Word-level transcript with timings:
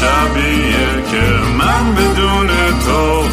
شبیه 0.00 1.02
که 1.10 1.24
من 1.58 1.94
بدون 1.94 2.48
تو 2.84 3.23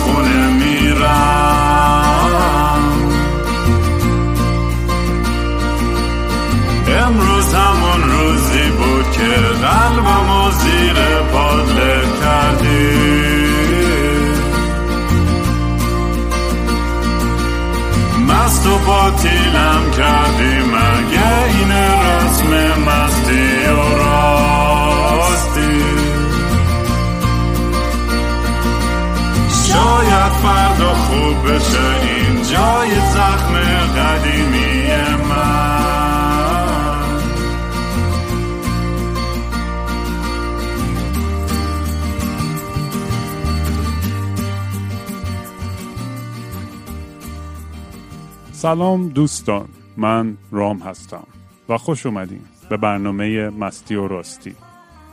سلام 48.61 49.09
دوستان 49.09 49.67
من 49.97 50.37
رام 50.51 50.77
هستم 50.77 51.23
و 51.69 51.77
خوش 51.77 52.05
اومدین 52.05 52.41
به 52.69 52.77
برنامه 52.77 53.49
مستی 53.49 53.95
و 53.95 54.07
راستی. 54.07 54.55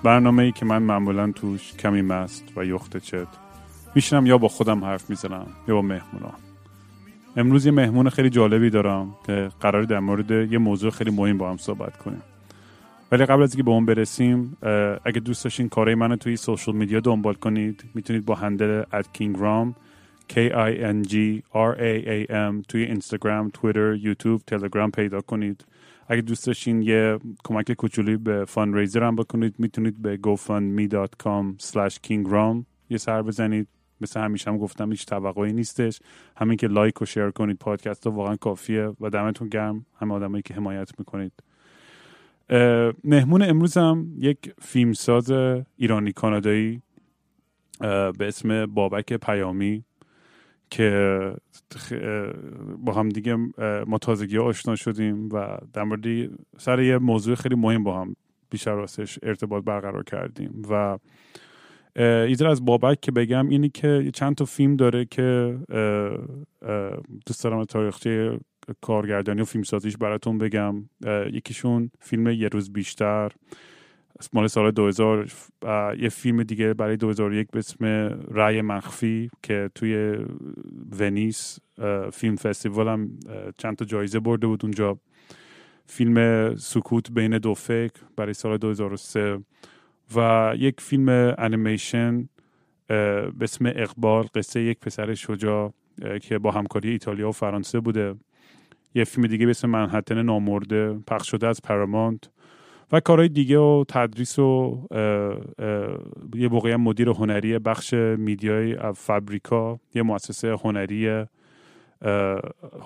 برنامه 0.03 0.43
ای 0.43 0.53
که 0.53 0.65
من 0.65 0.83
معمولا 0.83 1.33
توش 1.33 1.73
کمی 1.73 2.03
مست 2.03 2.45
و 2.57 2.65
یخت 2.65 2.97
چت 2.97 3.27
میشنم 3.95 4.27
یا 4.27 4.39
با 4.39 4.49
خودم 4.49 4.85
حرف 4.85 5.11
می‌زنم 5.11 5.47
یا 5.69 5.75
با 5.75 5.83
مهمونا 5.83 6.33
امروز 7.37 7.67
یه 7.67 7.73
مهمون 7.73 8.09
خیلی 8.09 8.31
جالبی 8.31 8.71
دارم 8.71 9.15
که 9.27 9.51
قرار 9.61 9.83
در 9.83 10.01
مورد 10.01 10.31
یه 10.31 10.59
موضوع 10.59 10.91
خیلی 10.91 11.11
مهم 11.11 11.39
با 11.39 11.51
هم 11.51 11.57
صحبت 11.57 11.97
کنیم. 11.97 12.23
ولی 13.13 13.25
قبل 13.25 13.43
از 13.43 13.53
اینکه 13.53 13.63
به 13.63 13.71
اون 13.71 13.87
برسیم 13.87 14.57
اگه 15.05 15.21
دوست 15.21 15.45
داشتین 15.45 15.69
کارهای 15.69 15.95
منو 15.95 16.17
توی 16.17 16.37
سوشال 16.37 16.75
میدیا 16.75 17.01
دنبال 17.01 17.35
کنید 17.35 17.85
می‌تونید 17.95 18.25
با 18.25 18.35
هندل 18.35 18.83
@kingram 18.93 19.88
K 20.33 20.35
I 20.71 20.73
N 20.95 21.09
G 21.09 21.15
R 21.55 21.73
A 21.79 22.07
A 22.07 22.31
M 22.31 22.67
توی 22.69 22.83
اینستاگرام، 22.85 23.51
توییتر، 23.55 23.95
یوتیوب، 23.95 24.43
تلگرام 24.47 24.91
پیدا 24.91 25.21
کنید. 25.21 25.65
اگه 26.09 26.23
دوست 26.23 26.47
داشتین 26.47 26.83
یه 26.83 27.19
کمک 27.45 27.73
کوچولی 27.73 28.17
به 28.17 28.45
fundraiser 28.45 29.03
هم 29.03 29.17
بکنید 29.17 29.55
می‌تونید 29.59 30.03
به 30.03 30.19
gofundme.com 30.27 31.63
slash 31.63 31.95
kingram 32.07 32.65
یه 32.91 32.99
سر 32.99 33.23
بزنید. 33.23 33.69
مثل 34.01 34.21
همیشه 34.21 34.51
هم 34.51 34.59
گفتم 34.59 34.91
هیچ 34.91 35.07
توقعی 35.07 35.53
نیستش. 35.53 36.01
همین 36.37 36.57
که 36.57 36.67
like 36.67 37.03
و 37.03 37.05
share 37.05 37.31
کنید 37.31 37.59
پادکست 37.59 38.07
رو 38.07 38.13
واقعا 38.13 38.37
کافیه 38.37 38.93
و 39.01 39.11
دمتون 39.11 39.49
گرم. 39.49 39.87
همه 40.01 40.15
آدمایی 40.15 40.43
که 40.43 40.55
حمایت 40.55 40.91
می‌کنید. 40.99 41.33
مهمون 43.05 43.43
امروزم 43.43 44.07
یک 44.19 44.53
فیلمساز 44.63 45.31
ایرانی 45.77 46.13
کانادایی 46.13 46.83
به 47.81 48.15
اسم 48.21 48.67
بابک 48.67 49.13
پیامی. 49.13 49.85
که 50.71 51.33
با 52.79 52.93
هم 52.93 53.09
دیگه 53.09 53.37
ما 53.87 53.99
تازگی 53.99 54.39
آشنا 54.39 54.77
شدیم 54.77 55.29
و 55.29 55.59
در 55.73 55.83
مورد 55.83 56.31
سر 56.59 56.81
یه 56.81 56.99
موضوع 56.99 57.35
خیلی 57.35 57.55
مهم 57.55 57.85
با 57.85 58.01
هم 58.01 58.17
بیشتر 58.51 58.75
راستش 58.75 59.19
ارتباط 59.23 59.65
برقرار 59.65 60.05
کردیم 60.05 60.63
و 60.71 60.99
اه، 61.97 62.05
ایزر 62.07 62.47
از 62.47 62.65
بابک 62.65 63.01
که 63.01 63.13
بگم 63.13 63.49
اینی 63.49 63.69
که 63.69 64.11
چند 64.15 64.35
تا 64.35 64.45
فیلم 64.45 64.77
داره 64.77 65.05
که 65.05 65.59
دوست 67.27 67.45
دارم 67.45 67.65
تاریخچه 67.65 68.41
کارگردانی 68.81 69.41
و 69.41 69.45
فیلمسازیش 69.45 69.97
براتون 69.97 70.39
بگم. 70.39 70.89
یکیشون 71.33 71.91
فیلم 72.01 72.27
یه 72.27 72.49
روز 72.49 72.73
بیشتر. 72.73 73.33
مال 74.33 74.47
سال 74.47 74.71
2000 74.71 75.29
و 75.63 75.95
یه 75.99 76.09
فیلم 76.09 76.43
دیگه 76.43 76.75
برای 76.75 76.97
2001 76.97 77.49
به 77.51 77.59
اسم 77.59 77.85
رای 78.29 78.63
مخفی 78.63 79.31
که 79.43 79.71
توی 79.75 80.19
ونیس 80.99 81.59
فیلم 82.13 82.37
فستیوال 82.37 82.89
هم 82.89 83.11
چند 83.59 83.77
تا 83.77 83.85
جایزه 83.85 84.21
برده 84.21 84.47
بود 84.47 84.65
اونجا. 84.65 84.99
فیلم 85.87 86.57
سکوت 86.57 87.13
بین 87.13 87.39
دو 87.39 87.55
فکر 87.55 88.01
برای 88.17 88.35
سال 88.35 88.57
2003 88.57 89.39
و 90.17 90.53
یک 90.57 90.81
فیلم 90.81 91.35
انیمیشن 91.39 92.29
به 92.89 93.33
اسم 93.41 93.67
اقبال 93.67 94.27
قصه 94.35 94.63
یک 94.63 94.79
پسر 94.81 95.15
شجاع 95.15 95.73
که 96.23 96.39
با 96.39 96.51
همکاری 96.51 96.91
ایتالیا 96.91 97.29
و 97.29 97.33
فرانسه 97.33 97.81
بوده. 97.81 98.15
یه 98.95 99.05
فیلم 99.05 99.27
دیگه 99.27 99.47
به 99.47 99.51
اسم 99.51 99.71
منحتن 99.71 100.23
نامرده 100.23 100.99
پخش 101.07 101.31
شده 101.31 101.47
از 101.47 101.63
پرامونت 101.63 102.31
و 102.93 103.01
کارهای 103.01 103.29
دیگه 103.29 103.59
و 103.59 103.85
تدریس 103.89 104.39
و 104.39 104.43
اه، 104.91 105.01
اه، 105.59 105.99
یه 106.35 106.49
موقعی 106.49 106.77
مدیر 106.77 107.09
هنری 107.09 107.59
بخش 107.59 107.95
میدیای 107.95 108.77
فابریکا 108.95 109.79
یه 109.95 110.03
مؤسسه 110.03 110.57
هنری 110.65 111.25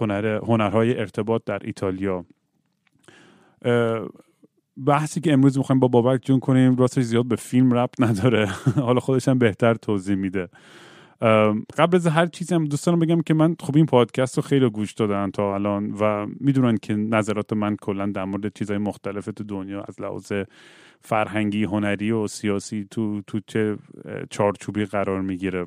هنر 0.01 0.27
هنرهای 0.27 0.99
ارتباط 0.99 1.43
در 1.47 1.59
ایتالیا. 1.65 2.25
بحثی 4.87 5.21
که 5.21 5.33
امروز 5.33 5.59
می‌خوایم 5.59 5.81
با 5.81 5.89
بابک 5.89 6.25
جون 6.25 6.41
کنیم 6.41 6.77
راستش 6.77 7.03
زیاد 7.03 7.27
به 7.27 7.37
فیلم 7.37 7.75
ربط 7.75 8.01
نداره. 8.01 8.47
حالا 8.87 9.01
خودش 9.01 9.29
هم 9.29 9.39
بهتر 9.39 9.75
توضیح 9.75 10.17
میده. 10.17 10.49
قبل 11.77 11.97
از 11.97 12.07
هر 12.07 12.27
چیزی 12.27 12.55
هم 12.55 12.65
دوستان 12.65 12.99
بگم 12.99 13.21
که 13.21 13.35
من 13.35 13.57
خب 13.61 13.77
این 13.77 13.87
پادکست 13.87 14.37
رو 14.37 14.43
خیلی 14.43 14.71
گوش 14.71 14.93
دادن 14.93 15.31
تا 15.31 15.55
الان 15.55 15.91
و 16.01 16.27
می‌دونن 16.41 16.77
که 16.77 16.95
نظرات 16.95 17.53
من 17.53 17.77
کلا 17.77 18.07
در 18.07 18.25
مورد 18.25 18.55
چیزهای 18.55 18.79
مختلف 18.79 19.25
تو 19.25 19.45
دنیا 19.45 19.83
از 19.89 20.01
لحاظ 20.01 20.33
فرهنگی 21.01 21.65
هنری 21.65 22.11
و 22.11 22.27
سیاسی 22.27 22.87
تو 22.91 23.23
تو 23.27 23.41
چه 23.47 23.77
چارچوبی 24.31 24.85
قرار 24.85 25.21
می‌گیره. 25.21 25.67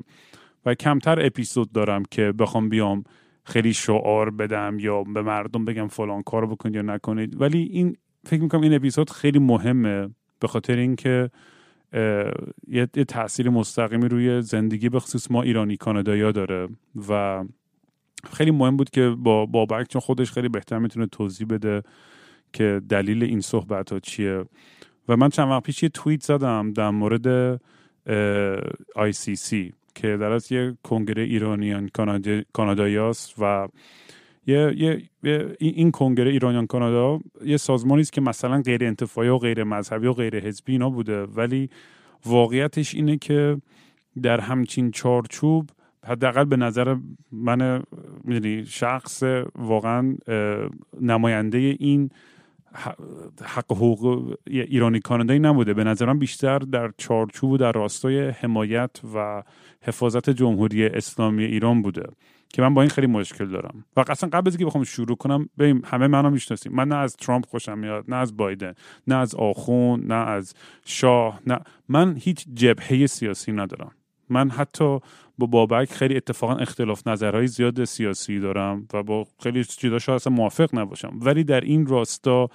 و 0.65 0.73
کمتر 0.73 1.25
اپیزود 1.25 1.71
دارم 1.71 2.03
که 2.11 2.33
بخوام 2.39 2.69
بیام 2.69 3.03
خیلی 3.43 3.73
شعار 3.73 4.29
بدم 4.29 4.77
یا 4.79 5.03
به 5.03 5.21
مردم 5.21 5.65
بگم 5.65 5.87
فلان 5.87 6.23
کار 6.23 6.45
بکنید 6.45 6.75
یا 6.75 6.81
نکنید. 6.81 7.41
ولی 7.41 7.63
این 7.63 7.95
فکر 8.25 8.41
می‌کنم 8.41 8.61
این 8.61 8.73
اپیزود 8.73 9.09
خیلی 9.09 9.39
مهمه 9.39 10.09
به 10.39 10.47
خاطر 10.47 10.75
اینکه 10.75 11.29
یه, 11.95 12.87
یه 12.95 13.03
تاثیر 13.07 13.49
مستقیمی 13.49 14.07
روی 14.07 14.41
زندگی 14.41 14.89
به 14.89 14.99
خصوص 14.99 15.31
ما 15.31 15.41
ایرانی 15.41 15.77
کانادایی 15.77 16.31
داره 16.31 16.67
و 17.09 17.43
خیلی 18.33 18.51
مهم 18.51 18.77
بود 18.77 18.89
که 18.89 19.09
با 19.09 19.45
بابک 19.45 19.87
چون 19.87 20.01
خودش 20.01 20.31
خیلی 20.31 20.49
بهتر 20.49 20.79
می‌تونه 20.79 21.05
توضیح 21.05 21.47
بده 21.47 21.83
که 22.53 22.81
دلیل 22.89 23.23
این 23.23 23.41
صحبت 23.41 23.91
ها 23.91 23.99
چیه. 23.99 24.45
و 25.09 25.17
من 25.17 25.29
چند 25.29 25.49
وقت 25.51 25.63
پیش 25.63 25.83
یه 25.83 25.89
توییت 25.89 26.23
زدم 26.23 26.73
در 26.73 26.89
مورد 26.89 27.57
ICC 28.97 29.73
که 29.95 30.17
در 30.17 30.31
از 30.31 30.51
یه 30.51 30.77
کنگره 30.83 31.23
ایرانیان 31.23 31.89
کانادی- 31.93 32.45
کانادایی 32.53 32.97
است 32.97 33.33
و 33.39 33.67
یه, 34.47 34.73
یه, 34.77 35.01
یه- 35.23 35.55
این 35.59 35.91
کنگره 35.91 36.31
ایرانیان 36.31 36.67
کانادا 36.67 37.19
یه 37.45 37.57
سازمانی 37.57 38.01
است 38.01 38.13
که 38.13 38.21
مثلا 38.21 38.61
غیر 38.61 38.83
انتفاعی 38.83 39.29
و 39.29 39.37
غیر 39.37 39.63
مذهبی 39.63 40.07
و 40.07 40.13
غیر 40.13 40.39
حزبی 40.39 40.71
اینا 40.71 40.89
بوده 40.89 41.23
ولی 41.23 41.69
واقعیتش 42.25 42.95
اینه 42.95 43.17
که 43.17 43.61
در 44.21 44.39
همچین 44.39 44.91
چارچوب 44.91 45.69
حداقل 46.05 46.43
به 46.43 46.55
نظر 46.57 46.95
من 47.31 47.83
می‌دونی 48.23 48.65
شخص 48.65 49.23
واقعا 49.55 50.15
نماینده 51.01 51.57
این 51.57 52.09
حق 53.43 53.71
حقوق 53.71 54.35
ایرانی 54.47 54.99
کانادایی 54.99 55.39
نبوده. 55.39 55.73
به 55.73 55.83
نظرم 55.83 56.19
بیشتر 56.19 56.59
در 56.59 56.91
چارچوب 56.97 57.51
و 57.51 57.57
در 57.57 57.71
راستای 57.71 58.29
حمایت 58.29 58.91
و 59.15 59.43
حفاظت 59.81 60.29
جمهوری 60.29 60.85
اسلامی 60.85 61.43
ایران 61.43 61.81
بوده. 61.81 62.03
که 62.49 62.61
من 62.61 62.73
با 62.73 62.81
این 62.81 62.89
خیلی 62.89 63.07
مشکل 63.07 63.45
دارم. 63.45 63.85
و 63.97 64.03
اصلا 64.07 64.29
قبل 64.29 64.47
از 64.47 64.53
اینکه 64.53 64.65
بخوام 64.65 64.83
شروع 64.83 65.15
کنم 65.17 65.49
ببین 65.59 65.81
همه 65.85 66.07
منو 66.07 66.29
می‌شناسیم. 66.29 66.71
من 66.71 66.87
نه 66.87 66.95
از 66.95 67.15
ترامپ 67.15 67.45
خوشم 67.45 67.77
میاد 67.77 68.05
نه 68.07 68.15
از 68.15 68.37
بایدن 68.37 68.73
نه 69.07 69.15
از 69.15 69.35
آخون 69.35 69.99
نه 69.99 70.15
از 70.15 70.53
شاه 70.85 71.39
نه. 71.47 71.59
من 71.89 72.15
هیچ 72.17 72.45
جبهه 72.53 73.05
سیاسی 73.05 73.51
ندارم. 73.51 73.91
من 74.29 74.49
حتی 74.49 74.99
با 75.37 75.47
بابک 75.47 75.91
خیلی 75.91 76.15
اتفاقا 76.15 76.55
اختلاف 76.55 77.07
نظرهای 77.07 77.47
زیاد 77.47 77.83
سیاسی 77.83 78.39
دارم 78.39 78.87
و 78.93 79.03
با 79.03 79.27
خیلی 79.43 79.63
چیزا 79.63 79.99
شاید 79.99 80.15
اصلا 80.15 80.33
موافق 80.33 80.75
نباشم. 80.75 81.19
ولی 81.21 81.43
در 81.43 81.61
این 81.61 81.85
راستا 81.85 82.49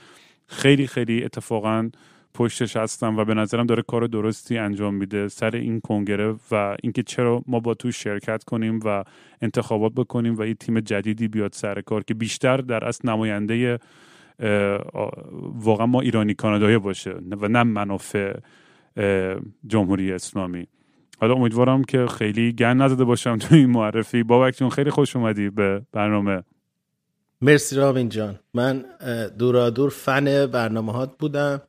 خیلی 0.46 0.86
خیلی 0.86 1.24
اتفاقا 1.24 1.90
پشتش 2.34 2.76
هستم 2.76 3.16
و 3.16 3.24
به 3.24 3.34
نظرم 3.34 3.66
داره 3.66 3.82
کار 3.82 4.06
درستی 4.06 4.58
انجام 4.58 4.94
میده. 4.94 5.28
سر 5.28 5.56
این 5.56 5.80
کنگره 5.80 6.34
و 6.50 6.76
اینکه 6.82 7.02
چرا 7.02 7.42
ما 7.46 7.60
با 7.60 7.74
تو 7.74 7.90
شرکت 7.90 8.44
کنیم 8.44 8.80
و 8.84 9.04
انتخابات 9.42 9.92
بکنیم 9.92 10.38
و 10.38 10.44
یه 10.44 10.54
تیم 10.54 10.80
جدیدی 10.80 11.28
بیاد 11.28 11.52
سر 11.52 11.80
کار 11.80 12.04
که 12.04 12.14
بیشتر 12.14 12.56
در 12.56 12.84
اصل 12.84 13.08
نماینده 13.08 13.78
واقعا 15.54 15.86
ما 15.86 16.00
ایرانی 16.00 16.34
کانادایی 16.34 16.78
باشه 16.78 17.14
و 17.40 17.48
نه 17.48 17.62
منافع 17.62 18.38
جمهوری 19.66 20.12
اسلامی. 20.12 20.66
حالا 21.20 21.34
امیدوارم 21.34 21.84
که 21.84 22.06
خیلی 22.06 22.52
گن 22.52 22.76
نزده 22.76 23.04
باشم 23.04 23.36
تو 23.36 23.54
این 23.54 23.70
معرفی. 23.70 24.22
بابک 24.22 24.56
جون 24.56 24.70
خیلی 24.70 24.90
خوش 24.90 25.16
اومدی 25.16 25.50
به 25.50 25.82
برنامه. 25.92 26.42
مرسی 27.40 27.76
رامین 27.76 28.08
جان. 28.08 28.38
من 28.54 28.84
دورا 29.38 29.70
دور 29.70 29.90
فن 29.90 30.46
برنامه 30.46 30.92
هات 30.92 31.18
بودم. 31.18 31.62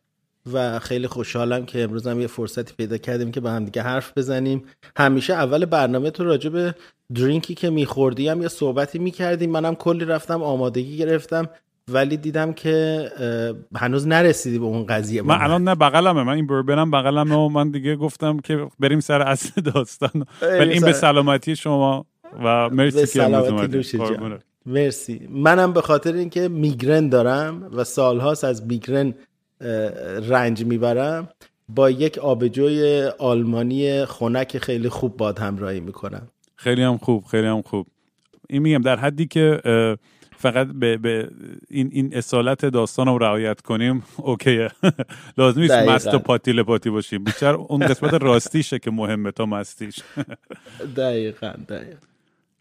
و 0.53 0.79
خیلی 0.79 1.07
خوشحالم 1.07 1.65
که 1.65 1.83
امروز 1.83 2.07
هم 2.07 2.21
یه 2.21 2.27
فرصتی 2.27 2.73
پیدا 2.77 2.97
کردیم 2.97 3.31
که 3.31 3.39
با 3.39 3.49
هم 3.49 3.65
دیگه 3.65 3.81
حرف 3.81 4.17
بزنیم. 4.17 4.63
همیشه 4.97 5.33
اول 5.33 5.65
برنامه 5.65 6.09
تو 6.11 6.23
راجع 6.23 6.49
به 6.49 6.75
درینکی 7.15 7.55
که 7.55 7.69
میخوردیم 7.69 8.41
یا 8.41 8.47
صحبتی 8.47 8.99
می‌کردیم. 8.99 9.51
منم 9.51 9.75
کلی 9.75 10.05
رفتم 10.05 10.43
آمادگی 10.43 10.97
گرفتم 10.97 11.49
ولی 11.87 12.17
دیدم 12.17 12.53
که 12.53 13.05
هنوز 13.75 14.07
نرسیدی 14.07 14.59
به 14.59 14.65
اون 14.65 14.85
قضیه. 14.85 15.21
من 15.21 15.41
الان 15.41 15.63
نه 15.63 15.75
بغلمه. 15.75 16.23
من 16.23 16.33
این 16.33 16.47
بربرم 16.47 16.91
بغلمه 16.91 17.35
و 17.35 17.49
من 17.49 17.71
دیگه 17.71 17.95
گفتم 17.95 18.39
که 18.39 18.67
بریم 18.79 18.99
سر 18.99 19.21
اصل 19.21 19.61
داستان. 19.61 20.25
ولی 20.41 20.73
این 20.73 20.81
به 20.81 20.93
سلامتی 20.93 21.55
شما 21.55 22.05
و 22.43 22.69
مرسی 22.69 23.19
که 23.19 24.19
مرسی. 24.65 25.27
منم 25.29 25.73
به 25.73 25.81
خاطر 25.81 26.13
اینکه 26.13 26.47
میگرن 26.47 27.09
دارم 27.09 27.69
و 27.73 27.83
سالهاست 27.83 28.43
از 28.43 28.67
میگرن 28.67 29.13
رنج 30.29 30.65
می‌برم 30.65 31.29
با 31.69 31.89
یک 31.89 32.17
آبجوی 32.17 33.03
آلمانی 33.19 34.05
خنک 34.05 34.57
خیلی 34.57 34.89
خوب 34.89 35.17
باد 35.17 35.39
همراهی 35.39 35.79
می‌کنم. 35.79 36.27
خیلی 36.55 36.83
هم 36.83 36.97
خوب 36.97 37.25
خیلی 37.25 37.47
هم 37.47 37.61
خوب. 37.61 37.87
این 38.49 38.61
میگم 38.61 38.81
در 38.81 38.95
حدی 38.95 39.25
که 39.25 39.61
فقط 40.41 40.67
به, 40.67 40.97
به 40.97 41.29
این 41.69 41.89
این 41.91 42.15
اصالت 42.15 42.65
داستان 42.65 43.07
رو 43.07 43.17
رعایت 43.17 43.61
کنیم 43.61 44.03
اوکیه. 44.17 44.69
لازم 45.37 45.61
نیست 45.61 45.73
مست 45.73 46.13
و 46.13 46.19
پاتی 46.19 46.51
لپاتی 46.51 46.89
باشیم. 46.89 47.23
بیشتر 47.23 47.53
اون 47.53 47.87
قسمت 47.87 48.13
راستیشه 48.13 48.79
که 48.79 48.91
مهمه 48.91 49.31
تا 49.31 49.45
مستیش. 49.45 49.99
دقیقا 50.97 51.53
دقیقا. 51.69 52.10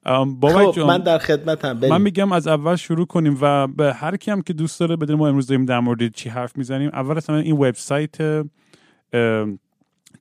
خب 0.06 0.78
من 0.78 0.98
در 0.98 1.18
خدمتم 1.18 1.88
من 1.88 2.02
میگم 2.02 2.32
از 2.32 2.46
اول 2.46 2.76
شروع 2.76 3.06
کنیم 3.06 3.38
و 3.40 3.66
به 3.66 3.92
هر 3.92 4.16
کی 4.16 4.30
هم 4.30 4.42
که 4.42 4.52
دوست 4.52 4.80
داره 4.80 4.96
بدون 4.96 5.18
ما 5.18 5.28
امروز 5.28 5.46
داریم 5.46 5.64
در 5.64 5.80
مورد 5.80 6.14
چی 6.14 6.28
حرف 6.28 6.56
می‌زنیم. 6.56 6.90
اول 6.92 7.16
اصلا 7.16 7.36
این 7.36 7.54
وبسایت 7.54 8.42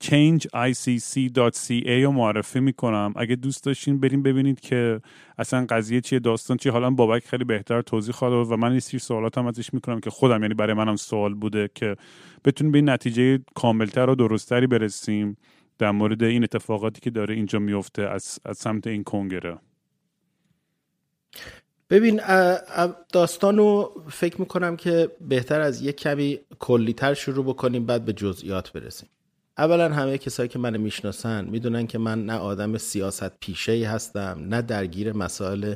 changeicc.ca 0.04 2.04
رو 2.04 2.12
معرفی 2.12 2.60
می‌کنم. 2.60 3.14
اگه 3.16 3.36
دوست 3.36 3.64
داشتین 3.64 4.00
بریم 4.00 4.24
ببینید 4.24 4.60
که 4.60 5.02
اصلا 5.38 5.66
قضیه 5.70 6.02
چیه 6.02 6.20
داستان 6.20 6.58
چیه. 6.58 6.72
حالا 6.72 6.90
بابک 6.90 7.25
خیلی 7.25 7.44
بهتر 7.44 7.82
توضیح 7.82 8.14
خواهد 8.14 8.52
و 8.52 8.58
من 8.58 8.72
این 8.72 8.80
سری 8.80 9.00
سوالات 9.00 9.38
هم 9.38 9.48
ازش 9.48 9.74
می‌کنم 9.74 10.00
که 10.00 10.10
خودم 10.10 10.42
یعنی 10.42 10.54
برای 10.54 10.74
منم 10.74 10.96
سوال 10.96 11.34
بوده 11.34 11.70
که 11.75 11.96
بتونیم 12.46 12.72
به 12.72 12.78
این 12.78 12.90
نتیجه 12.90 13.40
کاملتر 13.56 14.10
و 14.10 14.16
درستتری 14.16 14.68
برسیم 14.68 15.38
در 15.78 15.92
مورد 15.92 16.24
این 16.24 16.44
اتفاقاتی 16.44 17.02
که 17.02 17.10
داره 17.10 17.36
اینجا 17.36 17.60
میفته 17.60 18.02
از, 18.02 18.40
از 18.46 18.58
سمت 18.58 18.88
این 18.88 19.04
کنگره. 19.04 19.58
ببین 21.90 22.22
داستان 23.14 23.58
رو 23.58 24.04
فکر 24.12 24.40
می‌کنم 24.42 24.76
که 24.76 25.12
بهتر 25.22 25.62
از 25.62 25.81
یک 25.81 25.96
کمی 25.96 26.40
کلیتر 26.60 27.14
شروع 27.14 27.46
بکنیم 27.46 27.86
بعد 27.86 28.06
به 28.06 28.14
جزئیات 28.14 28.72
برسیم. 28.72 29.10
اولا 29.58 29.90
همه 29.94 30.18
کسایی 30.18 30.50
که 30.50 30.60
من 30.60 30.78
می‌شناسن 30.78 31.46
می‌دونن 31.46 31.88
که 31.88 31.98
من 31.98 32.26
نه 32.26 32.34
آدم 32.34 32.78
سیاست 32.78 33.40
پیشه 33.40 33.88
هستم 33.88 34.46
نه 34.50 34.62
درگیر 34.62 35.14
مسائل 35.14 35.76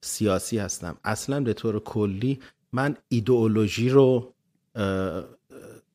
سیاسی 0.00 0.58
هستم. 0.58 0.96
اصلا 1.04 1.40
به 1.40 1.52
طور 1.52 1.80
کلی 1.80 2.38
من 2.72 2.96
ایدئولوژی 3.08 3.88
رو 3.88 4.34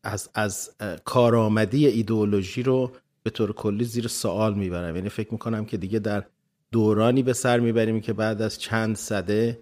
از, 0.04 0.30
از 0.34 0.72
کارآمدی 1.06 1.88
ایدئولوژی 1.88 2.64
رو 2.64 2.92
به 3.24 3.30
طور 3.30 3.54
کلی 3.54 3.84
زیر 3.84 4.08
سوال 4.08 4.54
می‌برم. 4.54 4.96
یعنی 4.96 5.10
فکر 5.10 5.32
می‌کنم 5.32 5.66
که 5.66 5.78
دیگه 5.78 6.00
در 6.00 6.24
دورانی 6.72 7.24
به 7.24 7.34
سر 7.34 7.60
می‌بریم 7.60 8.02
که 8.02 8.14
بعد 8.14 8.42
از 8.42 8.60
چند 8.60 8.96
صده 8.96 9.60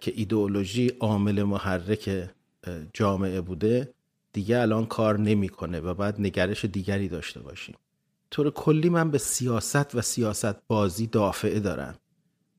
که 0.00 0.12
ایدئولوژی 0.14 0.88
عامل 1.00 1.42
محرک 1.42 2.30
جامعه 2.92 3.40
بوده 3.40 3.94
دیگه 4.32 4.58
الان 4.58 4.86
کار 4.86 5.18
نمی‌کنه 5.18 5.80
و 5.80 5.94
باید 5.94 6.14
نگرش 6.18 6.64
دیگری 6.64 7.08
داشته 7.08 7.40
باشیم. 7.40 7.74
طور 8.30 8.50
کلی 8.50 8.88
من 8.88 9.10
به 9.10 9.18
سیاست 9.18 9.94
و 9.94 10.00
سیاست 10.00 10.54
بازی 10.68 11.06
دافعه 11.06 11.60
دارم. 11.60 11.94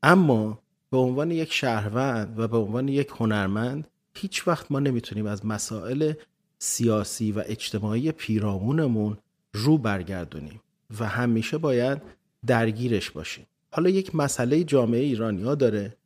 اما 0.02 0.62
به 0.90 0.96
عنوان 0.96 1.30
یک 1.30 1.52
شهروند 1.52 2.38
و 2.38 2.48
به 2.48 2.56
عنوان 2.56 2.88
یک 2.88 3.08
هنرمند 3.16 3.88
هیچ 4.14 4.48
وقت 4.48 4.72
ما 4.72 4.80
نمی‌تونیم 4.80 5.26
از 5.26 5.46
مسائل 5.46 6.12
سیاسی 6.58 7.32
و 7.32 7.42
اجتماعی 7.46 8.12
پیرامونمون 8.12 9.18
رو 9.52 9.78
برگردونیم 9.78 10.60
و 11.00 11.08
همیشه 11.08 11.58
باید 11.58 12.02
درگیرش 12.46 13.10
باشیم. 13.10 13.46
حالا 13.76 13.90
یک 13.90 14.14
مسئله 14.14 14.64
جامعه 14.64 15.00
ایرانی 15.00 15.42
ها 15.42 15.54
داره. 15.54 15.96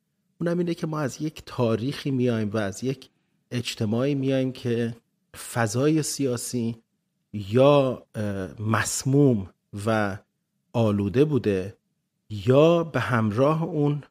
اونم 0.41 0.59
اینه 0.59 0.75
که 0.75 0.87
ما 0.87 1.01
از 1.01 1.23
یک 1.23 1.43
تاریخی 1.47 2.11
میایم 2.11 2.51
و 2.51 2.57
از 2.57 2.85
یک 2.85 3.09
اجتماعی 3.51 4.15
میایم 4.15 4.53
که 4.53 4.97
فضای 5.53 6.03
سیاسی 6.03 6.77
یا 7.33 8.07
مسموم 8.59 9.51
و 9.87 10.19
آلوده 10.73 11.25
بوده 11.25 11.77
یا 12.31 12.85
به 12.85 13.01
همراه 13.01 13.63
اون 13.63 14.03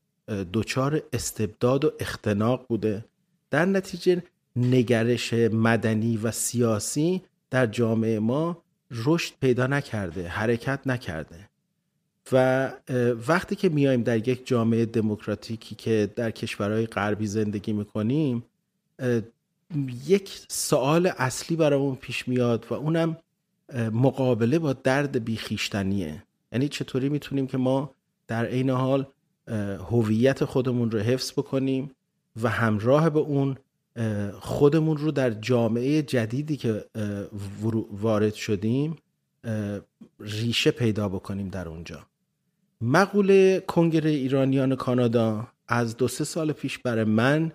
دچار 0.54 1.04
استبداد 1.14 1.86
و 1.86 1.92
اختناق 2.00 2.66
بوده. 2.68 3.06
در 3.50 3.66
نتیجه 3.66 4.24
نگرش 4.56 5.34
مدنی 5.34 6.18
و 6.18 6.32
سیاسی 6.32 7.22
در 7.50 7.66
جامعه 7.66 8.20
ما 8.20 8.64
رشد 8.92 9.34
پیدا 9.42 9.68
نکرده 9.68 10.28
حرکت 10.28 10.80
نکرده. 10.86 11.50
و 12.32 12.68
وقتی 13.28 13.56
که 13.56 13.70
میایم 13.70 14.04
در 14.04 14.28
یک 14.28 14.48
جامعه 14.48 14.86
دموکراتیکی 14.86 15.76
که 15.76 16.10
در 16.16 16.32
کشورهای 16.32 16.86
غربی 16.86 17.28
زندگی 17.28 17.74
می‌کنیم 17.74 18.44
یک 20.08 20.42
سوال 20.48 21.12
اصلی 21.18 21.56
برامون 21.56 21.96
پیش 21.96 22.28
میاد 22.28 22.66
و 22.70 22.74
اونم 22.74 23.18
مقابله 23.94 24.60
با 24.60 24.74
درد 24.74 25.24
بیخیشتنیه. 25.24 26.24
یعنی 26.52 26.68
چطوری 26.68 27.10
می‌تونیم 27.10 27.48
که 27.48 27.58
ما 27.58 27.96
در 28.28 28.46
عین 28.46 28.70
حال 28.70 29.06
هویت 29.90 30.46
خودمون 30.46 30.92
رو 30.92 31.00
حفظ 31.00 31.32
بکنیم 31.32 31.92
و 32.42 32.50
همراه 32.50 33.10
به 33.10 33.20
اون 33.20 33.58
خودمون 34.40 34.98
رو 34.98 35.12
در 35.12 35.30
جامعه 35.30 36.02
جدیدی 36.02 36.58
که 36.58 36.86
وارد 37.92 38.34
شدیم 38.34 38.96
ریشه 40.20 40.72
پیدا 40.72 41.10
بکنیم 41.10 41.50
در 41.50 41.70
اونجا. 41.70 42.09
مقوله 42.82 43.60
کنگره 43.60 44.10
ایرانیان 44.10 44.76
کانادا 44.76 45.48
از 45.68 45.98
دو 45.98 46.08
سه 46.08 46.24
سال 46.24 46.52
پیش 46.52 46.78
برای 46.78 47.04
من 47.04 47.52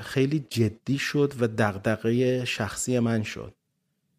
خیلی 0.00 0.46
جدی 0.50 0.98
شد 0.98 1.32
و 1.40 1.48
دغدغه 1.48 2.44
شخصی 2.44 2.98
من 2.98 3.22
شد. 3.22 3.54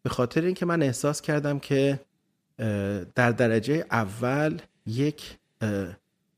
به 0.02 0.10
خاطر 0.10 0.42
اینکه 0.42 0.66
من 0.66 0.82
احساس 0.82 1.20
کردم 1.20 1.58
که 1.58 2.00
در 3.14 3.32
درجه 3.32 3.84
اول 3.90 4.58
یک 4.86 5.38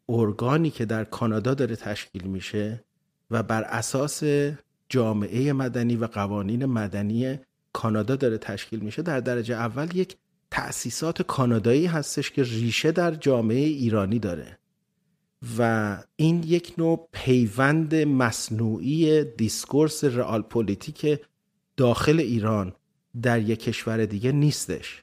ارگانی 0.08 0.70
که 0.70 0.84
در 0.84 1.04
کانادا 1.04 1.54
داره 1.54 1.76
تشکیل 1.76 2.22
میشه 2.22 2.84
و 3.30 3.42
بر 3.42 3.62
اساس 3.62 4.22
جامعه 4.88 5.52
مدنی 5.52 5.96
و 5.96 6.06
قوانین 6.06 6.66
مدنی 6.66 7.38
کانادا 7.72 8.16
داره 8.16 8.38
تشکیل 8.38 8.80
میشه 8.80 9.02
در 9.02 9.20
درجه 9.20 9.54
اول 9.54 9.96
یک 9.96 10.16
تأسیسات 10.50 11.22
کانادایی 11.22 11.86
هستش 11.86 12.30
که 12.30 12.42
ریشه 12.42 12.92
در 12.92 13.14
جامعه 13.14 13.66
ایرانی 13.66 14.18
داره 14.18 14.58
و 15.58 15.96
این 16.16 16.42
یک 16.46 16.74
نوع 16.78 17.08
پیوند 17.12 17.94
مصنوعی 17.94 19.24
discourse 19.24 20.04
realpolitik 20.04 21.20
داخل 21.76 22.20
ایران 22.20 22.72
در 23.22 23.40
یک 23.40 23.60
کشور 23.60 24.06
دیگه 24.06 24.32
نیستش. 24.32 25.02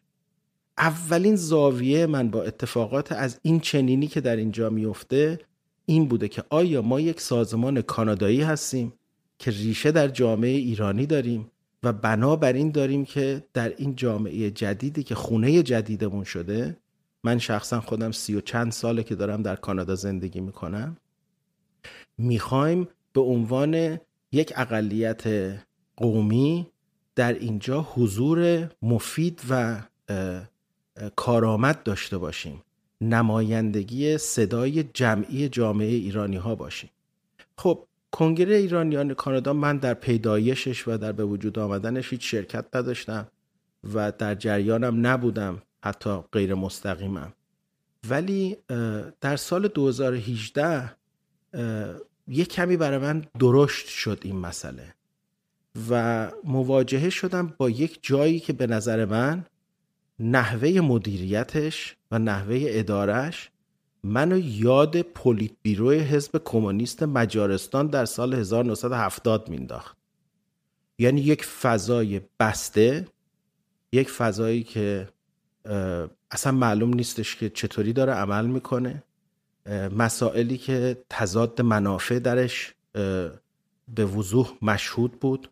اولین 0.77 1.36
زاویه 1.36 2.06
من 2.06 2.30
با 2.30 2.44
اتفاقات 2.44 3.12
از 3.12 3.39
این 3.42 3.60
چنینی 3.60 4.08
که 4.08 4.22
در 4.22 4.36
اینجا 4.36 4.70
میفته 4.70 5.39
این 5.86 6.08
بوده 6.08 6.27
که 6.27 6.44
آیا 6.50 6.82
ما 6.82 7.00
یک 7.00 7.22
سازمان 7.22 7.82
کانادایی 7.82 8.42
هستیم 8.42 8.94
که 9.39 9.51
ریشه 9.51 9.92
در 9.92 10.08
جامعه 10.08 10.51
ایرانی 10.51 11.06
داریم؟ 11.06 11.51
و 11.84 11.93
بنابراین 11.93 12.72
داریم 12.72 13.05
که 13.05 13.43
در 13.53 13.74
این 13.77 13.96
جامعه 13.96 14.51
جدیدی 14.51 15.03
که 15.03 15.15
خونه 15.15 15.63
جدیدمون 15.63 16.24
شده 16.24 16.77
من 17.24 17.38
شخصا 17.38 17.81
خودم 17.81 18.12
سی 18.12 18.36
و 18.36 18.41
چند 18.41 18.72
ساله 18.72 19.03
که 19.03 19.15
دارم 19.15 19.41
در 19.41 19.55
کانادا 19.55 19.96
زندگی 19.96 20.39
می‌کنم 20.39 20.98
می‌خوایم 22.17 22.88
به 23.13 23.22
عنوان 23.22 24.00
یک 24.31 24.53
اقلیت 24.55 25.24
قومی 25.98 26.67
در 27.15 27.34
اینجا 27.34 27.81
حضور 27.81 28.69
مفید 28.81 29.41
و 29.50 29.81
کارآمد 31.15 31.84
داشته 31.84 32.17
باشیم 32.17 32.62
نمایندگی 33.01 34.17
صدای 34.17 34.84
جمعی 34.84 35.50
جامعه 35.50 35.88
ایرانی 35.88 36.38
ها 36.38 36.55
باشیم. 36.55 36.89
خب 37.57 37.84
کنگره 38.17 38.55
ایرانیان 38.55 39.13
کانادا 39.13 39.53
من 39.53 39.77
در 39.77 39.93
پیدایشش 39.93 40.88
و 40.88 40.97
در 40.97 41.12
به 41.12 41.25
وجود 41.25 41.59
آمدنش 41.59 42.09
هیچ 42.09 42.31
شرکت 42.31 42.75
نداشتم 42.75 43.27
و 43.93 44.12
در 44.12 44.36
جریانم 44.36 45.07
نبودم 45.07 45.62
حتی 45.83 46.17
غیر 46.31 46.53
مستقیمم. 46.53 47.33
ولی 48.09 48.57
در 49.21 49.36
سال 49.36 49.67
2018 49.67 50.95
یه 52.27 52.45
کمی 52.45 52.77
برای 52.77 52.97
من 52.97 53.25
درشت 53.39 53.88
شد 53.88 54.19
این 54.24 54.36
مسئله 54.36 54.93
و 55.89 56.31
مواجهه 56.43 57.09
شدم 57.09 57.53
با 57.57 57.69
یک 57.69 58.00
جایی 58.01 58.39
که 58.39 58.53
به 58.53 58.67
نظر 58.67 59.05
من 59.05 59.45
نحوه 60.19 60.69
مدیریتش 60.69 61.95
و 62.12 62.19
نحوه 62.19 62.65
ادارش 62.67 63.50
منو 64.04 64.38
یاد 64.38 65.01
پولیت 65.01 65.51
بیروی 65.62 66.00
حزب 66.00 66.42
کمونیست 66.46 67.04
مجارستان 67.04 67.88
در 67.88 68.06
سال 68.06 68.34
1970 68.34 69.50
مینداخت. 69.50 69.98
یعنی 71.00 71.22
یک 71.22 71.46
فضای 71.46 72.22
بسته 72.39 73.08
یک 73.92 74.10
فضایی 74.10 74.63
که 74.63 75.10
اصلا 76.32 76.51
معلوم 76.51 76.94
نیستش 76.94 77.36
که 77.36 77.50
چطوری 77.50 77.94
داره 77.94 78.13
عمل 78.13 78.46
می‌کنه 78.46 79.04
مسائلی 79.98 80.58
که 80.58 80.98
تضاد 81.10 81.62
منافع 81.62 82.20
درش 82.20 82.74
به 83.96 84.06
وضوح 84.06 84.58
مشهود 84.62 85.20
بود. 85.20 85.50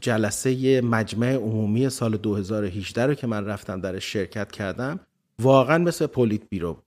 جلسه 0.00 0.80
مجمع 0.80 1.34
عمومی 1.34 1.90
سال 1.90 2.16
2018 2.16 3.06
رو 3.06 3.14
که 3.14 3.26
من 3.26 3.44
رفتم 3.44 3.80
درش 3.80 4.12
شرکت 4.12 4.52
کردم 4.52 5.00
واقعا 5.40 5.78
مثل 5.78 6.06
پولیت 6.06 6.48
بیرو 6.48 6.82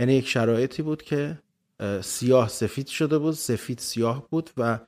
یعنی 0.00 0.12
یک 0.12 0.28
شرایطی 0.28 0.82
بود 0.82 1.02
که 1.02 1.38
سیاه 2.02 2.48
سفید 2.48 2.86
شده 2.86 3.18
بود 3.18 3.34
سفید 3.34 3.78
سیاه 3.78 4.28
بود 4.30 4.50
و 4.56 4.78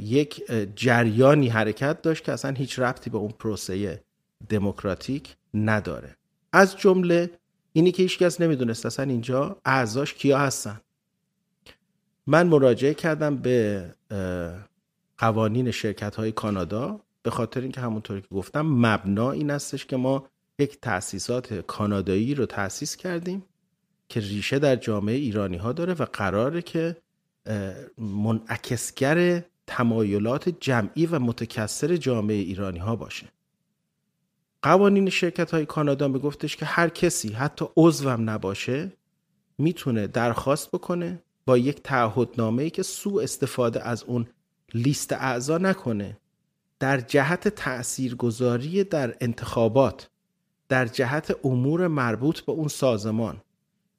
یک 0.00 0.42
جریانی 0.76 1.48
حرکت 1.48 2.02
داشت 2.02 2.24
که 2.24 2.32
اصلا 2.32 2.50
هیچ 2.50 2.78
ربطی 2.78 3.10
به 3.10 3.18
اون 3.18 3.30
پروسه 3.38 4.02
دموکراتیک 4.48 5.36
نداره. 5.54 6.16
از 6.52 6.76
جمله 6.76 7.30
اینی 7.72 7.92
که 7.92 8.02
هیچکس 8.02 8.40
نمی‌دونست 8.40 8.86
اصلا 8.86 9.04
اینجا 9.04 9.56
اعضاش 9.64 10.14
کیا 10.14 10.38
هستن. 10.38 10.80
من 12.26 12.46
مراجعه 12.46 12.94
کردم 12.94 13.36
به 13.36 13.84
قوانین 15.18 15.70
شرکت 15.70 16.16
های 16.16 16.32
کانادا 16.32 17.00
به 17.22 17.30
خاطر 17.30 17.60
اینکه 17.60 17.80
همونطوری 17.80 18.20
که 18.20 18.28
گفتم 18.30 18.66
مبنا 18.66 19.30
این 19.30 19.50
هستش 19.50 19.86
که 19.86 19.96
ما 19.96 20.28
یک 20.58 20.80
تأسیسات 20.80 21.54
کانادایی 21.54 22.34
رو 22.34 22.46
تأسیس 22.46 22.96
کردیم 22.96 23.44
که 24.08 24.20
ریشه 24.20 24.58
در 24.58 24.76
جامعه 24.76 25.14
ایرانی 25.14 25.56
ها 25.56 25.72
داره 25.72 25.94
و 25.94 26.04
قراره 26.12 26.62
که 26.62 26.96
منعکسگر 27.98 29.44
تمایلات 29.66 30.48
جمعی 30.48 31.06
و 31.06 31.18
متکثر 31.18 31.96
جامعه 31.96 32.36
ایرانی 32.36 32.78
ها 32.78 32.96
باشه. 32.96 33.28
قوانین 34.62 35.10
شرکت 35.10 35.50
های 35.50 35.66
کانادا 35.66 36.08
میگفتش 36.08 36.56
که 36.56 36.66
هر 36.66 36.88
کسی 36.88 37.32
حتی 37.32 37.64
عضوم 37.76 38.30
نباشه 38.30 38.92
می‌تونه 39.58 40.06
درخواست 40.06 40.70
بکنه 40.70 41.22
با 41.46 41.58
یک 41.58 41.82
تعهدنامه 41.82 42.62
ای 42.62 42.70
که 42.70 42.82
سوء 42.82 43.22
استفاده 43.22 43.82
از 43.82 44.02
اون 44.02 44.26
لیست 44.74 45.12
اعضا 45.12 45.58
نکنه 45.58 46.16
در 46.78 47.00
جهت 47.00 47.48
تاثیرگذاری 47.48 48.84
در 48.84 49.16
انتخابات. 49.20 50.10
در 50.68 50.86
جهت 50.86 51.36
امور 51.44 51.86
مربوط 51.86 52.40
به 52.40 52.52
اون 52.52 52.68
سازمان 52.68 53.40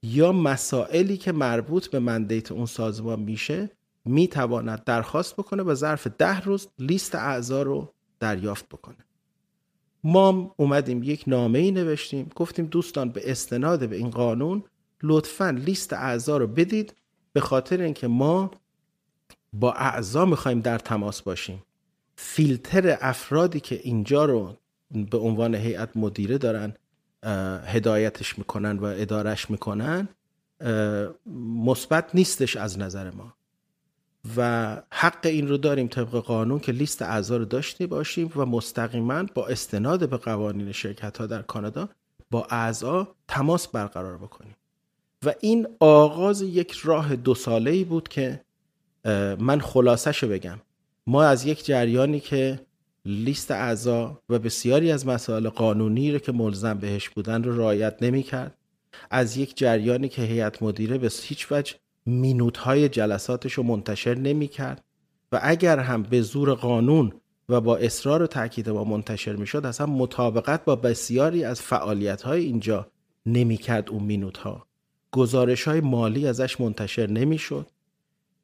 یا 0.03 0.31
مسائلی 0.31 1.17
که 1.17 1.31
مربوط 1.31 1.87
به 1.87 1.99
مندیت 1.99 2.51
اون 2.51 2.65
سازمان 2.65 3.19
میشه 3.19 3.69
می‌تواند 4.05 4.83
درخواست 4.83 5.35
بکنه 5.35 5.63
و 5.63 5.73
ظرف 5.73 6.07
ده 6.07 6.39
روز 6.39 6.67
لیست 6.79 7.15
اعضا 7.15 7.61
رو 7.61 7.93
دریافت 8.19 8.69
بکنه. 8.69 9.05
ما 10.03 10.55
اومدیم 10.57 11.03
یک 11.03 11.23
نامه 11.27 11.59
ای 11.59 11.71
نوشتیم 11.71 12.29
گفتیم 12.35 12.65
دوستان 12.65 13.09
به 13.09 13.31
استناد 13.31 13.89
به 13.89 13.95
این 13.95 14.09
قانون 14.09 14.63
لطفا 15.03 15.49
لیست 15.49 15.93
اعضا 15.93 16.37
رو 16.37 16.47
بدید 16.47 16.93
به 17.33 17.41
خاطر 17.41 17.81
اینکه 17.81 18.07
ما 18.07 18.51
با 19.53 19.73
اعضا 19.73 20.25
می‌خوایم 20.25 20.59
در 20.59 20.77
تماس 20.77 21.21
باشیم. 21.21 21.63
فیلتر 22.15 22.97
افرادی 23.01 23.59
که 23.59 23.79
اینجا 23.83 24.25
رو 24.25 24.57
به 24.91 25.17
عنوان 25.17 25.55
هیئت 25.55 25.97
مدیره 25.97 26.37
دارن 26.37 26.73
هدایتش 27.65 28.37
می‌کنن 28.37 28.79
و 28.79 28.85
ادارش 28.85 29.49
می‌کنن 29.49 30.07
مثبت 31.65 32.15
نیستش 32.15 32.55
از 32.55 32.79
نظر 32.79 33.11
ما. 33.11 33.33
و 34.37 34.81
حق 34.91 35.25
این 35.25 35.47
رو 35.47 35.57
داریم 35.57 35.87
طبق 35.87 36.09
قانون 36.09 36.59
که 36.59 36.71
لیست 36.71 37.01
اعضا 37.01 37.37
رو 37.37 37.45
داشته 37.45 37.87
باشیم 37.87 38.31
و 38.35 38.45
مستقیما 38.45 39.23
با 39.33 39.47
استناد 39.47 40.09
به 40.09 40.17
قوانین 40.17 40.71
شرکت 40.71 41.17
ها 41.17 41.25
در 41.25 41.41
کانادا 41.41 41.89
با 42.31 42.47
اعضا 42.49 43.15
تماس 43.27 43.67
برقرار 43.67 44.17
بکنیم. 44.17 44.55
و 45.25 45.33
این 45.39 45.67
آغاز 45.79 46.41
یک 46.41 46.71
راه 46.71 47.15
دو 47.15 47.35
ساله 47.35 47.71
ای 47.71 47.83
بود 47.83 48.07
که 48.07 48.41
من 49.39 49.59
خلاصش 49.59 50.23
رو 50.23 50.29
بگم. 50.29 50.59
ما 51.07 51.23
از 51.23 51.45
یک 51.45 51.65
جریانی 51.65 52.19
که 52.19 52.59
لیست 53.09 53.51
اعضا 53.51 54.21
و 54.29 54.39
بسیاری 54.39 54.91
از 54.91 55.07
مسائل 55.07 55.49
قانونی 55.49 56.11
رو 56.11 56.19
که 56.19 56.31
ملزم 56.31 56.73
بهش 56.73 57.09
بودن 57.09 57.43
رو 57.43 57.57
رعایت 57.57 57.97
نمی 58.01 58.23
کرد 58.23 58.57
از 59.09 59.37
یک 59.37 59.57
جریانی 59.57 60.09
که 60.09 60.21
هیئت 60.21 60.63
مدیره 60.63 60.97
به 60.97 61.11
هیچ 61.21 61.51
وجه 61.51 61.73
مینوت 62.05 62.57
های 62.57 62.89
جلساتش 62.89 63.53
رو 63.53 63.63
منتشر 63.63 64.15
نمی 64.15 64.47
کرد 64.47 64.83
و 65.31 65.39
اگر 65.43 65.79
هم 65.79 66.03
به 66.03 66.21
زور 66.21 66.53
قانون 66.53 67.13
و 67.49 67.61
با 67.61 67.77
اصرار 67.77 68.21
و 68.21 68.27
تاکید 68.27 68.69
ما 68.69 68.83
منتشر 68.83 69.35
می 69.35 69.47
شد 69.47 69.65
اصلا 69.65 69.87
مطابقت 69.87 70.65
با 70.65 70.75
بسیاری 70.75 71.43
از 71.43 71.61
فعالیت 71.61 72.21
های 72.21 72.45
اینجا 72.45 72.91
نمی 73.25 73.57
کرد 73.57 73.89
اون 73.89 74.03
مینوت 74.03 74.37
ها 74.37 74.67
گزارش 75.11 75.63
های 75.63 75.81
مالی 75.81 76.27
ازش 76.27 76.61
منتشر 76.61 77.09
نمی 77.09 77.37
شد 77.37 77.67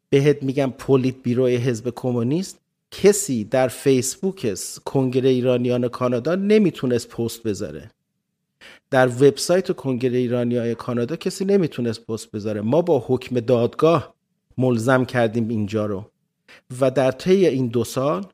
بهت 0.10 0.44
میگم 0.44 0.74
پولیت 0.78 1.16
بیروی 1.24 1.56
حزب 1.56 1.94
کمونیست 1.96 2.65
کسی 2.92 3.44
در 3.44 3.68
فیسبوک 3.68 4.58
کنگره 4.86 5.30
ایرانیان 5.30 5.88
کانادا 5.88 6.36
نمی‌تونست 6.36 7.10
پست 7.10 7.44
بذاره. 7.44 7.92
در 8.92 9.08
وبسایت 9.08 9.72
کنگره 9.72 10.18
ایرانی 10.18 10.58
های 10.58 10.76
کانادا 10.76 11.16
کسی 11.16 11.46
نمی‌تونست 11.46 12.06
پست 12.06 12.32
بذاره. 12.32 12.62
ما 12.62 12.82
با 12.82 13.04
حکم 13.08 13.40
دادگاه 13.40 14.16
ملزم 14.58 15.06
کردیم 15.06 15.50
اینجا 15.50 15.86
رو. 15.86 16.12
و 16.80 16.92
در 16.92 17.12
طی 17.12 17.48
این 17.48 17.68
دو 17.68 17.84
سال 17.84 18.26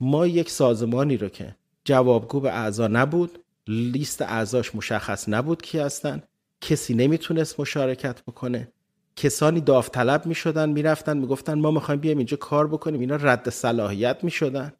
ما 0.00 0.26
یک 0.26 0.50
سازمانی 0.50 1.16
رو 1.16 1.28
که 1.28 1.56
جوابگو 1.84 2.40
به 2.40 2.52
اعضا 2.52 2.86
نبود 2.86 3.38
لیست 3.66 4.22
اعضاش 4.22 4.74
مشخص 4.74 5.28
نبود 5.28 5.62
کی 5.62 5.78
هستن 5.78 6.22
کسی 6.60 6.94
نمی‌تونست 6.94 7.60
مشارکت 7.60 8.22
بکنه. 8.22 8.72
کسانی 9.18 9.60
داوطلب 9.60 10.26
می‌شدن 10.26 10.68
می‌رفتن 10.68 11.16
می‌گفتن 11.16 11.58
ما 11.58 11.70
می‌خوایم 11.70 12.00
بیایم 12.00 12.18
اینجا 12.18 12.36
کار 12.36 12.66
بکنیم. 12.66 13.00
اینا 13.00 13.16
رد 13.16 13.50
صلاحیت 13.50 14.24
می‌شدن. 14.24 14.72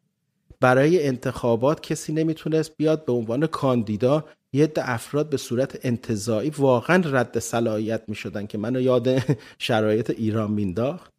برای 0.59 1.07
انتخابات 1.07 1.81
کسی 1.81 2.13
نمی‌تونست 2.13 2.77
بیاد 2.77 3.05
به 3.05 3.11
عنوان 3.13 3.47
کاندیدا 3.47 4.25
یه 4.53 4.63
عده 4.63 4.89
افراد 4.89 5.29
به 5.29 5.37
صورت 5.37 5.79
انتظایی 5.83 6.49
واقعا 6.49 7.03
رد 7.05 7.39
صلاحیت 7.39 8.01
می‌شدن 8.07 8.45
که 8.45 8.57
منو 8.57 8.81
یاد 8.81 9.07
شرایط 9.67 10.09
ایران 10.09 10.51
مینداخت 10.51 11.11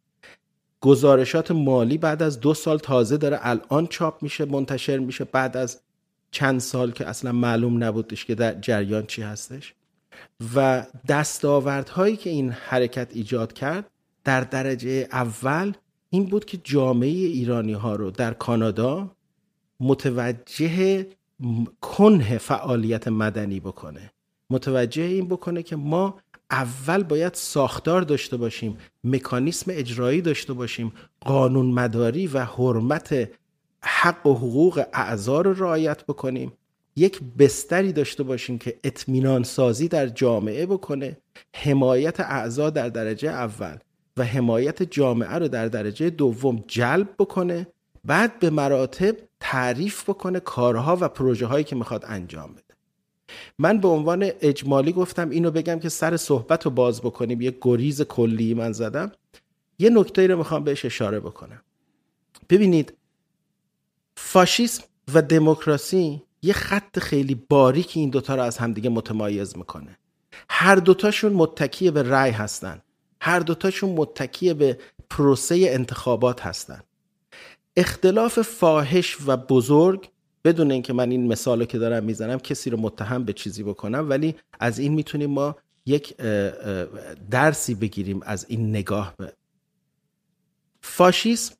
گزارشات 0.81 1.51
مالی 1.51 1.97
بعد 1.97 2.23
از 2.23 2.39
دو 2.39 2.53
سال 2.53 2.77
تازه 2.77 3.17
داره 3.17 3.39
الان 3.41 3.87
چاپ 3.87 4.23
میشه 4.23 4.45
منتشر 4.45 4.97
میشه. 4.97 5.23
بعد 5.23 5.57
از 5.57 5.79
چند 6.31 6.59
سال 6.59 6.91
که 6.91 7.07
اصلا 7.07 7.31
معلوم 7.31 7.83
نبودش 7.83 8.25
که 8.25 8.35
در 8.35 8.53
جریان 8.59 9.05
چی 9.05 9.21
هستش. 9.21 9.73
و 10.55 10.85
دستاوردهایی 11.07 12.15
که 12.17 12.29
این 12.29 12.51
حرکت 12.51 13.15
ایجاد 13.15 13.53
کرد 13.53 13.91
در 14.23 14.41
درجه 14.41 15.07
اول 15.11 15.73
این 16.09 16.25
بود 16.25 16.45
که 16.45 16.57
جامعه 16.63 17.09
ایرانی 17.09 17.73
ها 17.73 17.95
رو 17.95 18.11
در 18.11 18.33
کانادا 18.33 19.11
متوجه 19.79 21.07
کنه 21.81 22.37
فعالیت 22.37 23.07
مدنی 23.07 23.59
بکنه. 23.59 24.11
متوجه 24.49 25.03
این 25.03 25.27
بکنه 25.27 25.63
که 25.63 25.75
ما 25.75 26.19
اول 26.51 27.03
باید 27.03 27.33
ساختار 27.33 28.01
داشته 28.01 28.37
باشیم 28.37 28.77
مکانیسم 29.03 29.71
اجرایی 29.75 30.21
داشته 30.21 30.53
باشیم 30.53 30.93
قانون 31.21 31.65
مداری 31.65 32.27
و 32.27 32.45
حرمت 32.45 33.29
حق 33.83 34.27
و 34.27 34.33
حقوق 34.33 34.83
اعضا 34.93 35.41
رو 35.41 35.53
رعایت 35.53 36.05
بکنیم. 36.05 36.53
یک 36.95 37.21
بستری 37.39 37.93
داشته 37.93 38.23
باشیم 38.23 38.57
که 38.57 38.79
اطمینان 38.83 39.43
سازی 39.43 39.87
در 39.87 40.07
جامعه 40.07 40.65
بکنه 40.65 41.17
حمایت 41.55 42.19
اعضا 42.19 42.69
در 42.69 42.89
درجه 42.89 43.29
اول 43.29 43.77
و 44.17 44.23
حمایت 44.23 44.83
جامعه 44.83 45.33
رو 45.33 45.47
در 45.47 45.67
درجه 45.67 46.09
دوم 46.09 46.63
جلب 46.67 47.09
بکنه 47.19 47.67
بعد 48.05 48.39
به 48.39 48.49
مراتب 48.49 49.15
تعریف 49.39 50.09
بکنه 50.09 50.39
کارها 50.39 50.97
و 51.01 51.09
پروژه 51.09 51.45
هایی 51.45 51.63
که 51.63 51.75
می‌خواد 51.75 52.05
انجام 52.07 52.51
بده. 52.51 52.63
من 53.59 53.77
به 53.77 53.87
عنوان 53.87 54.31
اجمالی 54.41 54.91
گفتم 54.91 55.29
اینو 55.29 55.51
بگم 55.51 55.79
که 55.79 55.89
سر 55.89 56.17
صحبت 56.17 56.65
رو 56.65 56.71
باز 56.71 57.01
بکنیم. 57.01 57.41
یه 57.41 57.57
گریز 57.61 58.01
کلی 58.01 58.53
من 58.53 58.71
زدم. 58.71 59.11
یه 59.79 59.89
نکته 59.89 60.27
رو 60.27 60.37
می‌خوام 60.37 60.63
بهش 60.63 60.85
اشاره 60.85 61.19
بکنم. 61.19 61.61
ببینید 62.49 62.93
فاشیسم 64.15 64.83
و 65.13 65.21
دموکراسی 65.21 66.21
یه 66.41 66.53
خط 66.53 66.99
خیلی 66.99 67.35
باریک 67.35 67.91
این 67.95 68.09
دوتا 68.09 68.35
رو 68.35 68.41
از 68.41 68.57
همدیگه 68.57 68.89
متمایز 68.89 69.57
می‌کنه. 69.57 69.97
هر 70.49 70.75
دوتاشون 70.75 71.33
متکی 71.33 71.91
به 71.91 72.03
رأی 72.03 72.31
هستن. 72.31 72.81
هر 73.21 73.39
دوتاشون 73.39 73.89
متکی 73.89 74.53
به 74.53 74.79
پروسه 75.09 75.55
انتخابات 75.69 76.41
هستن. 76.41 76.81
اختلاف 77.75 78.41
فاحش 78.41 79.17
و 79.25 79.37
بزرگ 79.37 80.09
بدون 80.45 80.71
اینکه 80.71 80.93
من 80.93 81.11
این 81.11 81.27
مثال 81.27 81.65
که 81.65 81.77
دارم 81.77 82.03
می‌زنم 82.03 82.39
کسی 82.39 82.69
رو 82.69 82.77
متهم 82.77 83.23
به 83.23 83.33
چیزی 83.33 83.63
بکنم 83.63 84.09
ولی 84.09 84.35
از 84.59 84.79
این 84.79 84.93
می‌تونیم 84.93 85.29
ما 85.29 85.55
یک 85.85 86.17
درسی 87.31 87.75
بگیریم 87.75 88.21
از 88.23 88.45
این 88.49 88.69
نگاه. 88.69 89.13
به 89.17 89.33
فاشیسم 90.81 91.55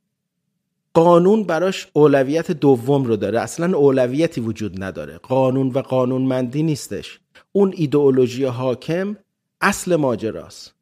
قانون 0.94 1.44
براش 1.44 1.88
اولویت 1.94 2.52
دوم 2.52 3.04
رو 3.04 3.16
داره. 3.16 3.40
اصلا 3.40 3.78
اولویتی 3.78 4.42
وجود 4.42 4.84
نداره. 4.84 5.18
قانون 5.18 5.68
و 5.68 5.80
قانونمندی 5.80 6.64
نیستش. 6.64 7.20
اون 7.52 7.74
ایدئولوژی 7.76 8.44
حاکم 8.46 9.18
اصل 9.62 9.96
ماجراست. 9.96 10.76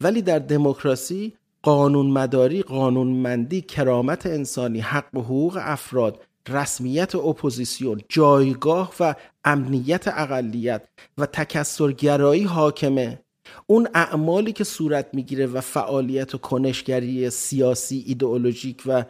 ولی 0.00 0.22
در 0.22 0.38
دموکراسی 0.38 1.32
قانون 1.62 2.06
مداری 2.06 2.62
قانونمندی 2.62 3.60
کرامت 3.60 4.26
انسانی 4.26 4.80
حق 4.80 5.14
و 5.14 5.20
حقوق 5.20 5.58
افراد 5.60 6.18
رسمیت 6.48 7.14
اپوزیسیون 7.14 8.00
جایگاه 8.08 8.92
و 9.00 9.14
امنیت 9.44 10.08
اقلیت 10.08 10.88
و 11.18 11.26
تکثرگرایی 11.26 12.44
حاکمه. 12.44 13.22
اون 13.66 13.88
اعمالی 13.94 14.52
که 14.52 14.64
صورت 14.64 15.06
می‌گیره 15.12 15.46
و 15.46 15.60
فعالیت 15.60 16.34
و 16.34 16.38
کنشگری 16.38 17.30
سیاسی 17.30 18.04
ایدئولوژیک 18.06 18.82
و 18.86 19.04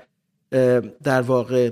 در 1.03 1.23
واقع 1.23 1.71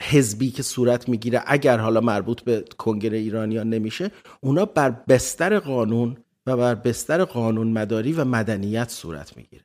حزبی 0.00 0.50
که 0.50 0.62
صورت 0.62 1.08
می‌گیره 1.08 1.42
اگر 1.46 1.78
حالا 1.78 2.00
مربوط 2.00 2.40
به 2.40 2.64
کنگره 2.78 3.18
ایرانیان 3.18 3.70
نمیشه 3.70 4.10
اونا 4.40 4.64
بر 4.64 4.90
بستر 4.90 5.58
قانون 5.58 6.16
و 6.46 6.56
بر 6.56 6.74
بستر 6.74 7.24
قانون 7.24 7.66
مداری 7.66 8.12
و 8.12 8.24
مدنیت 8.24 8.90
صورت 8.90 9.36
می‌گیره. 9.36 9.64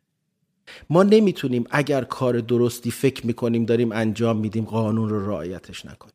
ما 0.90 1.04
نمی‌تونیم 1.04 1.64
اگر 1.72 2.04
کار 2.04 2.40
درستی 2.40 2.92
فکر 2.92 3.28
می‌کنیم 3.28 3.66
داریم 3.66 3.92
انجام 3.92 4.38
میدیم 4.38 4.66
قانون 4.66 5.10
رو 5.10 5.30
رعایتش 5.30 5.86
نکنیم. 5.86 6.14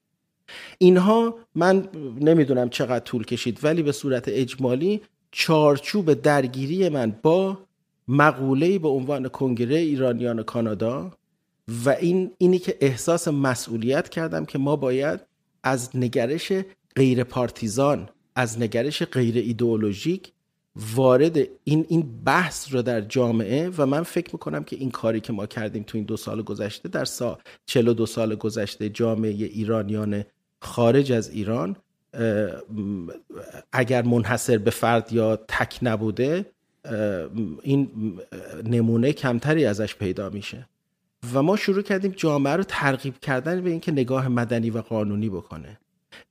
اینها 0.78 1.38
من 1.54 1.88
نمی‌دونم 2.20 2.68
چقدر 2.68 3.04
طول 3.04 3.24
کشید 3.24 3.58
ولی 3.62 3.82
به 3.82 3.92
صورت 3.92 4.24
اجمالی 4.26 5.02
چارچوب 5.30 6.14
درگیری 6.14 6.88
من 6.88 7.16
با 7.22 7.58
مقوله 8.08 8.78
به 8.78 8.88
عنوان 8.88 9.28
کنگره 9.28 9.76
ایرانیان 9.76 10.42
کانادا 10.42 11.10
و 11.84 11.90
این 11.90 12.30
اینی 12.38 12.58
که 12.58 12.76
احساس 12.80 13.28
مسئولیت 13.28 14.08
کردم 14.08 14.44
که 14.44 14.58
ما 14.58 14.76
باید 14.76 15.20
از 15.62 15.90
نگرش 15.94 16.52
غیر 16.96 17.24
پارتیزان 17.24 18.08
از 18.34 18.60
نگرش 18.60 19.02
غیر 19.02 19.36
ایدئولوژیک 19.36 20.32
وارد 20.94 21.38
این 21.64 21.86
این 21.88 22.22
بحث 22.24 22.74
رو 22.74 22.82
در 22.82 23.00
جامعه 23.00 23.70
و 23.78 23.86
من 23.86 24.02
فکر 24.02 24.30
می‌کنم 24.32 24.64
که 24.64 24.76
این 24.76 24.90
کاری 24.90 25.20
که 25.20 25.32
ما 25.32 25.46
کردیم 25.46 25.82
تو 25.82 25.98
این 25.98 26.04
دو 26.04 26.16
سال 26.16 26.42
گذشته 26.42 26.88
در 26.88 27.04
سال 27.04 27.38
42 27.66 28.06
سال 28.06 28.34
گذشته 28.34 28.88
جامعه 28.88 29.30
ایرانیان 29.30 30.24
خارج 30.60 31.12
از 31.12 31.30
ایران 31.30 31.76
اگر 33.72 34.02
منحصر 34.02 34.58
به 34.58 34.70
فرد 34.70 35.12
یا 35.12 35.36
تک 35.36 35.78
نبوده 35.82 36.46
این 37.62 37.90
نمونه 38.64 39.12
کمتری 39.12 39.64
ازش 39.64 39.94
پیدا 39.94 40.30
میشه. 40.30 40.68
و 41.34 41.42
ما 41.42 41.56
شروع 41.56 41.82
کردیم 41.82 42.10
جامعه 42.16 42.56
رو 42.56 42.62
ترغیب 42.62 43.18
کردن 43.18 43.60
به 43.60 43.70
اینکه 43.70 43.92
نگاه 43.92 44.28
مدنی 44.28 44.70
و 44.70 44.80
قانونی 44.80 45.28
بکنه. 45.28 45.78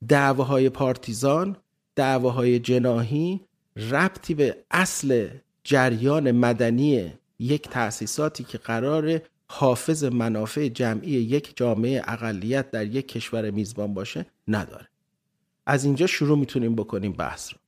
دعواهای 0.07 0.69
پارتیزان 0.69 1.55
دعواهای 1.95 2.59
جناهی 2.59 3.41
ربطی 3.75 4.33
به 4.33 4.57
اصل 4.71 5.27
جریان 5.63 6.31
مدنی 6.31 7.13
یک 7.39 7.69
تأسیساتی 7.69 8.43
که 8.43 8.57
قرار 8.57 9.21
حافظ 9.47 10.03
منافع 10.03 10.67
جمعی 10.67 11.11
یک 11.11 11.53
جامعه 11.55 12.01
اقلیت 12.07 12.71
در 12.71 12.85
یک 12.85 13.07
کشور 13.07 13.51
میزبان 13.51 13.93
باشه 13.93 14.25
نداره. 14.47 14.87
از 15.65 15.85
اینجا 15.85 16.07
شروع 16.07 16.37
می‌تونیم 16.37 16.75
بکنیم 16.75 17.11
بحث 17.11 17.53
رو. 17.53 17.59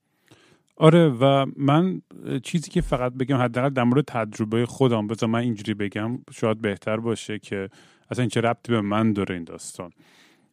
آره 0.76 1.10
و 1.10 1.46
من 1.58 2.02
چیزی 2.44 2.72
که 2.72 2.82
فقط 2.82 3.14
بگم 3.14 3.38
حداقل 3.38 3.70
در 3.70 3.84
مورد 3.84 4.06
تجربه 4.06 4.66
خودم 4.66 5.08
بذار 5.08 5.30
من 5.30 5.40
اینجوری 5.40 5.74
بگم 5.74 6.20
شاید 6.32 6.62
بهتر 6.62 6.98
باشه 6.98 7.40
که 7.40 7.70
اصلا 8.12 8.24
این 8.24 8.30
چه 8.30 8.42
ربطی 8.42 8.72
به 8.72 8.82
من 8.82 9.14
داره 9.14 9.36
این 9.36 9.44
داستان. 9.44 9.92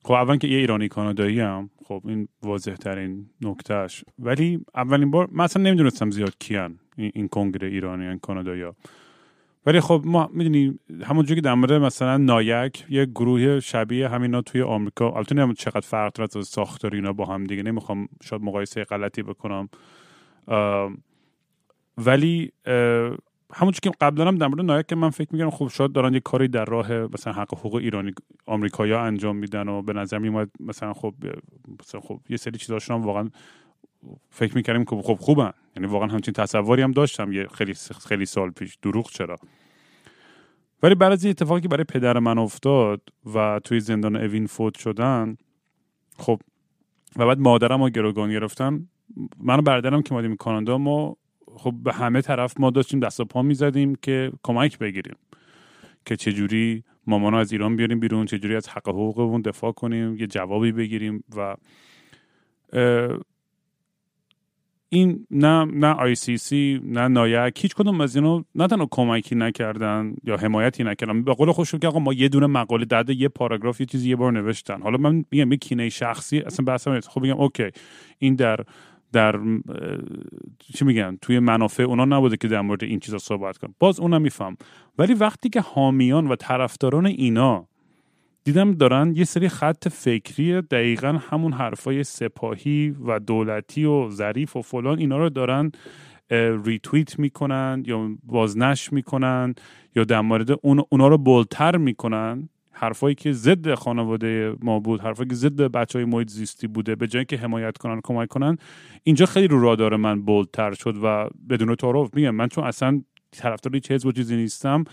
خب 0.04 0.12
اول 0.12 0.36
که 0.36 0.48
یه 0.48 0.58
ایرانی 0.58 0.88
کانادایی 0.88 1.40
هم 1.40 1.70
خب 1.84 2.02
این 2.04 2.28
واضح 2.42 2.74
ترین 2.74 3.26
نکتهش 3.40 4.04
ولی 4.18 4.64
اولین 4.74 5.10
بار 5.10 5.28
من 5.32 5.44
اصلا 5.44 5.62
نمی‌دونستم 5.62 6.10
زیاد 6.10 6.34
کیان 6.38 6.78
این, 6.96 7.28
کنگره 7.28 7.68
ایرانیان 7.68 8.18
کانادایی 8.18 8.62
ها 8.62 8.76
ولی 9.66 9.80
خب 9.80 10.02
ما 10.04 10.30
می‌دونیم 10.32 10.80
همونجوری 11.04 11.40
که 11.40 11.44
در 11.44 11.54
مورد 11.54 11.72
مثلا 11.72 12.16
نایک 12.16 12.84
یه 12.90 13.04
گروه 13.04 13.60
شبیه 13.60 14.08
همینا 14.08 14.42
توی 14.42 14.62
آمریکا 14.62 15.10
البته 15.10 15.34
نمی‌دونم 15.34 15.54
چقدر 15.54 15.80
فرق 15.80 16.12
داره 16.12 16.28
از 16.36 16.46
ساختار 16.48 16.94
اینا 16.94 17.12
با 17.12 17.24
هم 17.24 17.44
دیگه 17.44 17.62
نمی‌خوام 17.62 18.08
شاید 18.22 18.42
مقایسه 18.42 18.84
غلطی 18.84 19.22
بکنم. 19.22 19.68
ولی 21.98 22.52
همون 23.52 23.72
که 23.82 23.90
قبلا 24.00 24.28
هم 24.28 24.36
در 24.36 24.46
مورد 24.46 24.60
نایک 24.60 24.86
که 24.86 24.96
من 24.96 25.10
فکر 25.10 25.28
میگم 25.32 25.50
خب 25.50 25.68
شاید 25.68 25.92
دارن 25.92 26.14
یه 26.14 26.20
کاری 26.20 26.48
در 26.48 26.64
راه 26.64 26.92
مثلا 26.92 27.32
حق 27.32 27.54
حقوق 27.54 27.74
ایرانی 27.74 28.12
آمریکایا 28.46 29.00
انجام 29.00 29.36
میدن 29.36 29.68
و 29.68 29.82
به 29.82 29.92
نظر 29.92 30.18
میومد 30.18 30.50
مثلا 30.60 30.92
خب 30.92 31.14
مثلا 31.80 32.00
خب 32.00 32.20
یه 32.28 32.36
سری 32.36 32.58
چیزاشون 32.58 32.96
هم 32.96 33.02
واقعا 33.02 33.30
فکر 34.30 34.54
می‌کردیم 34.54 34.84
که 34.84 34.96
خب 34.96 35.14
خوبن. 35.20 35.52
یعنی 35.76 35.88
واقعا 35.88 36.08
همچین 36.08 36.34
تصوری 36.34 36.82
هم 36.82 36.92
داشتم 36.92 37.32
یه 37.32 37.46
خیلی 37.46 37.74
خیلی 38.08 38.26
سال 38.26 38.50
پیش. 38.50 38.78
دروغ 38.82 39.10
چرا؟ 39.10 39.36
ولی 40.82 40.94
بعد 40.94 41.12
از 41.12 41.26
اتفاقی 41.26 41.60
که 41.60 41.68
برای 41.68 41.84
پدر 41.84 42.18
من 42.18 42.38
افتاد 42.38 43.00
و 43.34 43.60
توی 43.64 43.80
زندان 43.80 44.16
اوین 44.16 44.46
فوت 44.46 44.78
شدن 44.78 45.36
خب 46.18 46.40
و 47.16 47.26
بعد 47.26 47.38
مادرم 47.38 47.82
رو 47.82 47.90
گروگان 47.90 48.30
گرفتن 48.30 48.88
من 49.38 49.60
برادرم 49.60 50.02
که 50.02 50.14
اومدیم 50.14 50.36
کانادا 50.36 50.78
ما 50.78 51.16
خب 51.56 51.74
به 51.84 51.92
همه 51.92 52.20
طرف 52.20 52.60
ما 52.60 52.70
داشتیم 52.70 53.00
دست 53.00 53.20
و 53.20 53.24
پا 53.24 53.42
می‌زدیم 53.42 53.94
که 53.94 54.32
کمک 54.42 54.78
بگیریم 54.78 55.16
که 56.06 56.16
چجوری 56.16 56.84
مامانو 57.06 57.38
از 57.38 57.52
ایران 57.52 57.76
بیاریم 57.76 58.00
بیرون 58.00 58.26
چجوری 58.26 58.56
از 58.56 58.68
حق 58.68 58.88
حقوقمون 58.88 59.40
دفاع 59.40 59.72
کنیم 59.72 60.16
یه 60.16 60.26
جوابی 60.26 60.72
بگیریم 60.72 61.24
و 61.36 61.56
این 64.92 65.26
نه 65.30 65.64
نه 65.64 65.86
ICC 65.86 66.80
نه 66.84 67.08
NIAC 67.08 67.62
هیچ 67.62 67.74
کدوم 67.74 68.00
از 68.00 68.16
اینو 68.16 68.42
نه 68.54 68.66
تنها 68.66 68.88
کمکی 68.90 69.34
نکردن 69.34 70.14
یا 70.24 70.36
حمایتی 70.36 70.84
نکردن 70.84 71.22
به 71.22 71.34
قول 71.34 71.52
خودشون 71.52 71.80
که 71.80 71.88
آقا 71.88 71.98
ما 71.98 72.12
یه 72.12 72.28
دونه 72.28 72.46
مقاله 72.46 72.84
در 72.84 73.10
یه 73.10 73.28
پاراگراف 73.28 73.80
یه 73.80 73.86
چیزی 73.86 74.10
یه 74.10 74.16
بار 74.16 74.32
نوشتن. 74.32 74.82
حالا 74.82 74.96
من 74.96 75.24
میگم 75.30 75.52
یه 75.52 75.58
کینه 75.58 75.88
شخصی 75.88 76.38
اصلا 76.38 76.64
بحثم 76.64 77.00
خب 77.00 77.20
میگم 77.20 77.40
OK 77.40 77.70
این 78.18 78.34
در 78.34 78.60
در 79.12 79.40
چی 80.74 80.84
میگن 80.84 81.18
توی 81.22 81.38
منافع 81.38 81.82
اونا 81.82 82.04
نبوده 82.04 82.36
که 82.36 82.48
در 82.48 82.60
مورد 82.60 82.84
این 82.84 83.00
چیزا 83.00 83.18
صحبت 83.18 83.58
کنم. 83.58 83.74
باز 83.78 84.00
اونم 84.00 84.22
میفهم. 84.22 84.56
ولی 84.98 85.14
وقتی 85.14 85.48
که 85.48 85.60
حامیان 85.60 86.26
و 86.26 86.36
طرفداران 86.36 87.06
اینا 87.06 87.66
دیدم 88.44 88.72
دارن 88.72 89.12
یه 89.16 89.24
سری 89.24 89.48
خط 89.48 89.88
فکری 89.88 90.60
دقیقا 90.60 91.18
همون 91.30 91.52
حرفای 91.52 92.04
سپاهی 92.04 92.96
و 93.06 93.18
دولتی 93.18 93.84
و 93.84 94.10
ظریف 94.10 94.56
و 94.56 94.62
فلان 94.62 94.98
اینا 94.98 95.18
رو 95.18 95.28
دارن 95.28 95.72
ریتویت 96.64 97.18
می‌کنن 97.18 97.82
یا 97.86 98.08
بازنش 98.22 98.92
می‌کنن 98.92 99.54
یا 99.96 100.04
در 100.04 100.20
مورد 100.20 100.50
اون 100.62 100.82
اونا 100.88 101.08
رو 101.08 101.18
بلتر 101.18 101.76
می‌کنن. 101.76 102.48
حرفایی 102.80 103.14
که 103.14 103.32
ضد 103.32 103.74
خانواده 103.74 104.54
ما 104.62 104.80
بود 104.80 105.00
حرفایی 105.00 105.28
که 105.28 105.34
ضد 105.34 105.60
بچه 105.60 105.98
های 105.98 106.06
محیط 106.06 106.30
زیستی 106.30 106.66
بوده 106.66 106.94
به 106.94 107.06
جایی 107.06 107.24
که 107.24 107.36
حمایت 107.36 107.78
کنن 107.78 108.00
کمک 108.04 108.28
کنن 108.28 108.56
اینجا 109.02 109.26
خیلی 109.26 109.48
رو 109.48 109.60
رادار 109.60 109.96
من 109.96 110.22
بولتر 110.22 110.72
شد 110.72 110.96
و 111.02 111.28
بدون 111.50 111.74
تعارف 111.74 112.14
میگم. 112.14 112.30
من 112.30 112.48
چون 112.48 112.64
اصلا 112.64 113.02
طرفدار 113.30 113.74
هیچ 113.74 113.90
حزب 113.90 114.06
و 114.06 114.12
چیزی 114.12 114.36
نیستم 114.36 114.84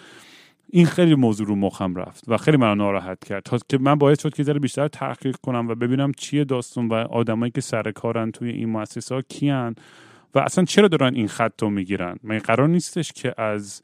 این 0.69 0.85
خیلی 0.85 1.15
موضوع 1.15 1.47
رو 1.47 1.55
مخم 1.55 1.95
رفت 1.95 2.23
و 2.27 2.37
خیلی 2.37 2.57
من 2.57 2.77
ناراحت 2.77 3.25
کرد 3.25 3.43
تا 3.43 3.57
که 3.69 3.77
من 3.77 3.95
باعث 3.95 4.21
شد 4.21 4.33
که 4.33 4.43
ذره 4.43 4.59
بیشتر 4.59 4.87
تحقیق 4.87 5.35
کنم 5.35 5.67
و 5.67 5.75
ببینم 5.75 6.11
چیه 6.17 6.43
داستان 6.43 6.87
و 6.87 6.93
آدمایی 6.93 7.51
که 7.51 7.61
سر 7.61 7.91
کارن 7.91 8.31
توی 8.31 8.49
این 8.49 8.69
مؤسسه 8.69 9.15
ها 9.15 9.21
کیان 9.21 9.75
و 10.35 10.39
اصلا 10.39 10.65
چرا 10.65 10.87
دارن 10.87 11.15
این 11.15 11.27
خط 11.27 11.61
رو 11.61 11.69
می‌گیرن. 11.69 12.17
من 12.23 12.37
قرار 12.37 12.67
نیستش 12.67 13.11
که 13.11 13.41
از 13.41 13.81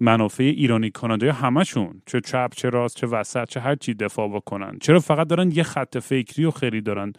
منافع 0.00 0.42
ایرانی 0.42 0.90
کانادایی 0.90 1.32
همشون 1.32 2.02
چه 2.06 2.20
چپ 2.20 2.50
چه 2.56 2.70
راست 2.70 2.96
چه 2.96 3.06
وسط 3.06 3.48
چه 3.48 3.60
هر 3.60 3.74
چی 3.74 3.94
دفاع 3.94 4.28
بکنن. 4.28 4.78
چرا 4.80 5.00
فقط 5.00 5.26
دارن 5.26 5.50
یه 5.50 5.62
خط 5.62 5.98
فکری 5.98 6.44
و 6.44 6.50
خیلی 6.50 6.80
دارن 6.80 7.12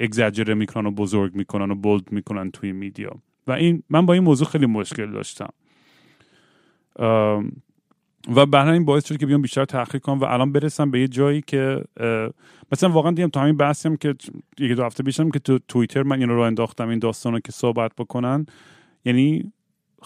اگزاجره 0.00 0.54
می‌کنن 0.54 0.86
و 0.86 0.90
بزرگ 0.90 1.34
می‌کنن 1.34 1.70
و 1.70 1.74
bold 1.74 2.12
می‌کنن 2.12 2.50
توی 2.50 2.72
media؟ 2.72 3.12
و 3.46 3.52
این 3.52 3.82
من 3.90 4.06
با 4.06 4.14
این 4.14 4.22
موضوع 4.22 4.48
خیلی 4.48 4.66
مشکل 4.66 5.10
داشتم. 5.10 5.48
و 8.34 8.46
برای 8.46 8.72
این 8.72 8.84
باعث 8.84 9.08
شد 9.08 9.16
که 9.16 9.26
بیام 9.26 9.42
بیشتر 9.42 9.64
تحقیق 9.64 10.00
کنم 10.00 10.20
و 10.20 10.24
الان 10.24 10.52
برسم 10.52 10.90
به 10.90 11.00
یه 11.00 11.08
جایی 11.08 11.42
که 11.46 11.84
مثلا 12.72 12.90
واقعا 12.90 13.12
دیدم 13.12 13.28
تا 13.28 13.40
همین 13.40 13.56
بحثیم 13.56 13.96
که 13.96 14.14
یکی 14.58 14.74
دو 14.74 14.84
هفته 14.84 15.02
پیشم 15.02 15.30
که 15.30 15.38
تو 15.38 15.58
توییتر 15.68 16.02
من 16.02 16.18
این 16.18 16.28
رو 16.28 16.40
انداختم 16.40 16.88
این 16.88 16.98
داستان 16.98 17.32
رو 17.32 17.40
که 17.40 17.52
صحبت 17.52 17.92
بکنن. 17.98 18.46
یعنی 19.04 19.52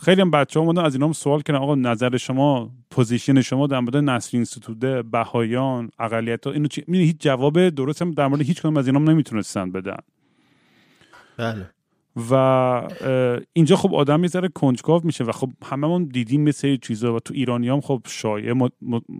خیلی 0.00 0.20
هم 0.20 0.30
بچه 0.30 0.60
ها 0.60 0.82
از 0.82 0.94
اینا 0.94 1.12
سوال 1.12 1.42
کردن 1.42 1.58
آقا 1.58 1.74
نظر 1.74 2.16
شما 2.16 2.70
position 2.90 3.40
شما 3.40 3.66
در 3.66 3.80
مورد 3.80 3.96
نسل 3.96 4.36
اینستیتوده 4.36 5.02
بهایان 5.02 5.90
اقلیت 5.98 6.46
ها 6.46 6.52
اینو 6.52 6.68
چی؟ 6.68 6.84
هیچ 6.88 7.16
جواب 7.20 7.68
درست 7.68 8.02
هم 8.02 8.10
در 8.10 8.26
مورد 8.26 8.42
هیچ 8.42 8.62
کدوم 8.62 8.76
از 8.76 8.86
اینا 8.86 8.98
نمی‌تونستن 8.98 9.72
بدن. 9.72 9.98
بله. 11.36 11.70
و 12.30 12.34
اینجا 13.52 13.76
خب 13.76 13.94
آدم 13.94 14.20
می‌ذاره 14.20 14.48
کنجکاو 14.48 15.00
میشه 15.04 15.24
و 15.24 15.32
خب 15.32 15.50
هممون 15.64 16.04
دیدیم 16.04 16.42
مثل 16.42 16.76
چیزا 16.76 17.14
و 17.14 17.20
تو 17.20 17.34
ایرانی 17.34 17.68
هم 17.68 17.80
خب 17.80 18.02
شایع 18.06 18.70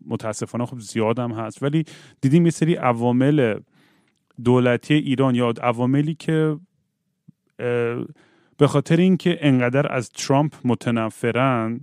متاسفانه 0.07 0.67
خب 0.67 0.79
زیاد 0.79 1.19
هم 1.19 1.33
هست. 1.33 1.63
ولی 1.63 1.85
دیدیم 2.21 2.45
یه 2.45 2.51
سری 2.51 2.75
عوامل 2.75 3.61
دولتی 4.45 4.95
ایران 4.95 5.35
یا 5.35 5.55
عواملی 5.63 6.15
که 6.15 6.57
به 8.59 8.67
خاطر 8.67 8.97
اینکه 8.97 9.39
انقدر 9.41 9.93
از 9.93 10.11
ترامپ 10.11 10.55
متنفرن 10.65 11.81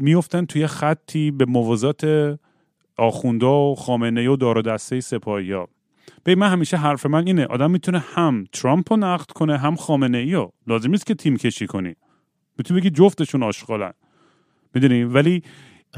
میفتن 0.00 0.44
توی 0.44 0.66
خطی 0.66 1.30
به 1.30 1.44
موازات 1.44 2.38
آخونده 2.96 3.46
و 3.46 3.74
خامنه 3.78 4.28
و 4.28 4.36
دار 4.36 4.58
و 4.58 4.62
دسته 4.62 5.00
سپاهی 5.00 5.52
ها 5.52 5.68
به 6.24 6.34
من 6.34 6.50
همیشه 6.50 6.76
حرف 6.76 7.06
من 7.06 7.26
اینه 7.26 7.46
آدم 7.46 7.70
می‌تونه 7.70 7.98
هم 7.98 8.44
ترامپ 8.52 8.92
رو 8.92 8.98
نقد 8.98 9.26
کنه 9.26 9.58
هم 9.58 9.76
خامنه 9.76 10.18
ای 10.18 10.32
رو. 10.32 10.52
لازم 10.66 10.90
نیست 10.90 11.06
که 11.06 11.14
تیم 11.14 11.36
کشی 11.36 11.66
کنی. 11.66 11.96
می‌تونی 12.58 12.80
بگی 12.80 12.90
جفتشون 12.90 13.42
آشغالن. 13.42 13.92
می‌دونی؟ 14.74 15.04
ولی 15.04 15.42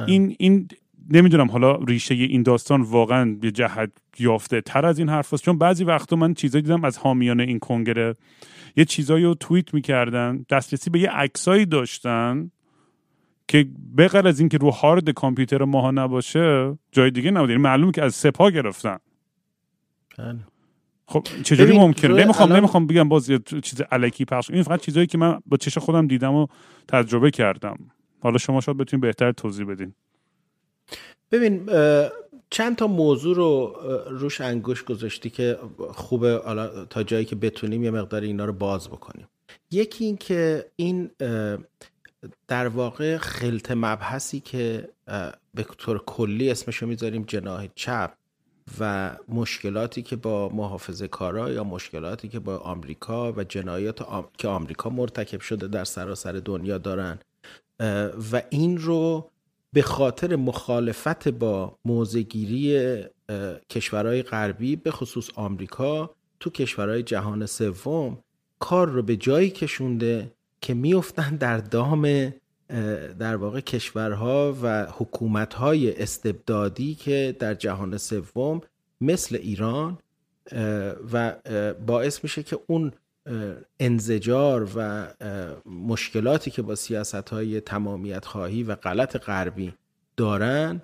این 0.06 0.36
این 0.38 0.68
نمی‌دونم 1.08 1.50
حالا 1.50 1.74
ریشه 1.76 2.14
این 2.14 2.42
داستان 2.42 2.82
واقعا 2.82 3.36
به 3.40 3.50
جهت 3.50 3.90
یافته 4.18 4.60
تر 4.60 4.86
از 4.86 4.98
این 4.98 5.08
حرف 5.08 5.34
چون 5.34 5.58
بعضی 5.58 5.84
وقتا 5.84 6.16
من 6.16 6.34
چیزایی 6.34 6.62
دیدم 6.62 6.84
از 6.84 6.98
حامیان 6.98 7.40
این 7.40 7.58
کنگره. 7.58 8.16
یه 8.76 8.84
چیزایی 8.84 9.24
رو 9.24 9.34
توییت 9.34 9.74
می‌کردن 9.74 10.44
دسترسی 10.50 10.90
به 10.90 11.00
یه 11.00 11.10
عکسایی 11.10 11.66
داشتن 11.66 12.50
که 13.48 13.66
بغیر 13.98 14.28
از 14.28 14.40
اینکه 14.40 14.58
رو 14.58 14.70
هارد 14.70 15.10
کامپیوتر 15.10 15.64
ماها 15.64 15.90
نباشه 15.90 16.78
جای 16.92 17.10
دیگه 17.10 17.30
نبود 17.30 17.50
یعنی 17.50 17.62
معلومه 17.62 17.92
که 17.92 18.02
از 18.02 18.14
سپا 18.14 18.50
گرفتن. 18.50 18.98
بله. 20.18 20.38
خب 21.06 21.26
چجوری 21.42 21.78
ممکنه؟ 21.78 22.24
نمی‌خوام 22.24 22.52
نمی‌خوام 22.52 22.86
بگم 22.86 23.08
باز 23.08 23.30
چیز 23.62 23.82
الکی 23.90 24.24
پخش 24.24 24.50
این 24.50 24.62
فقط 24.62 24.80
چیزایی 24.80 25.06
که 25.06 25.18
من 25.18 25.40
با 25.46 25.56
چش 25.56 25.78
خودم 25.78 26.06
دیدم 26.06 26.34
و 26.34 26.46
تجربه 26.88 27.30
کردم. 27.30 27.76
حالا 28.20 28.38
شما 28.38 28.60
شاید 28.60 28.78
بتونید 28.78 29.02
بهتر 29.02 29.32
توضیح 29.32 29.66
بدین. 29.66 29.94
ببین 31.32 31.70
چند 32.50 32.76
تا 32.76 32.86
موضوع 32.86 33.36
رو 33.36 33.76
روش 34.10 34.40
انگوش 34.40 34.84
گذاشتی 34.84 35.30
که 35.30 35.58
خوبه 35.94 36.40
تا 36.90 37.02
جایی 37.02 37.24
که 37.24 37.36
بتونیم 37.36 37.84
یه 37.84 37.90
مقدار 37.90 38.22
اینا 38.22 38.44
رو 38.44 38.52
باز 38.52 38.88
بکنیم. 38.88 39.28
یکی 39.70 40.04
این 40.04 40.16
که 40.16 40.70
این 40.76 41.10
در 42.48 42.68
واقع 42.68 43.16
خلط 43.16 43.70
مبحثی 43.70 44.40
که 44.40 44.88
به 45.54 45.62
طور 45.78 45.98
کلی 46.06 46.50
اسمشو 46.50 46.86
می‌ذاریم 46.86 47.24
جناه 47.26 47.64
چپ 47.74 48.12
و 48.80 49.16
مشکلاتی 49.28 50.02
که 50.02 50.16
با 50.16 50.48
محافظه 50.48 51.08
کارا 51.08 51.50
یا 51.50 51.64
مشکلاتی 51.64 52.28
که 52.28 52.38
با 52.38 52.56
آمریکا 52.56 53.32
و 53.32 53.44
جنایات 53.44 53.98
که 54.38 54.48
آمریکا 54.48 54.90
مرتکب 54.90 55.40
شده 55.40 55.68
در 55.68 55.84
سراسر 55.84 56.32
دنیا 56.32 56.78
دارن. 56.78 57.18
و 58.32 58.42
این 58.50 58.78
رو 58.78 59.30
به 59.72 59.82
خاطر 59.82 60.36
مخالفت 60.36 61.28
با 61.28 61.78
موزگیری 61.84 62.98
کشورهای 63.70 64.22
غربی 64.22 64.76
به 64.76 64.90
خصوص 64.90 65.30
آمریکا 65.34 66.10
تو 66.40 66.50
کشورهای 66.50 67.02
جهان 67.02 67.46
سوم 67.46 68.18
کار 68.58 68.88
رو 68.88 69.02
به 69.02 69.16
جایی 69.16 69.50
کشونده 69.50 70.32
که 70.60 70.74
میفتن 70.74 71.36
در 71.36 71.58
دام 71.58 72.32
در 73.18 73.36
واقع 73.36 73.60
کشورها 73.60 74.56
و 74.62 74.86
حکومتهای 74.92 76.02
استبدادی 76.02 76.94
که 76.94 77.36
در 77.38 77.54
جهان 77.54 77.96
سوم 77.96 78.60
مثل 79.00 79.36
ایران 79.36 79.98
و 81.12 81.36
باعث 81.86 82.24
میشه 82.24 82.42
که 82.42 82.58
اون 82.66 82.92
انزجار 83.80 84.68
و 84.76 85.08
مشکلاتی 85.66 86.50
که 86.50 86.62
با 86.62 86.74
سیاست 86.74 87.28
های 87.28 87.60
تمامیت 87.60 88.24
خواهی 88.24 88.62
و 88.62 88.74
غلط 88.74 89.16
غربی 89.16 89.74
دارن 90.16 90.82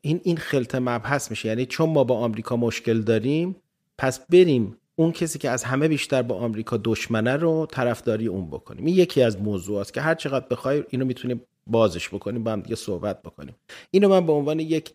این 0.00 0.20
این 0.22 0.36
خلط 0.36 0.74
مبحث 0.74 1.30
میشه. 1.30 1.48
یعنی 1.48 1.66
چون 1.66 1.90
ما 1.90 2.04
با 2.04 2.18
آمریکا 2.18 2.56
مشکل 2.56 3.00
داریم 3.00 3.56
پس 3.98 4.26
بریم 4.26 4.76
اون 4.96 5.12
کسی 5.12 5.38
که 5.38 5.50
از 5.50 5.64
همه 5.64 5.88
بیشتر 5.88 6.22
با 6.22 6.34
آمریکا 6.34 6.76
دشمنه 6.84 7.36
رو 7.36 7.66
طرفداری 7.70 8.26
اون 8.26 8.46
بکنیم. 8.46 8.84
این 8.84 8.96
یکی 8.96 9.22
از 9.22 9.40
موضوعات 9.40 9.92
که 9.92 10.00
هر 10.00 10.14
چقدر 10.14 10.46
بخوای 10.50 10.84
اینو 10.90 11.04
می‌تونیم 11.04 11.40
بازش 11.66 12.08
بکنیم 12.08 12.44
با 12.44 12.52
هم 12.52 12.60
دیگه 12.60 12.76
صحبت 12.76 13.22
بکنیم. 13.22 13.54
اینو 13.90 14.08
من 14.08 14.26
به 14.26 14.32
عنوان 14.32 14.60
یک 14.60 14.94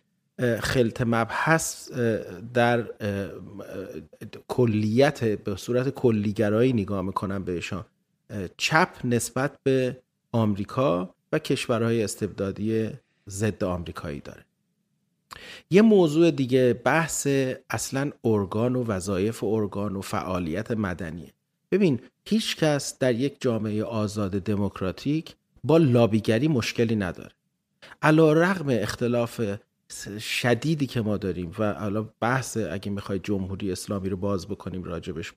خلط 0.60 1.02
مبحث 1.06 1.92
در 2.54 2.84
کلیت 4.48 5.24
به 5.24 5.56
صورت 5.56 5.88
کلیگرایی 5.88 6.72
نگاه 6.72 7.02
می‌کنم 7.02 7.44
بهشان. 7.44 7.84
چپ 8.56 8.88
نسبت 9.04 9.58
به 9.62 9.96
آمریکا 10.32 11.14
و 11.32 11.38
کشورهای 11.38 12.04
استبدادی 12.04 12.90
ضد 13.28 13.64
آمریکایی 13.64 14.20
داره. 14.20 14.44
یه 15.70 15.82
موضوع 15.82 16.30
دیگه 16.30 16.72
بحث 16.84 17.26
اصلا 17.70 18.10
ارگان 18.24 18.76
و 18.76 18.84
وظایف 18.84 19.44
ارگان 19.44 19.96
و 19.96 20.00
فعالیت 20.00 20.70
مدنیه. 20.70 21.32
ببین 21.70 22.00
هیچ 22.24 22.56
کس 22.56 22.98
در 22.98 23.14
یک 23.14 23.36
جامعه 23.40 23.84
آزاد 23.84 24.30
دموکراتیک 24.30 25.36
با 25.64 25.76
لابیگری 25.76 26.48
مشکلی 26.48 26.96
نداره. 26.96 27.30
علا 28.02 28.32
رغم 28.32 28.66
اختلاف 28.68 29.40
شدیدی 30.18 30.86
که 30.86 31.00
ما 31.00 31.16
داریم 31.16 31.52
و 31.58 31.72
حالا 31.72 32.08
بحث 32.20 32.56
اگه 32.56 32.90
می‌خوای 32.90 33.18
جمهوری 33.18 33.72
اسلامی 33.72 34.08
رو 34.08 34.16
باز 34.16 34.48
بکنیم 34.48 34.82
راجبش 34.82 35.32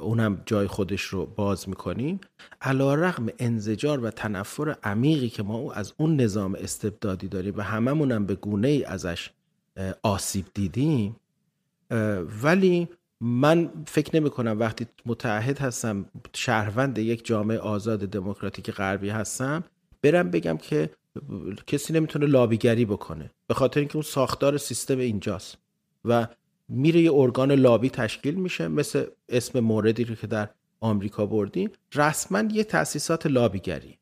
اونم 0.00 0.42
جای 0.46 0.66
خودش 0.66 1.02
رو 1.02 1.26
باز 1.26 1.68
می‌کنیم. 1.68 2.20
علا 2.60 2.94
رقم 2.94 3.26
انزجار 3.38 4.04
و 4.04 4.10
تنفر 4.10 4.76
عمیقی 4.82 5.28
که 5.28 5.42
ما 5.42 5.72
از 5.72 5.92
اون 5.96 6.20
نظام 6.20 6.54
استبدادی 6.54 7.28
داریم 7.28 7.54
و 7.56 7.60
هممونم 7.60 8.26
به 8.26 8.34
گونه 8.34 8.68
ای 8.68 8.84
ازش 8.84 9.30
آسیب 10.02 10.46
دیدیم. 10.54 11.16
ولی 12.42 12.88
من 13.20 13.70
فکر 13.86 14.16
نمی 14.16 14.30
کنم 14.30 14.58
وقتی 14.58 14.86
متحد 15.06 15.58
هستم 15.58 16.06
شهروند 16.32 16.98
یک 16.98 17.26
جامعه 17.26 17.58
آزاد 17.58 18.00
دموکراتیک 18.00 18.70
غربی 18.70 19.08
هستم 19.08 19.64
برم 20.02 20.30
بگم 20.30 20.56
که 20.56 20.90
کسی 21.66 21.92
نمی‌تونه 21.92 22.26
لابیگری 22.26 22.84
بکنه. 22.84 23.30
به 23.46 23.54
خاطر 23.54 23.80
اینکه 23.80 23.96
اون 23.96 24.02
ساختار 24.02 24.58
سیستم 24.58 24.98
اینجاست. 24.98 25.58
و 26.04 26.26
میره 26.68 27.00
یه 27.00 27.14
ارگان 27.14 27.52
لابی 27.52 27.90
تشکیل 27.90 28.34
میشه 28.34 28.68
مثل 28.68 29.04
اسم 29.28 29.60
موردی 29.60 30.04
رو 30.04 30.14
که 30.14 30.26
در 30.26 30.48
آمریکا 30.80 31.26
بردیم 31.26 31.70
رسما 31.94 32.42
یه 32.52 32.64
تاسیسات 32.64 33.26
لابیگری. 33.26 33.98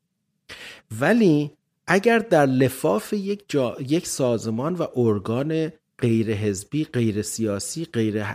ولی 1.01 1.51
اگر 1.87 2.19
در 2.19 2.45
لفاف 2.45 3.13
یک, 3.13 3.43
جا، 3.47 3.77
یک 3.87 4.07
سازمان 4.07 4.75
و 4.75 4.85
ارگان 4.95 5.71
غیر 5.99 6.31
حزبی 6.31 6.83
غیر 6.83 7.21
سیاسی 7.21 7.85
غیر 7.85 8.25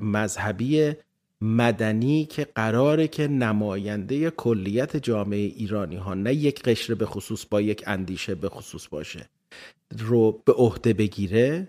مذهبی 0.00 0.92
مدنی 1.40 2.24
که 2.24 2.46
قراره 2.54 3.08
که 3.08 3.28
نماینده 3.28 4.30
کلیت 4.30 4.96
جامعه 4.96 5.38
ایرانی 5.38 5.96
ها 5.96 6.14
نه 6.14 6.34
یک 6.34 6.62
قشر 6.62 6.94
به 6.94 7.06
خصوص 7.06 7.46
با 7.50 7.60
یک 7.60 7.84
اندیشه 7.86 8.34
به 8.34 8.48
خصوص 8.48 8.88
باشه 8.88 9.28
رو 9.98 10.42
به 10.44 10.52
عهده 10.52 10.92
بگیره 10.92 11.68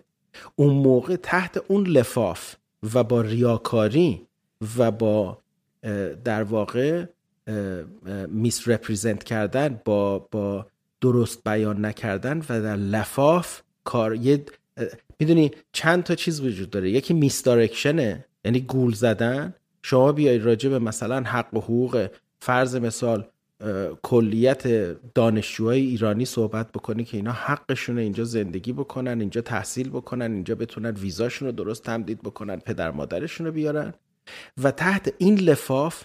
اون 0.56 0.74
موقع 0.74 1.16
تحت 1.16 1.64
اون 1.68 1.88
لفاف 1.88 2.56
و 2.94 3.04
با 3.04 3.22
ریاکاری 3.22 4.22
و 4.78 4.92
با 4.92 5.38
در 6.24 6.44
واقع 6.44 7.06
misrepresent 8.28 9.24
کردن 9.24 9.82
با 9.86 10.20
با 10.20 10.68
درست 11.02 11.44
بیان 11.44 11.86
نکردن 11.86 12.38
و 12.50 12.62
در 12.62 12.76
لفاف 12.76 13.62
کار 13.84 14.16
یه 14.16 14.46
می‌دونی 15.20 15.52
چند 15.72 16.04
تا 16.04 16.16
چیز 16.16 16.42
وجود 16.42 16.70
داره. 16.70 16.90
یکی 16.90 17.14
misdirection 17.14 17.44
ه 17.44 18.26
یعنی 18.46 18.60
گول 18.60 18.94
زدن 18.94 19.54
شما 19.82 20.12
بیای 20.12 20.38
راجع 20.38 20.70
به 20.70 20.80
مثلا 20.80 21.24
حق 21.24 21.54
و 21.54 21.60
حقوق 21.60 22.08
فرض 22.40 22.76
مثال 22.76 23.26
کلیت 24.04 24.68
دانشجوهای 25.14 25.82
ایرانی 25.82 26.26
صحبت 26.26 26.72
بکنی 26.72 27.04
که 27.04 27.18
اینا 27.18 27.32
حقشونه 27.32 28.02
اینجا 28.02 28.24
زندگی 28.24 28.74
بکنن 28.74 29.20
اینجا 29.20 29.42
تحصیل 29.42 29.90
بکنن 29.90 30.32
اینجا 30.32 30.56
بتونن 30.56 30.90
ویزاشون 30.90 31.48
رو 31.48 31.52
درست 31.52 31.84
تمدید 31.84 32.22
بکنن 32.22 32.56
پدر 32.56 32.92
مادرشون 32.92 33.48
رو 33.48 33.54
بیارن. 33.54 33.94
و 34.64 34.72
تحت 34.72 35.14
این 35.18 35.40
لفاف 35.40 36.04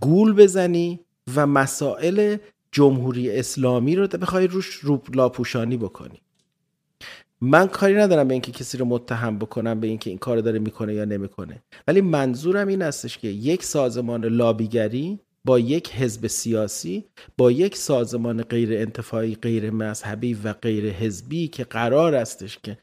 گول 0.00 0.32
بزنی 0.32 1.00
و 1.36 1.46
مسائل 1.46 2.36
جمهوری 2.72 3.30
اسلامی 3.38 3.96
رو 3.96 4.06
بخوای 4.06 4.46
روش 4.46 4.66
رو 4.66 5.02
لاپوشانی 5.14 5.76
بکنی. 5.76 6.20
من 7.40 7.66
کاری 7.66 7.94
ندارم 7.94 8.28
به 8.28 8.34
اینکه 8.34 8.52
کسی 8.52 8.78
رو 8.78 8.84
متهم 8.84 9.38
بکنم 9.38 9.80
به 9.80 9.86
اینکه 9.86 10.10
این 10.10 10.18
کار 10.18 10.40
داره 10.40 10.58
می‌کنه 10.58 10.94
یا 10.94 11.04
نمی‌کنه. 11.04 11.62
ولی 11.88 12.00
منظورم 12.00 12.68
این 12.68 12.82
استش 12.82 13.18
که 13.18 13.28
یک 13.28 13.64
سازمان 13.64 14.24
لابیگری 14.24 15.20
با 15.44 15.58
یک 15.58 15.94
حزب 15.94 16.26
سیاسی 16.26 17.04
با 17.36 17.50
یک 17.50 17.76
سازمان 17.76 18.42
غیر 18.42 18.72
انتفاعی 18.72 19.34
غیر 19.34 19.70
مذهبی 19.70 20.34
و 20.34 20.52
غیر 20.52 20.90
حزبی 20.92 21.48
که 21.48 21.64
قرار 21.64 22.14
استش 22.14 22.58
که 22.62 22.78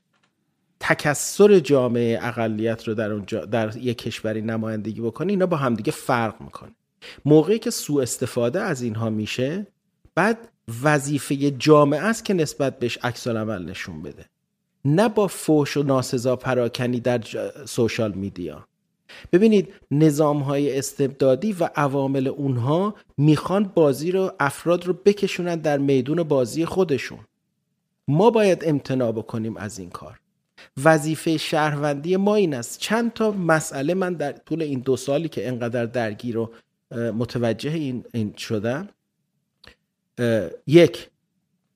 تکسر 0.80 1.60
جامعه 1.60 2.20
اقلیت 2.22 2.88
رو 2.88 2.94
در, 2.94 3.12
اونجا 3.12 3.46
در 3.46 3.78
یک 3.78 3.98
کشوری 3.98 4.42
نمایندگی 4.42 5.02
بکنه 5.02 5.34
اینا 5.34 5.46
با 5.46 5.58
همدیگه 5.58 5.92
فرق 5.92 6.42
می‌کنه. 6.42 6.72
موقعی 7.26 7.60
که 7.60 7.70
سوء 7.70 8.02
استفاده 8.02 8.62
از 8.62 8.82
اینها 8.82 9.10
میشه 9.10 9.68
بعد 10.16 10.38
وظیفه 10.84 11.52
جامعه 11.52 12.02
است 12.02 12.26
که 12.26 12.34
نسبت 12.34 12.80
بهش 12.80 12.98
عکس 13.04 13.28
عمل 13.28 13.66
نشون 13.66 14.02
بده. 14.02 14.26
نه 14.86 15.10
با 15.10 15.28
فوش 15.28 15.78
و 15.78 15.84
ناسزا 15.84 16.36
پراکنی 16.36 17.00
در 17.00 17.22
سوشال 17.66 18.12
میدیا. 18.12 18.68
ببینید 19.32 19.74
نظام 19.92 20.40
های 20.40 20.78
استبدادی 20.78 21.54
و 21.54 21.70
عوامل 21.76 22.28
اونها 22.28 22.96
می‌خوان 23.18 23.64
بازی 23.64 24.12
رو 24.12 24.32
افراد 24.40 24.86
رو 24.86 24.94
بکشونن 24.94 25.56
در 25.56 25.78
میدون 25.78 26.24
بازی 26.24 26.66
خودشون. 26.66 27.20
ما 28.08 28.30
باید 28.30 28.64
امتناع 28.66 29.12
بکنیم 29.12 29.58
از 29.58 29.80
این 29.80 29.90
کار. 29.90 30.20
وظیفه 30.84 31.38
شهروندی 31.38 32.16
ما 32.16 32.36
این 32.36 32.54
است. 32.54 32.80
چند 32.80 33.14
تا 33.14 33.32
مسئله 33.32 33.94
من 33.94 34.14
در 34.14 34.32
طول 34.32 34.62
این 34.62 34.80
دو 34.80 34.98
سالی 34.98 35.30
که 35.30 35.48
انقدر 35.48 35.86
درگیر 35.86 36.38
و 36.38 36.52
متوجه 36.92 37.72
این, 37.72 38.34
شدم. 38.38 38.90
یک 40.68 41.10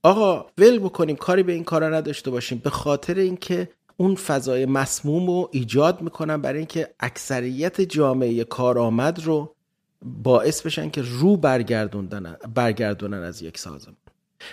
آقا 0.04 0.46
ول 0.58 0.80
بکنیم 0.80 1.16
کاری 1.16 1.44
به 1.44 1.54
این 1.54 1.64
کارا 1.64 1.90
نداشته 1.90 2.32
باشیم. 2.32 2.62
به 2.64 2.70
خاطر 2.70 3.16
اینکه 3.16 3.70
اون 3.98 4.16
فضای 4.16 4.66
مسموم 4.66 5.28
رو 5.28 5.50
ایجاد 5.52 6.02
می‌کنن 6.02 6.42
برای 6.42 6.58
اینکه 6.58 6.90
اکثریت 7.00 7.82
جامعه 7.82 8.44
کارآمد 8.44 9.24
رو 9.24 9.56
باعث 10.02 10.62
بشن 10.62 10.90
که 10.90 11.02
رو 11.06 11.38
برگردوندن 11.38 12.38
برگردونن 12.56 13.24
از 13.24 13.42
یک 13.42 13.58
سازمان. 13.58 13.96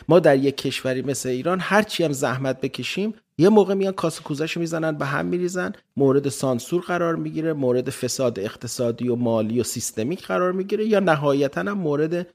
ما 0.08 0.20
در 0.20 0.36
یک 0.36 0.56
کشوری 0.56 1.02
مثل 1.02 1.28
ایران 1.28 1.58
هرچی 1.60 2.04
هم 2.04 2.12
زحمت 2.12 2.60
بکشیم 2.60 3.14
یه 3.38 3.48
موقع 3.48 3.74
میان 3.74 3.92
کاسه 3.92 4.22
کوزش 4.22 4.56
می‌زنن 4.56 4.92
به 4.92 5.06
هم 5.06 5.26
میریزن 5.26 5.72
مورد 5.96 6.28
سانسور 6.28 6.82
قرار 6.82 7.16
می‌گیره 7.16 7.52
مورد 7.52 7.90
فساد 7.90 8.38
اقتصادی 8.38 9.08
و 9.08 9.16
مالی 9.16 9.60
و 9.60 9.62
سیستمیک 9.62 10.26
قرار 10.26 10.52
می‌گیره 10.52 10.86
یا 10.86 11.00
نهایتا 11.00 11.60
هم 11.60 11.72
مورد 11.72 12.26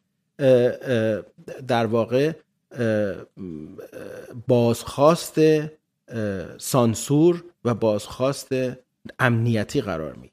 در 1.67 1.85
واقع 1.85 2.31
بازخواست 4.47 5.39
سانسور 6.57 7.43
و 7.65 7.73
بازخواست 7.73 8.49
امنیتی 9.19 9.81
قرار 9.81 10.13
می 10.13 10.31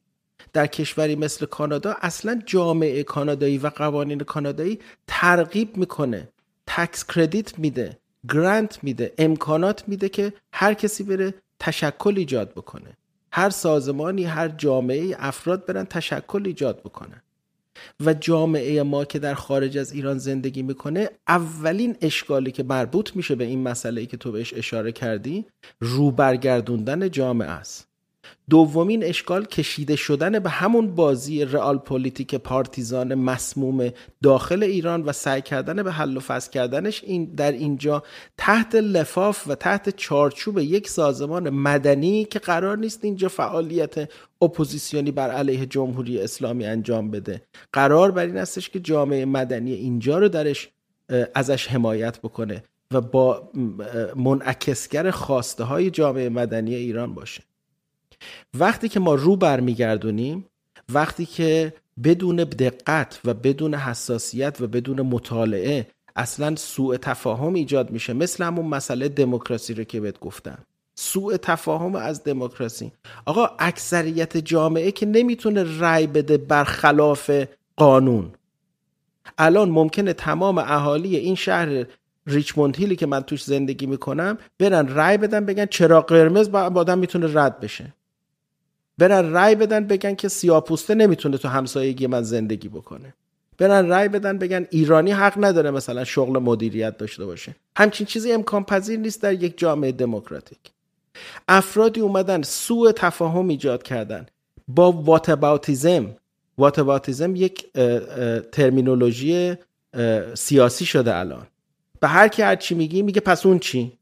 در 0.53 0.67
کشوری 0.67 1.17
مثل 1.17 1.47
کانادا 1.47 1.97
اصلا 2.01 2.43
جامعه 2.47 3.03
کانادایی 3.03 3.59
و 3.59 3.67
قوانین 3.67 4.19
کانادایی 4.19 4.79
ترغیب 5.07 5.77
می‌کنه 5.77 6.29
tax 6.67 7.07
credit 7.07 7.59
میده 7.59 7.99
grant 8.29 8.85
میده 8.85 9.13
امکانات 9.19 9.89
میده 9.89 10.09
که 10.09 10.33
هر 10.53 10.75
کسی 10.75 11.05
بره 11.05 11.35
تشکل 11.61 12.15
ایجاد 12.17 12.51
بکنه. 12.51 12.97
هر 13.33 13.51
سازمانی 13.51 14.25
هر 14.25 14.49
جامعه 14.49 15.17
افراد 15.19 15.67
برن 15.67 15.85
تشکل 15.85 16.43
ایجاد 16.47 16.81
بکنن. 16.81 17.23
و 18.01 18.15
جامعه 18.15 18.83
ما 18.83 19.05
که 19.05 19.19
در 19.19 19.35
خارج 19.35 19.79
از 19.79 19.93
ایران 19.93 20.19
زندگی 20.19 20.63
می‌کنه 20.63 21.11
اولین 21.29 21.97
اشکالی 22.01 22.53
که 22.53 22.63
مربوط 22.63 23.17
میشه 23.17 23.35
به 23.35 23.45
این 23.45 23.63
مسئله 23.63 24.01
ای 24.01 24.07
که 24.07 24.17
تو 24.17 24.33
بهش 24.33 24.55
اشاره 24.55 24.93
کردی 24.93 25.47
رو 25.81 26.11
برگردوندن 26.11 27.11
جامعه 27.11 27.49
است. 27.49 27.88
دومین 28.51 29.05
اشکال 29.05 29.45
کشیده 29.45 29.97
شدن 29.97 30.39
به 30.39 30.51
همون 30.51 30.95
بازی 30.95 31.45
realpolitik 31.45 32.35
partisan 32.35 33.15
مسموم 33.15 33.91
داخل 34.23 34.63
ایران 34.63 35.03
و 35.03 35.13
سعی 35.13 35.43
کردن 35.43 35.83
به 35.83 35.93
حل 35.93 36.17
و 36.17 36.21
فصل 36.21 36.51
کردنش 36.51 37.05
این 37.05 37.25
در 37.25 37.53
اینجا 37.53 38.03
تحت 38.37 38.75
لفاف 38.75 39.49
و 39.49 39.55
تحت 39.55 39.97
چارچوب 39.97 40.59
یک 40.59 40.89
سازمان 40.89 41.51
مدنی 41.51 42.25
که 42.25 42.39
قرار 42.39 42.79
نیست 42.79 43.05
اینجا 43.05 43.29
فعالیت 43.29 44.11
اپوزیسیونی 44.43 45.11
بر 45.11 45.31
علیه 45.31 45.67
جمهوری 45.67 46.21
اسلامی 46.21 46.67
انجام 46.67 47.11
بده. 47.11 47.43
قرار 47.73 48.11
بر 48.11 48.27
این 48.27 48.37
استش 48.37 48.71
که 48.71 48.81
جامعه 48.81 49.25
مدنی 49.25 49.73
اینجا 49.73 50.19
رو 50.19 50.29
درش 50.29 50.69
ازش 51.35 51.67
حمایت 51.67 52.19
بکنه 52.19 52.65
و 52.93 53.01
با 53.01 53.51
منعکسگر 54.17 55.11
خواسته 55.11 55.65
های 55.65 55.91
جامعه 55.91 56.29
مدنی 56.29 56.75
ایران 56.75 57.15
باشه. 57.15 57.43
وقتی 58.55 58.89
که 58.89 59.01
ما 59.01 59.15
رو 59.15 59.37
برمیگردونیم 59.37 60.45
وقتی 60.93 61.27
که 61.27 61.73
بدون 62.05 62.37
دقت 62.37 63.21
و 63.25 63.35
بدون 63.35 63.75
حساسیت 63.75 64.61
و 64.61 64.67
بدون 64.67 65.01
مطالعه 65.01 65.87
اصلا 66.17 66.57
سوء 66.57 66.97
تفاهم 66.97 67.55
ایجاد 67.55 67.91
میشه. 67.91 68.13
مثل 68.13 68.45
همون 68.45 68.67
مسئله 68.67 69.09
دموکراسی 69.09 69.75
رو 69.75 69.85
که 69.85 70.01
بهت 70.01 70.21
گفتم. 70.21 70.59
سوء 70.95 71.37
تفاهم 71.37 71.95
از 71.95 72.25
دموکراسی. 72.25 72.93
آقا 73.27 73.51
اکثریت 73.59 74.37
جامعه 74.37 74.91
که 74.91 75.07
نمی‌تونه 75.07 75.81
رأی 75.81 76.07
بده 76.07 76.37
برخلاف 76.37 77.31
قانون. 77.77 78.31
الان 79.39 79.71
ممکنه 79.71 80.13
تمام 80.13 80.59
اهالی 80.59 81.17
این 81.17 81.35
شهر 81.35 81.85
ریچموند 82.27 82.77
هیلی 82.77 82.97
که 82.97 83.07
من 83.07 83.21
توش 83.21 83.45
زندگی 83.45 83.87
می‌کنم 83.87 84.39
برن 84.59 84.89
رأی 84.89 85.19
بدن 85.19 85.47
بگن 85.47 85.67
چرا 85.67 86.01
قرمز 86.01 86.51
با 86.51 86.61
آدم 86.61 86.99
می‌تونه 86.99 87.41
رد 87.41 87.61
بشه. 87.61 87.95
برن 88.99 89.33
رأی 89.33 89.55
بدن 89.55 89.87
بگن 89.87 90.15
که 90.15 90.29
سیاپوسته 90.29 90.95
نمی‌تونه 90.95 91.39
تو 91.39 91.49
همسایگی 91.49 92.07
من 92.07 92.23
زندگی 92.23 92.69
بکنه. 92.69 93.15
برن 93.59 93.89
رأی 93.89 94.09
بدن 94.09 94.39
بگن 94.39 94.67
ایرانی 94.71 95.11
حق 95.11 95.45
نداره 95.45 95.71
مثلا 95.71 96.05
شغل 96.05 96.39
مدیریت 96.39 96.97
داشته 96.97 97.25
باشه. 97.25 97.57
همچین 97.77 98.07
چیزی 98.07 98.33
امکان 98.33 98.65
پذیر 98.65 98.99
نیست 98.99 99.23
در 99.23 99.33
یک 99.33 99.59
جامعه 99.59 99.93
دموکراتیک. 99.93 100.59
افرادی 101.49 102.01
اومدن 102.01 102.43
سوء 102.43 102.93
تفاهم 102.93 103.49
ایجاد 103.49 103.83
کردن. 103.83 104.27
با 104.69 104.93
واتباوتیزم 104.93 106.17
واتباوتیزم 106.59 107.37
یک 107.37 107.73
ترمینولوژی 108.53 109.55
سیاسی 110.35 110.85
شده 110.85 111.17
الان. 111.17 111.47
به 112.01 112.09
هر 112.09 112.29
کی 112.29 112.43
هر 112.43 112.57
چی 112.57 112.75
میگی 112.75 113.03
میگه 113.03 113.21
پس 113.21 113.47
اون 113.47 113.59
چی؟ 113.59 113.99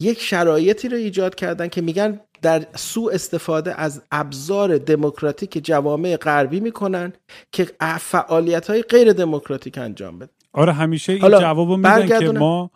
یک 0.00 0.20
شرایطی 0.20 0.88
رو 0.88 0.96
ایجاد 0.96 1.34
کردن 1.34 1.68
که 1.68 1.80
میگن 1.80 2.20
در 2.46 2.66
سوء 2.74 3.12
استفاده 3.12 3.80
از 3.80 4.02
ابزار 4.12 4.78
دموکراتیک 4.78 5.64
جوامع 5.64 6.16
غربی 6.16 6.60
می‌کنن 6.60 7.12
که 7.52 7.68
فعالیت 8.00 8.70
های 8.70 8.82
غیر 8.82 9.12
دموکراتیک 9.12 9.78
انجام 9.78 10.18
بده 10.18 10.30
آره 10.52 10.72
همیشه 10.72 11.12
این 11.12 11.30
جوابو 11.30 11.76
میدن 11.76 12.18
که 12.18 12.30
ما 12.30 12.70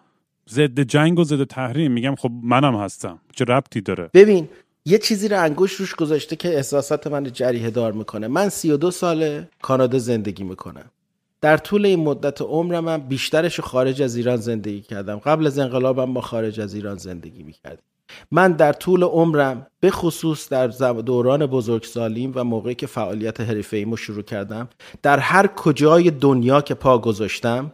ضد 0.51 0.81
جنگ 0.81 1.19
و 1.19 1.25
ضد 1.25 1.45
تحریم. 1.45 1.93
میگم 1.93 2.15
خب 2.15 2.31
منم 2.43 2.77
هستم. 2.77 3.19
چه 3.37 3.45
ربطی 3.45 3.81
داره؟ 3.81 4.11
ببین 4.15 4.49
یه 4.85 4.99
چیزی 4.99 5.29
رو 5.29 5.43
انگوش 5.43 5.73
روش 5.73 5.95
گذاشته 5.95 6.37
که 6.37 6.49
احساسات 6.57 7.07
من 7.07 7.33
جریه 7.33 7.71
دار 7.71 7.93
می‌کنه. 7.93 8.29
من 8.29 8.49
32 8.49 8.91
سال 8.91 9.45
کانادا 9.63 9.99
زندگی 9.99 10.45
می‌کنم. 10.45 10.91
در 11.41 11.57
طول 11.57 11.87
این 11.87 12.01
مدت 12.01 12.43
عمرم 12.43 12.85
من 12.85 12.99
بیشترش 12.99 13.61
خارج 13.61 14.03
از 14.03 14.17
ایران 14.17 14.37
زندگی 14.37 14.81
کردم. 14.81 15.19
قبل 15.19 15.47
از 15.47 15.59
انقلابم 15.59 16.05
ما 16.05 16.21
خارج 16.21 16.61
از 16.61 16.75
ایران 16.75 16.97
زندگی 16.97 17.43
می‌کردیم. 17.43 17.85
من 18.31 18.53
در 18.53 18.73
طول 18.73 19.03
عمرم 19.03 19.67
به 19.81 19.91
خصوص 19.91 20.49
در 20.49 20.67
دوران 20.93 21.47
بزرگسالیم 21.47 22.33
و 22.35 22.45
موقعی 22.45 22.75
که 22.75 22.87
فعالیت 22.87 23.41
حرفه 23.41 23.77
ایمو 23.77 23.97
شروع 23.97 24.23
کردم 24.23 24.69
در 25.03 25.19
هر 25.19 25.47
کجای 25.47 26.11
دنیا 26.11 26.61
که 26.61 26.75
پا 26.75 26.99
گذاشتم 26.99 27.73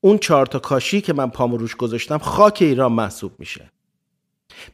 اون 0.00 0.18
چهار 0.18 0.46
تا 0.46 0.58
کاشی 0.58 1.00
که 1.00 1.12
من 1.12 1.30
پامو 1.30 1.56
روش 1.56 1.76
گذاشتم 1.76 2.18
خاک 2.18 2.58
ایران 2.60 2.92
محسوب 2.92 3.32
میشه. 3.38 3.70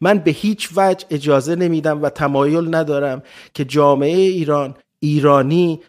من 0.00 0.18
به 0.18 0.30
هیچ 0.30 0.70
وجه 0.76 1.06
اجازه 1.10 1.56
نمیدم 1.56 2.02
و 2.02 2.08
تمایل 2.08 2.74
ندارم 2.74 3.22
که 3.54 3.64
جامعه 3.64 4.16
ایران 4.16 4.74
ایرانی 5.00 5.80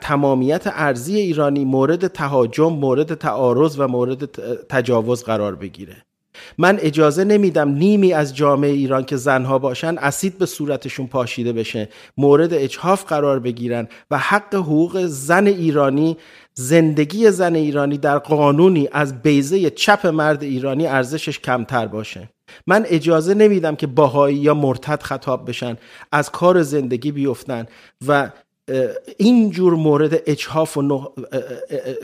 تمامیت 0.00 0.62
ارزی 0.66 1.16
ایرانی 1.20 1.64
مورد 1.64 2.06
تهاجم 2.06 2.72
مورد 2.72 3.14
تعارض 3.14 3.78
و 3.78 3.88
مورد 3.88 4.24
تجاوز 4.68 5.24
قرار 5.24 5.54
بگیره. 5.54 5.96
من 6.58 6.78
اجازه 6.80 7.24
نمیدم 7.24 7.68
نیمی 7.68 8.12
از 8.12 8.36
جامعه 8.36 8.70
ایران 8.70 9.04
که 9.04 9.16
زنها 9.16 9.58
باشن 9.58 9.98
اسید 9.98 10.38
به 10.38 10.46
صورتشون 10.46 11.06
پاشیده 11.06 11.52
بشه 11.52 11.88
مورد 12.16 12.54
اجحاف 12.54 13.04
قرار 13.04 13.40
بگیرن 13.40 13.88
و 14.10 14.18
حق 14.18 14.54
حقوق 14.54 15.06
زن 15.06 15.46
ایرانی 15.46 16.16
زندگی 16.54 17.30
زن 17.30 17.54
ایرانی 17.54 17.98
در 17.98 18.18
قانونی 18.18 18.88
از 18.92 19.22
بیزه 19.22 19.70
چپ 19.70 20.06
مرد 20.06 20.42
ایرانی 20.42 20.86
ارزشش 20.86 21.38
کمتر 21.38 21.86
باشه. 21.86 22.28
من 22.66 22.86
اجازه 22.88 23.34
نمیدم 23.34 23.76
که 23.76 23.86
باهایی 23.86 24.36
یا 24.36 24.54
مرتد 24.54 25.02
خطاب 25.02 25.48
بشن 25.48 25.76
از 26.12 26.30
کار 26.30 26.62
زندگی 26.62 27.12
بیفتن 27.12 27.66
و 28.06 28.30
این 29.16 29.50
جور 29.50 29.74
مورد 29.74 30.22
اجحاف 30.26 30.76
و 30.76 31.12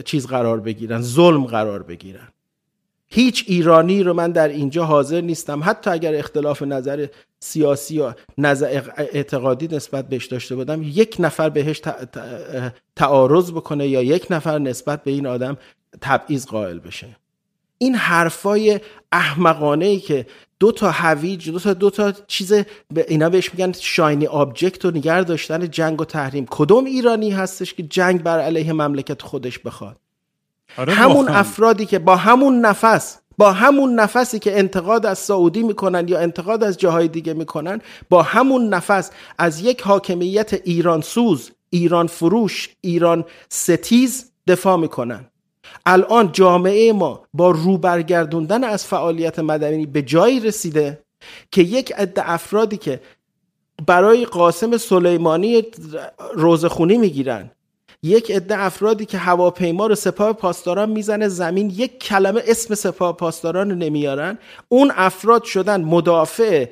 چیز 0.04 0.26
قرار 0.26 0.60
بگیرن 0.60 1.00
ظلم 1.00 1.44
قرار 1.44 1.82
بگیرن. 1.82 2.28
هیچ 3.14 3.44
ایرانی 3.48 4.02
رو 4.02 4.14
من 4.14 4.32
در 4.32 4.48
اینجا 4.48 4.84
حاضر 4.84 5.20
نیستم. 5.20 5.60
حتی 5.64 5.90
اگر 5.90 6.14
اختلاف 6.14 6.62
نظر 6.62 7.06
سیاسی 7.40 8.00
و 8.00 8.12
نظر 8.38 8.90
اعتقادی 8.96 9.68
نسبت 9.68 10.08
بهش 10.08 10.26
داشته 10.26 10.56
بودم 10.56 10.80
یک 10.82 11.16
نفر 11.18 11.48
بهش 11.48 11.82
تعارض 12.96 13.52
بکنه 13.52 13.88
یا 13.88 14.02
یک 14.02 14.26
نفر 14.30 14.58
نسبت 14.58 15.04
به 15.04 15.10
این 15.10 15.26
آدم 15.26 15.56
تبعیض 16.00 16.46
قائل 16.46 16.78
بشه. 16.78 17.16
این 17.78 17.94
حرفای 17.94 18.80
احمقانه 19.12 19.84
ای 19.84 20.00
که 20.00 20.26
دو 20.60 20.72
تا 20.72 20.90
هویج 20.90 21.50
دو 21.50 21.58
تا 21.58 21.74
دو 21.74 21.90
تا 21.90 22.12
چیز 22.12 22.52
به 22.94 23.06
اینا 23.08 23.30
بهش 23.30 23.54
میگن 23.54 23.72
shiny 23.72 24.26
object 24.26 24.84
و 24.84 24.90
نگر 24.90 25.20
داشتن 25.20 25.70
جنگ 25.70 26.00
و 26.00 26.04
تحریم. 26.04 26.46
کدوم 26.50 26.84
ایرانی 26.84 27.30
هستش 27.30 27.74
که 27.74 27.82
جنگ 27.82 28.22
بر 28.22 28.40
علیه 28.40 28.72
مملکت 28.72 29.22
خودش 29.22 29.58
بخواد؟ 29.58 29.96
آره 30.78 30.92
همون 30.92 31.28
افرادی 31.28 31.86
که 31.86 31.98
با 31.98 32.16
همون 32.16 32.60
نفس 32.60 33.18
با 33.38 33.52
همون 33.52 33.94
نفسی 33.94 34.38
که 34.38 34.58
انتقاد 34.58 35.06
از 35.06 35.18
سعودی 35.18 35.62
می‌کنن 35.62 36.08
یا 36.08 36.18
انتقاد 36.18 36.64
از 36.64 36.76
جاهای 36.76 37.08
دیگه 37.08 37.34
می‌کنن 37.34 37.80
با 38.10 38.22
همون 38.22 38.68
نفس 38.68 39.10
از 39.38 39.60
یک 39.60 39.82
حاکمیت 39.82 40.54
ایران 40.54 41.00
سوز 41.00 41.50
ایران 41.70 42.06
فروش 42.06 42.68
ایران 42.80 43.24
ستیز 43.48 44.32
دفاع 44.46 44.76
می‌کنن. 44.76 45.24
الان 45.86 46.32
جامعه 46.32 46.92
ما 46.92 47.22
با 47.34 47.50
روبرگردوندن 47.50 48.64
از 48.64 48.86
فعالیت 48.86 49.38
مدنی 49.38 49.86
به 49.86 50.02
جایی 50.02 50.40
رسیده 50.40 51.02
که 51.50 51.62
یک 51.62 51.92
عده 51.92 52.30
افرادی 52.30 52.76
که 52.76 53.00
برای 53.86 54.24
قاسم 54.24 54.76
سلیمانی 54.76 55.62
روزخونی 56.34 56.96
می‌گیرن 56.98 57.50
یک 58.02 58.30
عده 58.30 58.58
افرادی 58.58 59.06
که 59.06 59.18
هواپیما 59.18 59.86
رو 59.86 59.94
سپاه 59.94 60.32
پاسداران 60.32 60.90
می‌زنه 60.90 61.28
زمین 61.28 61.70
یک 61.70 61.98
کلمه 61.98 62.42
اسم 62.46 62.74
سپاه 62.74 63.16
پاسداران 63.16 63.70
رو 63.70 63.76
نمیارن. 63.76 64.38
اون 64.68 64.92
افراد 64.94 65.44
شدن 65.44 65.80
مدافع 65.80 66.66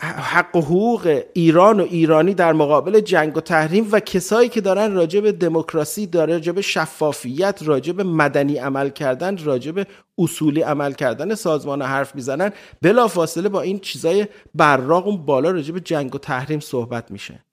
حق 0.00 0.56
و 0.56 0.60
حقوق 0.60 1.22
ایران 1.32 1.80
و 1.80 1.82
ایرانی 1.90 2.34
در 2.34 2.52
مقابل 2.52 3.00
جنگ 3.00 3.36
و 3.36 3.40
تحریم 3.40 3.88
و 3.92 4.00
کسایی 4.00 4.48
که 4.48 4.60
دارن 4.60 4.94
راجع 4.94 5.20
به 5.20 5.32
دموکراسی 5.32 6.06
داره 6.06 6.32
راجع 6.34 6.52
به 6.52 6.62
شفافیت 6.62 7.60
راجع 7.64 7.92
به 7.92 8.04
مدنی 8.04 8.56
عمل 8.56 8.88
کردن 8.88 9.44
راجع 9.44 9.70
به 9.72 9.86
اصولی 10.18 10.62
عمل 10.62 10.92
کردن 10.92 11.34
سازمان 11.34 11.82
حرف 11.82 12.14
می‌زنن. 12.14 12.52
بلا 12.82 13.08
فاصله 13.08 13.48
با 13.48 13.60
این 13.60 13.78
چیزای 13.78 14.26
براق 14.54 15.06
اون 15.06 15.16
بالا 15.26 15.50
راجع 15.50 15.74
به 15.74 15.80
جنگ 15.80 16.14
و 16.14 16.18
تحریم 16.18 16.60
صحبت 16.60 17.10
میشه. 17.10 17.44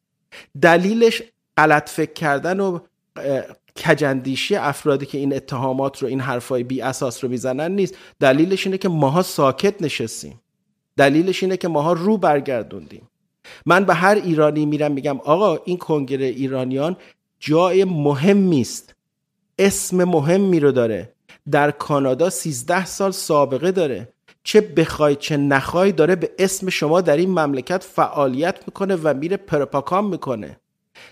دلیلش 0.62 1.24
غلط 1.58 1.90
فکر 1.90 2.14
کردن 2.14 2.60
و 2.60 2.80
کجندیشی 3.86 4.56
افرادی 4.56 5.06
که 5.06 5.18
این 5.18 5.36
اتهامات 5.36 6.02
رو 6.02 6.08
این 6.08 6.20
حرفای 6.20 6.64
بی 6.64 6.82
اساس 6.82 7.24
رو 7.24 7.30
می‌زنن 7.30 7.72
نیست. 7.72 7.96
دلیلش 8.20 8.66
اینه 8.66 8.78
که 8.78 8.90
ماها 8.90 9.22
ساکت 9.22 9.82
نشستیم. 9.82 10.42
دلیلش 10.98 11.44
اینه 11.44 11.58
که 11.58 11.68
ماها 11.68 11.94
رو 11.94 12.18
برگردوندیم. 12.18 13.10
من 13.66 13.86
به 13.86 13.94
هر 13.94 14.16
ایرانی 14.16 14.66
میرم 14.66 14.92
میگم 14.92 15.20
آقا 15.20 15.60
این 15.66 15.78
کنگره 15.78 16.26
ایرانیان 16.26 16.98
جای 17.40 17.84
مهمی 17.84 18.62
است. 18.62 18.96
اسم 19.60 20.04
مهمی 20.04 20.60
رو 20.60 20.72
داره. 20.72 21.14
در 21.52 21.72
کانادا 21.72 22.30
13 22.30 22.86
سال 22.86 23.12
سابقه 23.12 23.72
داره. 23.72 24.14
چه 24.44 24.62
بخوای 24.62 25.16
چه 25.16 25.38
نخوای 25.38 25.92
داره 25.92 26.16
به 26.16 26.32
اسم 26.40 26.70
شما 26.70 27.02
در 27.02 27.18
این 27.18 27.30
مملکت 27.30 27.84
فعالیت 27.84 28.56
می‌کنه 28.68 28.96
و 28.96 29.14
میره 29.14 29.38
پرپاکام 29.38 30.10
می‌کنه. 30.10 30.60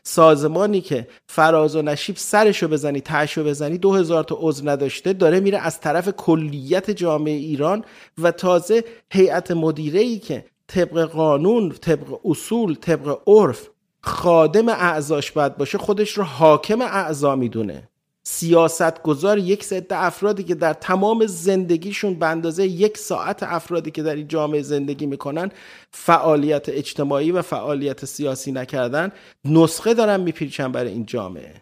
سازمانی 0.08 0.82
که 0.82 1.08
فراز 1.28 1.76
و 1.76 1.82
نشیب 1.82 2.15
سرشو 2.15 2.68
بزنی 2.68 3.02
تشو 3.02 3.44
بزنی 3.44 3.78
دو 3.78 3.94
هزار 3.94 4.24
تا 4.24 4.38
عضو 4.39 4.70
نداشته 4.70 5.13
داره 5.13 5.39
میره 5.39 5.58
از 5.58 5.80
طرف 5.80 6.10
کلیت 6.10 6.91
جامعه 6.91 7.34
ایران 7.34 7.84
و 8.18 8.32
تازه 8.32 8.84
هیئت 9.12 9.52
مدیره 9.52 10.00
ای 10.00 10.20
که 10.20 10.46
طبق 10.68 11.06
قانون 11.06 11.70
طبق 11.70 12.20
اصول 12.26 12.76
طبق 12.76 13.20
عرف 13.28 13.70
خادم 14.02 14.70
اعضاش 14.70 15.32
باید 15.32 15.58
باشه 15.58 15.78
خودش 15.78 16.12
رو 16.12 16.24
حاکم 16.24 16.82
اعضا 16.82 17.36
می‌دونه. 17.36 17.89
سیاست 18.28 19.04
گذار 19.04 19.38
یک 19.38 19.64
سده 19.64 20.04
افرادی 20.04 20.44
که 20.44 20.56
در 20.56 20.74
تمام 20.74 21.26
زندگیشون 21.26 22.20
به 22.20 22.26
اندازه 22.26 22.68
یک 22.68 22.98
ساعت 22.98 23.44
افرادی 23.44 23.92
که 23.92 24.04
در 24.04 24.16
این 24.16 24.28
جامعه 24.28 24.62
زندگی 24.62 25.06
می‌کنن 25.06 25.52
فعالیت 25.92 26.70
اجتماعی 26.70 27.32
و 27.32 27.42
فعالیت 27.42 28.06
سیاسی 28.06 28.52
نکردن 28.52 29.12
نسخه 29.46 29.94
دارن 29.94 30.22
میپیچن 30.22 30.72
برای 30.72 30.92
این 30.92 31.06
جامعه. 31.06 31.54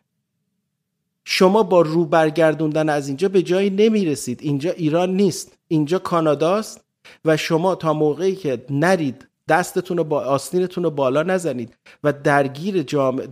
شما 1.25 1.63
با 1.63 1.81
رو 1.81 2.05
برگردوندن 2.05 2.89
از 2.89 3.07
اینجا 3.07 3.29
به 3.29 3.41
جایی 3.41 3.69
نمی‌رسید. 3.69 4.39
اینجا 4.41 4.71
ایران 4.71 5.09
نیست. 5.15 5.57
اینجا 5.67 5.99
کاناداست. 5.99 6.83
و 7.25 7.37
شما 7.37 7.75
تا 7.75 7.93
موقعی 7.93 8.35
که 8.35 8.65
نرید 8.69 9.27
دستتون 9.47 9.97
رو 9.97 10.03
با 10.03 10.19
آستینتون 10.19 10.83
رو 10.83 10.91
بالا 10.91 11.23
نزنید 11.23 11.77
و 12.03 12.13
درگیر 12.13 12.83
جامعه 12.83 13.27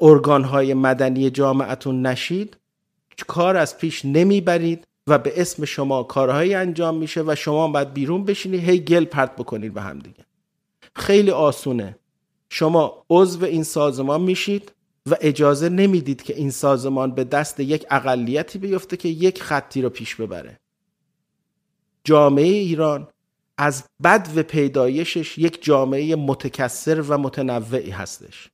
ارگان 0.00 0.44
های 0.44 0.74
مدنی 0.74 1.30
جامعتون 1.30 2.06
نشید 2.06 2.56
کار 3.26 3.56
از 3.56 3.78
پیش 3.78 4.04
نمی‌برید 4.04 4.84
و 5.06 5.18
به 5.18 5.40
اسم 5.40 5.64
شما 5.64 6.02
کارهایی 6.02 6.54
انجام 6.54 6.96
میشه 6.96 7.22
و 7.26 7.34
شما 7.34 7.68
باید 7.68 7.92
بیرون 7.92 8.24
بشینید 8.24 8.68
هی 8.68 8.80
گل 8.80 9.04
پرت 9.04 9.36
بکنید 9.36 9.74
به 9.74 9.82
هم 9.82 9.98
دیگه. 9.98 10.24
خیلی 10.96 11.30
آسونه. 11.30 11.96
شما 12.50 13.04
عضو 13.10 13.44
این 13.44 13.62
سازمان 13.62 14.20
میشید 14.20 14.72
و 15.10 15.16
اجازه 15.20 15.68
نمی‌دید 15.68 16.22
که 16.22 16.36
این 16.36 16.50
سازمان 16.50 17.10
به 17.10 17.24
دست 17.24 17.60
یک 17.60 17.86
اقلیتی 17.90 18.58
بیفته 18.58 18.96
که 18.96 19.08
یک 19.08 19.42
خطی 19.42 19.82
رو 19.82 19.90
پیش 19.90 20.14
ببره. 20.14 20.60
جامعه 22.04 22.44
ایران 22.44 23.08
از 23.58 23.84
بد 24.04 24.28
و 24.36 24.42
پیدایشش 24.42 25.38
یک 25.38 25.64
جامعه 25.64 26.16
متکثر 26.16 27.00
و 27.00 27.18
متنوعی 27.18 27.90
هستش. 27.90 28.50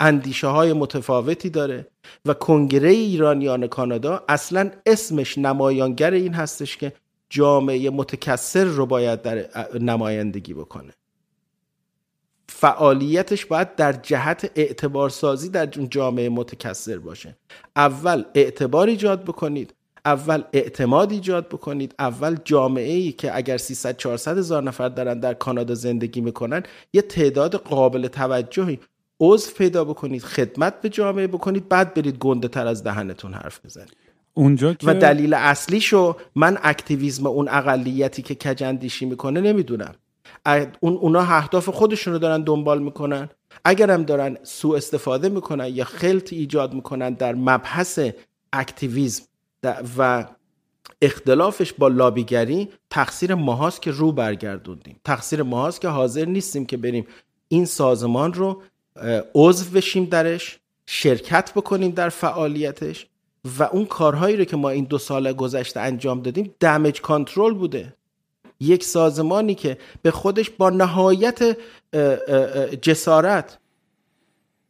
اندیشه 0.00 0.46
های 0.46 0.72
متفاوتی 0.72 1.50
داره 1.50 1.86
و 2.26 2.34
کنگره 2.34 2.90
ایرانیان 2.90 3.66
کانادا 3.66 4.24
اصلا 4.28 4.70
اسمش 4.86 5.38
نمایانگر 5.38 6.10
این 6.10 6.34
هستش 6.34 6.76
که 6.76 6.92
جامعه 7.30 7.90
متکثر 7.90 8.64
رو 8.64 8.86
باید 8.86 9.22
در 9.22 9.48
نمایندگی 9.80 10.54
بکنه. 10.54 10.92
فعالیتش 12.48 13.46
باید 13.46 13.74
در 13.74 13.92
جهت 13.92 14.50
اعتبارسازی 14.54 15.48
در 15.48 15.66
جامعه 15.66 16.28
متکثر 16.28 16.98
باشه. 16.98 17.36
اول 17.76 18.24
اعتبار 18.34 18.88
ایجاد 18.88 19.24
بکنید 19.24 19.74
اول 20.04 20.42
اعتماد 20.52 21.12
ایجاد 21.12 21.48
بکنید 21.48 21.94
اول 21.98 22.36
جامعه 22.44 22.92
ای 22.92 23.12
که 23.12 23.36
اگر 23.36 23.56
300 23.56 23.96
400 23.96 24.38
هزار 24.38 24.62
نفر 24.62 24.88
دارن 24.88 25.20
در 25.20 25.34
کانادا 25.34 25.74
زندگی 25.74 26.20
می‌کنن 26.20 26.62
یه 26.92 27.02
تعداد 27.02 27.54
قابل 27.54 28.08
توجهی 28.08 28.78
عضو 29.20 29.52
پیدا 29.52 29.84
بکنید 29.84 30.22
خدمت 30.22 30.80
به 30.80 30.88
جامعه 30.88 31.26
بکنید 31.26 31.68
بعد 31.68 31.94
برید 31.94 32.18
گنده 32.18 32.48
تر 32.48 32.66
از 32.66 32.84
دهنتون 32.84 33.34
حرف 33.34 33.64
بزنید. 33.64 33.96
اونجا 34.34 34.74
که... 34.74 34.86
و 34.86 34.94
دلیل 34.94 35.34
اصلیشو 35.34 36.16
من 36.34 36.58
اکتیویزم 36.62 37.26
اون 37.26 37.48
اقلیتی 37.48 38.22
که 38.22 38.34
کجندیشی 38.34 39.06
می‌کنه 39.06 39.40
نمی‌دونم. 39.40 39.94
اون 40.80 40.96
اونا 40.96 41.20
اهداف 41.20 41.68
خودشون 41.68 42.12
رو 42.12 42.18
دارن 42.18 42.42
دنبال 42.42 42.82
می‌کنن. 42.82 43.28
اگرم 43.64 44.02
دارن 44.02 44.36
سوء 44.42 44.76
استفاده 44.76 45.28
می‌کنن 45.28 45.68
یا 45.68 45.84
خلط 45.84 46.32
ایجاد 46.32 46.74
می‌کنن 46.74 47.14
در 47.14 47.34
مبحث 47.34 48.00
اکتیویزم 48.52 49.22
و 49.98 50.26
اختلافش 51.02 51.72
با 51.72 51.88
لابیگری 51.88 52.68
تقصیر 52.90 53.34
ماهاست 53.34 53.82
که 53.82 53.90
رو 53.90 54.12
برگردوندیم. 54.12 55.00
تقصیر 55.04 55.42
ماهاست 55.42 55.80
که 55.80 55.88
حاضر 55.88 56.24
نیستیم 56.24 56.66
که 56.66 56.76
بریم 56.76 57.06
این 57.48 57.64
سازمان 57.64 58.32
رو 58.32 58.62
عضو 59.34 59.70
بشیم 59.70 60.04
درش 60.04 60.58
شرکت 60.86 61.52
بکنیم 61.52 61.90
در 61.90 62.08
فعالیتش 62.08 63.06
و 63.58 63.62
اون 63.62 63.86
کارهایی 63.86 64.36
رو 64.36 64.44
که 64.44 64.56
ما 64.56 64.70
این 64.70 64.84
دو 64.84 64.98
سال 64.98 65.32
گذشته 65.32 65.80
انجام 65.80 66.22
دادیم 66.22 66.54
دمج 66.60 67.00
کانترل 67.00 67.54
بوده. 67.54 67.94
یک 68.60 68.84
سازمانی 68.84 69.54
که 69.54 69.78
به 70.02 70.10
خودش 70.10 70.50
با 70.50 70.70
نهایت 70.70 71.56
جسارت 72.82 73.58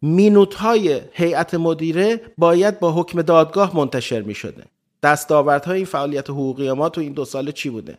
مینوت 0.03 0.55
های 0.55 1.01
هیئت 1.13 1.55
مدیره 1.55 2.21
باید 2.39 2.81
با 2.81 2.93
حکم 2.93 3.23
دادگاه 3.23 3.77
منتشر 3.77 4.23
می 4.23 4.35
شده 4.35 4.65
دستاوردهای 5.03 5.77
این 5.77 5.87
فعالیت 5.87 6.31
حقوقی 6.31 6.73
ما 6.73 6.89
تو 6.89 7.01
این 7.01 7.13
دو 7.13 7.25
سال 7.25 7.51
چی 7.51 7.71
بوده؟ 7.71 7.99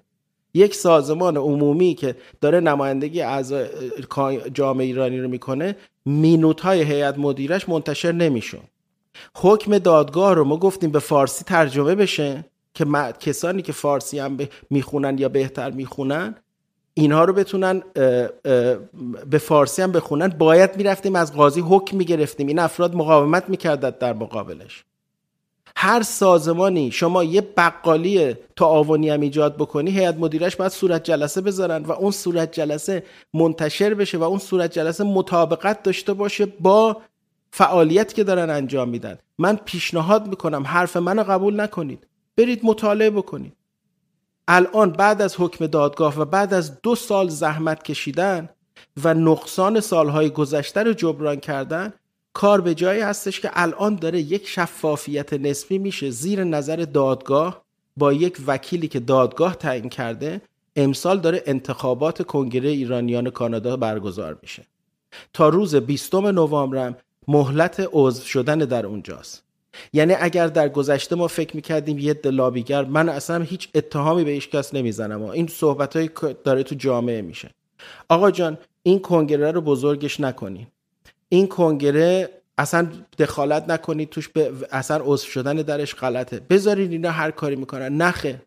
یک 0.53 0.75
سازمان 0.75 1.37
عمومی 1.37 1.93
که 1.93 2.15
داره 2.41 2.59
نمایندگی 2.59 3.21
از 3.21 3.53
جامعه 4.53 4.85
ایرانی 4.85 5.19
رو 5.19 5.27
می‌کنه 5.27 5.75
مینوت 6.05 6.61
های 6.61 6.81
هیئت 6.81 7.17
مدیرش 7.17 7.69
منتشر 7.69 8.11
نمیشون 8.11 8.61
حکم 9.35 9.77
دادگاه 9.77 10.33
رو 10.33 10.43
ما 10.43 10.57
گفتیم 10.57 10.91
به 10.91 10.99
فارسی 10.99 11.43
ترجمه 11.43 11.95
بشه 11.95 12.45
که 12.73 12.85
کسانی 13.19 13.61
که 13.61 13.71
فارسی 13.71 14.19
هم 14.19 14.37
می‌خونن 14.69 15.17
یا 15.17 15.29
بهتر 15.29 15.71
می‌خونن 15.71 16.35
اینها 16.93 17.25
رو 17.25 17.33
بتونن 17.33 17.83
به 19.29 19.37
فارسی 19.37 19.81
هم 19.81 19.91
بخونن. 19.91 20.27
باید 20.27 20.77
می‌رفتیم 20.77 21.15
از 21.15 21.33
قاضی 21.33 21.61
حکم 21.61 21.97
می‌گرفتیم. 21.97 22.47
این 22.47 22.59
افراد 22.59 22.95
مقاومت 22.95 23.49
می‌کردد 23.49 23.97
در 23.97 24.13
مقابلش. 24.13 24.83
هر 25.81 26.01
سازمانی 26.01 26.91
شما 26.91 27.23
یه 27.23 27.41
بقالی 27.41 28.35
تعاونی 28.55 29.09
هم 29.09 29.21
ایجاد 29.21 29.57
بکنی 29.57 29.91
هیئت 29.91 30.15
مدیرش 30.15 30.55
باید 30.55 30.71
صورت 30.71 31.03
جلسه 31.03 31.41
بذارن 31.41 31.83
و 31.83 31.91
اون 31.91 32.11
صورت 32.11 32.51
جلسه 32.51 33.03
منتشر 33.33 33.93
بشه 33.93 34.17
و 34.17 34.23
اون 34.23 34.39
صورت 34.39 34.71
جلسه 34.71 35.03
مطابقت 35.03 35.83
داشته 35.83 36.13
باشه 36.13 36.45
با 36.45 37.01
فعالیت 37.51 38.13
که 38.13 38.23
دارن 38.23 38.49
انجام 38.49 38.89
میدن. 38.89 39.17
من 39.37 39.55
پیشنهاد 39.55 40.27
می‌کنم 40.27 40.63
حرف 40.67 40.97
منو 40.97 41.23
قبول 41.23 41.59
نکنید. 41.61 42.07
برید 42.37 42.59
مطالعه 42.63 43.09
بکنید. 43.09 43.53
الان 44.47 44.91
بعد 44.91 45.21
از 45.21 45.35
حکم 45.39 45.67
دادگاه 45.67 46.19
و 46.19 46.25
بعد 46.25 46.53
از 46.53 46.81
دو 46.81 46.95
سال 46.95 47.29
زحمت 47.29 47.83
کشیدن 47.83 48.49
و 49.03 49.13
نقصان 49.13 49.79
سالهای 49.79 50.29
گذشته 50.29 50.83
رو 50.83 50.93
جبران 50.93 51.35
کردن 51.35 51.93
کار 52.33 52.61
به 52.61 52.75
جایی 52.75 53.01
هستش 53.01 53.39
که 53.39 53.49
الان 53.53 53.95
داره 53.95 54.19
یک 54.19 54.47
شفافیت 54.47 55.33
نسبی 55.33 55.77
میشه 55.77 56.09
زیر 56.09 56.43
نظر 56.43 56.75
دادگاه 56.75 57.61
با 57.97 58.13
یک 58.13 58.37
وکیلی 58.47 58.87
که 58.87 58.99
دادگاه 58.99 59.55
تعیین 59.55 59.89
کرده 59.89 60.41
امسال 60.75 61.19
داره 61.19 61.43
انتخابات 61.45 62.21
کنگره 62.21 62.69
ایرانیان 62.69 63.29
کانادا 63.29 63.77
برگزار 63.77 64.37
میشه. 64.41 64.63
تا 65.33 65.49
روز 65.49 65.75
20 65.75 66.15
نوامبر 66.15 66.93
مهلت 67.27 67.89
عضو 67.93 68.23
شدن 68.25 68.57
در 68.57 68.85
اونجاست. 68.85 69.43
یعنی 69.93 70.13
اگر 70.19 70.47
در 70.47 70.69
گذشته 70.69 71.15
ما 71.15 71.27
فکر 71.27 71.55
می‌کردیم 71.55 71.99
یه 71.99 72.19
لابیگر 72.23 72.85
من 72.85 73.09
اصلا 73.09 73.43
هیچ 73.43 73.69
اتهامی 73.75 74.23
به 74.23 74.31
هیچ 74.31 74.49
کس 74.49 74.73
نمی‌زنم. 74.73 75.23
این 75.23 75.47
صحبت 75.47 76.13
داره 76.43 76.63
تو 76.63 76.75
جامعه 76.75 77.21
میشه. 77.21 77.49
آقا 78.09 78.31
جان 78.31 78.57
این 78.83 78.99
کنگره 78.99 79.51
رو 79.51 79.61
بزرگش 79.61 80.19
نکنین. 80.19 80.67
این 81.33 81.47
کنگره 81.47 82.29
اصلا 82.57 82.91
دخالت 83.17 83.69
نکنید 83.69 84.09
توش 84.09 84.29
به 84.29 84.51
اصلا 84.71 85.01
عضو 85.03 85.27
شدن 85.27 85.55
درش 85.55 85.95
غلطه. 85.95 86.39
بذارید 86.39 86.91
اینا 86.91 87.11
هر 87.11 87.31
کاری 87.31 87.55
می‌کنن. 87.55 87.97
نخه. 87.97 88.41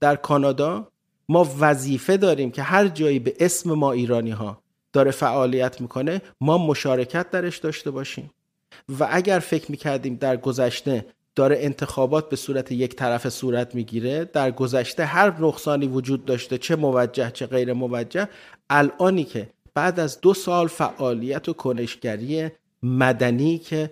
در 0.00 0.16
کانادا 0.16 0.88
ما 1.28 1.48
وظیفه 1.60 2.16
داریم 2.16 2.50
که 2.50 2.62
هر 2.62 2.88
جایی 2.88 3.18
به 3.18 3.34
اسم 3.40 3.72
ما 3.72 3.92
ایرانی 3.92 4.30
ها 4.30 4.62
داره 4.92 5.10
فعالیت 5.10 5.80
می‌کنه 5.80 6.22
ما 6.40 6.58
مشارکت 6.58 7.30
درش 7.30 7.58
داشته 7.58 7.90
باشیم. 7.90 8.30
و 9.00 9.08
اگر 9.10 9.38
فکر 9.38 9.70
می‌کردیم 9.70 10.14
در 10.14 10.36
گذشته 10.36 11.06
داره 11.34 11.56
انتخابات 11.60 12.28
به 12.28 12.36
صورت 12.36 12.72
یک 12.72 12.96
طرف 12.96 13.28
صورت 13.28 13.74
می‌گیره 13.74 14.24
در 14.24 14.50
گذشته 14.50 15.04
هر 15.04 15.40
نقصانی 15.40 15.86
وجود 15.86 16.24
داشته 16.24 16.58
چه 16.58 16.76
موجه 16.76 17.30
چه 17.30 17.46
غیر 17.46 17.72
موجه 17.72 18.28
الانی 18.70 19.24
که 19.24 19.48
بعد 19.76 20.00
از 20.00 20.20
دو 20.20 20.34
سال 20.34 20.66
فعالیت 20.66 21.48
و 21.48 21.52
کنشگری 21.52 22.48
مدنی 22.82 23.58
که 23.58 23.90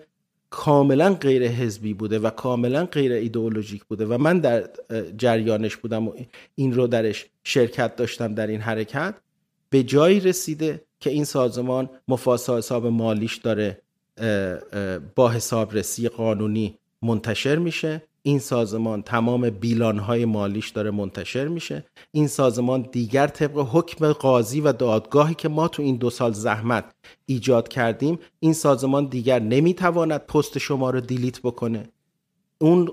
کاملا 0.51 1.14
غیر 1.14 1.49
حزبی 1.49 1.95
بوده 1.95 2.18
و 2.18 2.30
کاملا 2.30 2.85
غیر 2.87 3.12
ایدئولوژیک 3.12 3.85
بوده 3.85 4.07
و 4.07 4.18
من 4.18 4.39
در 4.41 4.70
جریانش 5.16 5.76
بودم 5.76 6.09
و 6.09 6.12
این 6.55 6.72
رو 6.72 6.87
درش 6.87 7.26
شرکت 7.45 7.97
داشتم 7.97 8.35
در 8.35 8.47
این 8.47 8.61
حرکت 8.61 9.14
به 9.70 9.82
جایی 9.82 10.20
رسیده 10.20 10.85
که 11.01 11.11
این 11.11 11.24
سازمان 11.24 11.91
مفاسا 12.09 12.59
حساب 12.59 12.87
مالیش 12.87 13.37
داره 13.37 13.82
با 15.14 15.28
حسابرسی 15.28 16.09
قانونی 16.09 16.78
منتشر 17.03 17.57
میشه. 17.57 18.03
این 18.27 18.39
سازمان 18.39 19.03
تمام 19.03 19.51
بیلانهای 19.51 20.25
مالیش 20.25 20.70
داره 20.70 20.91
منتشر 20.91 21.49
میشه. 21.49 21.85
این 22.12 22.29
سازمان 22.29 22.89
دیگر 22.93 23.27
طبق 23.27 23.68
حکم 23.72 24.12
قاضی 24.12 24.61
و 24.61 24.72
دادگاهی 24.72 25.35
که 25.35 25.49
ما 25.49 25.68
تو 25.68 25.83
این 25.83 25.97
دو 25.97 26.11
سال 26.11 26.33
زحمت 26.33 26.85
ایجاد 27.27 27.68
کردیم 27.68 28.18
این 28.41 28.53
سازمان 28.53 29.07
دیگر 29.07 29.39
نمی‌تواند 29.39 30.20
پست 30.20 30.59
شما 30.59 30.91
رو 30.91 31.01
دیلیت 31.01 31.41
بکنه. 31.41 31.89
اون 32.59 32.93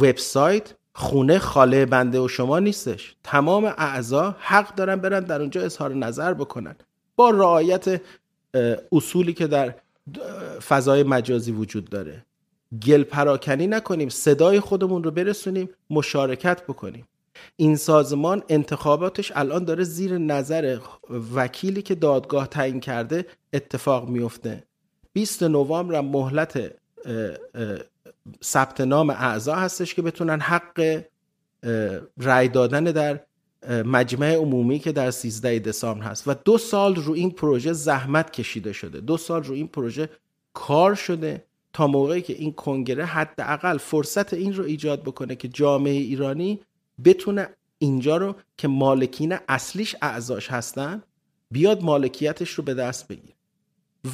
وبسایت 0.00 0.74
خونه 0.94 1.38
خاله 1.38 1.86
بنده 1.86 2.20
و 2.20 2.28
شما 2.28 2.58
نیستش. 2.58 3.16
تمام 3.24 3.64
اعضا 3.64 4.36
حق 4.38 4.74
دارن 4.74 4.96
برن 4.96 5.20
در 5.20 5.40
اونجا 5.40 5.62
اظهار 5.62 5.94
نظر 5.94 6.34
بکنن. 6.34 6.76
با 7.16 7.30
رعایت 7.30 8.00
اصولی 8.92 9.32
که 9.32 9.46
در 9.46 9.74
فضای 10.68 11.02
مجازی 11.02 11.52
وجود 11.52 11.84
داره. 11.84 12.24
گل 12.86 13.02
پراکنی 13.02 13.66
نکنیم 13.66 14.08
صدای 14.08 14.60
خودمون 14.60 15.04
رو 15.04 15.10
برسونیم 15.10 15.68
مشارکت 15.90 16.62
بکنیم. 16.62 17.08
این 17.56 17.76
سازمان 17.76 18.42
انتخاباتش 18.48 19.32
الان 19.34 19.64
داره 19.64 19.84
زیر 19.84 20.18
نظر 20.18 20.78
وکیلی 21.34 21.82
که 21.82 21.94
دادگاه 21.94 22.46
تعیین 22.46 22.80
کرده 22.80 23.26
اتفاق 23.52 24.08
میفته. 24.08 24.64
20 25.12 25.42
نوامبر 25.42 26.00
مهلت 26.00 26.72
ثبت 28.44 28.80
نام 28.80 29.10
اعضا 29.10 29.54
هستش 29.54 29.94
که 29.94 30.02
بتونن 30.02 30.40
حق 30.40 31.02
رأی 32.18 32.48
دادن 32.48 32.84
در 32.84 33.20
مجمع 33.68 34.34
عمومی 34.34 34.78
که 34.78 34.92
در 34.92 35.10
13 35.10 35.58
دسامبر 35.58 36.06
هست. 36.06 36.28
و 36.28 36.34
دو 36.44 36.58
سال 36.58 36.94
رو 36.94 37.12
این 37.12 37.30
پروژه 37.30 37.72
زحمت 37.72 38.30
کشیده 38.30 38.72
شده. 38.72 39.00
دو 39.00 39.16
سال 39.16 39.42
رو 39.42 39.54
این 39.54 39.68
پروژه 39.68 40.08
کار 40.52 40.94
شده. 40.94 41.44
تا 41.72 41.86
موقعی 41.86 42.22
که 42.22 42.32
این 42.32 42.52
کنگره 42.52 43.04
حداقل 43.04 43.78
فرصت 43.78 44.34
این 44.34 44.54
رو 44.54 44.64
ایجاد 44.64 45.02
بکنه 45.02 45.36
که 45.36 45.48
جامعه 45.48 45.92
ایرانی 45.92 46.60
بتونه 47.04 47.48
اینجا 47.78 48.16
رو 48.16 48.34
که 48.56 48.68
مالکین 48.68 49.36
اصلیش 49.48 49.96
اعضاش 50.02 50.50
هستن 50.50 51.02
بیاد 51.50 51.82
مالکیتش 51.82 52.50
رو 52.50 52.64
به 52.64 52.74
دست 52.74 53.08
بگیره. 53.08 53.34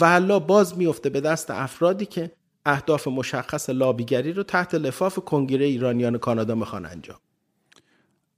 و 0.01 0.41
باز 0.41 0.79
میفته 0.79 1.11
به 1.11 1.21
دست 1.21 1.51
افرادی 1.51 2.07
که 2.07 2.31
اهداف 2.67 3.09
مشخص 3.09 3.71
لابیگری 3.71 4.33
رو 4.33 4.43
تحت 4.43 4.75
لفاف 4.75 5.19
کنگره 5.19 5.65
ایرانیان 5.65 6.19
کانادا 6.19 6.55
می‌خوان 6.55 6.87
انجام. 6.87 7.19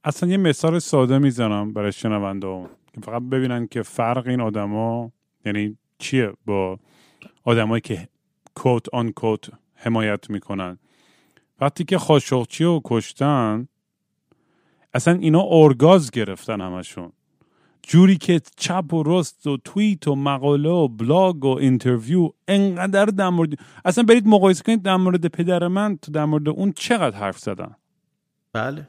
اصلا 0.05 0.29
یه 0.29 0.37
مثال 0.37 0.79
ساده 0.79 1.19
می‌زنم 1.19 1.73
برای 1.73 1.93
شنونده 1.93 2.69
که 2.95 3.01
فقط 3.01 3.23
ببینن 3.23 3.67
که 3.67 3.83
فرق 3.83 4.27
این 4.27 4.41
آدما 4.41 5.13
یعنی 5.45 5.79
چیه 5.99 6.33
با 6.47 6.79
آدمایی 7.45 7.81
که 7.81 8.09
quote 8.57 8.87
unquote 8.93 9.51
حمایت 9.75 10.31
می‌کنن. 10.31 10.79
وقتی 11.61 11.85
که 11.85 11.99
خاشقچی 11.99 12.65
رو 12.65 12.81
کشتن 12.85 13.69
اصلا 14.95 15.15
اینا 15.15 15.45
ارگاز 15.51 16.11
گرفتن 16.11 16.61
همشون. 16.61 17.13
جوری 17.83 18.17
که 18.17 18.41
چپ 18.57 18.95
و 18.95 19.03
راست 19.03 19.47
و 19.47 19.57
توییت 19.57 20.09
و 20.09 20.15
مقاله 20.15 20.69
و 20.69 20.89
بلاگ 20.89 21.45
و 21.45 21.59
interview 21.59 22.31
انقدر 22.49 23.05
در 23.05 23.29
مورد 23.29 23.51
اصلا 23.85 24.05
برید 24.05 24.27
مقایسه 24.27 24.63
کنید 24.63 24.83
در 24.83 24.97
مورد 24.97 25.27
پدر 25.27 25.69
من 25.69 25.97
تو 25.97 26.13
در 26.13 26.25
مورد 26.25 26.49
اون 26.49 26.73
چقدر 26.73 27.19
حرف 27.19 27.39
زدن. 27.39 27.77
بله. 28.53 28.89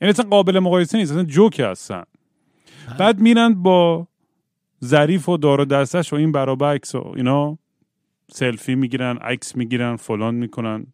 یعنی 0.00 0.10
اصلا 0.10 0.28
قابل 0.30 0.58
مقایسه 0.58 0.98
نیست 0.98 1.12
اصلا 1.12 1.24
جوک 1.24 1.60
هستن. 1.60 2.02
بله. 2.86 2.98
بعد 2.98 3.20
میرن 3.20 3.54
با 3.54 4.06
ظریف 4.84 5.28
و 5.28 5.36
دار 5.36 5.64
دستش 5.64 6.12
و 6.12 6.16
این 6.16 6.32
برابکس 6.32 6.94
و 6.94 7.12
اینا. 7.16 7.58
سلفی 8.36 8.74
می‌گیرن 8.74 9.16
عکس 9.16 9.56
می‌گیرن 9.56 9.96
فلان 9.96 10.34
می‌کنن. 10.34 10.86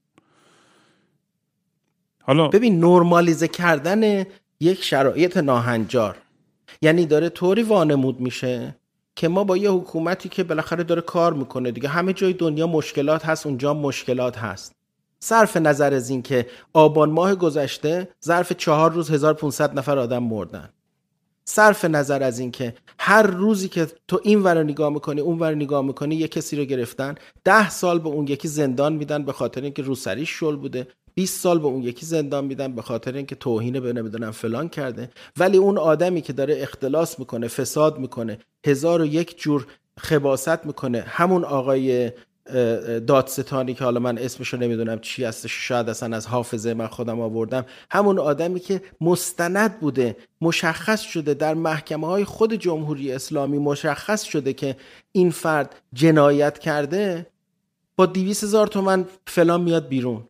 حالا 2.22 2.48
ببین 2.48 2.80
نرمالیزه 2.84 3.48
کردن 3.48 4.24
یک 4.60 4.82
شرایط 4.82 5.36
ناهنجار. 5.36 6.16
یعنی 6.82 7.06
داره 7.06 7.28
طوری 7.28 7.62
وانمود 7.62 8.20
میشه 8.20 8.76
که 9.16 9.28
ما 9.28 9.44
با 9.44 9.56
یه 9.56 9.70
حکومتی 9.70 10.28
که 10.28 10.44
بالاخره 10.44 10.84
داره 10.84 11.00
کار 11.00 11.32
می‌کنه 11.32 11.70
دیگه 11.70 11.88
همه 11.88 12.12
جای 12.12 12.32
دنیا 12.32 12.66
مشکلات 12.66 13.26
هست 13.26 13.46
اونجا 13.46 13.74
مشکلات 13.74 14.38
هست. 14.38 14.74
صرف 15.20 15.56
نظر 15.56 15.94
از 15.94 16.10
این 16.10 16.22
که 16.22 16.46
آبان 16.72 17.10
ماه 17.10 17.34
گذشته 17.34 18.08
ظرف 18.24 18.52
چهار 18.52 18.92
روز 18.92 19.10
1500 19.10 19.78
نفر 19.78 19.98
آدم 19.98 20.22
مردن. 20.22 20.68
صرف 21.50 21.84
نظر 21.84 22.22
از 22.22 22.38
اینکه 22.38 22.74
هر 22.98 23.22
روزی 23.22 23.68
که 23.68 23.86
تو 24.08 24.20
این 24.22 24.42
ور 24.42 24.62
نگاه 24.62 24.92
می‌کنی 24.92 25.20
اون 25.20 25.38
ور 25.38 25.54
نگاه 25.54 25.82
می‌کنی 25.82 26.14
یه 26.14 26.28
کسی 26.28 26.56
رو 26.56 26.64
گرفتن 26.64 27.14
ده 27.44 27.70
سال 27.70 27.98
به 27.98 28.08
اون 28.08 28.26
یکی 28.26 28.48
زندان 28.48 28.92
میدن 28.92 29.24
به 29.24 29.32
خاطر 29.32 29.62
اینکه 29.62 29.82
روسری 29.82 30.26
شل 30.26 30.56
بوده 30.56 30.86
20 31.14 31.40
سال 31.40 31.58
به 31.58 31.66
اون 31.66 31.82
یکی 31.82 32.06
زندان 32.06 32.44
میدن 32.44 32.74
به 32.74 32.82
خاطر 32.82 33.14
اینکه 33.14 33.34
توهین 33.34 33.80
به 33.80 33.92
نمی‌دونم 33.92 34.30
فلان 34.30 34.68
کرده. 34.68 35.10
ولی 35.36 35.58
اون 35.58 35.78
آدمی 35.78 36.20
که 36.20 36.32
داره 36.32 36.56
اختلاس 36.62 37.18
می‌کنه 37.18 37.48
فساد 37.48 37.98
می‌کنه 37.98 38.38
هزار 38.66 39.00
و 39.00 39.06
یک 39.06 39.40
جور 39.40 39.66
خباست 39.98 40.66
می‌کنه. 40.66 41.00
همون 41.00 41.44
آقای 41.44 42.12
دادستانی 43.06 43.74
که 43.74 43.84
حالا 43.84 44.00
من 44.00 44.18
اسمشو 44.18 44.56
نمی‌دونم 44.56 44.98
چی 44.98 45.24
هستش 45.24 45.52
شاید 45.52 45.88
اصلا 45.88 46.16
از 46.16 46.26
حافظه 46.26 46.74
من 46.74 46.86
خودم 46.86 47.20
آوردم. 47.20 47.66
همون 47.90 48.18
آدمی 48.18 48.60
که 48.60 48.82
مستند 49.00 49.80
بوده 49.80 50.16
مشخص 50.40 51.00
شده 51.00 51.34
در 51.34 51.54
محکمه 51.54 52.06
های 52.06 52.24
خود 52.24 52.54
جمهوری 52.54 53.12
اسلامی 53.12 53.58
مشخص 53.58 54.22
شده 54.22 54.52
که 54.52 54.76
این 55.12 55.30
فرد 55.30 55.74
جنایت 55.92 56.58
کرده 56.58 57.26
با 57.96 58.06
دیویس 58.06 58.44
هزار 58.44 58.66
تومن 58.66 59.04
فلان 59.26 59.60
میاد 59.60 59.88
بیرون. 59.88 60.22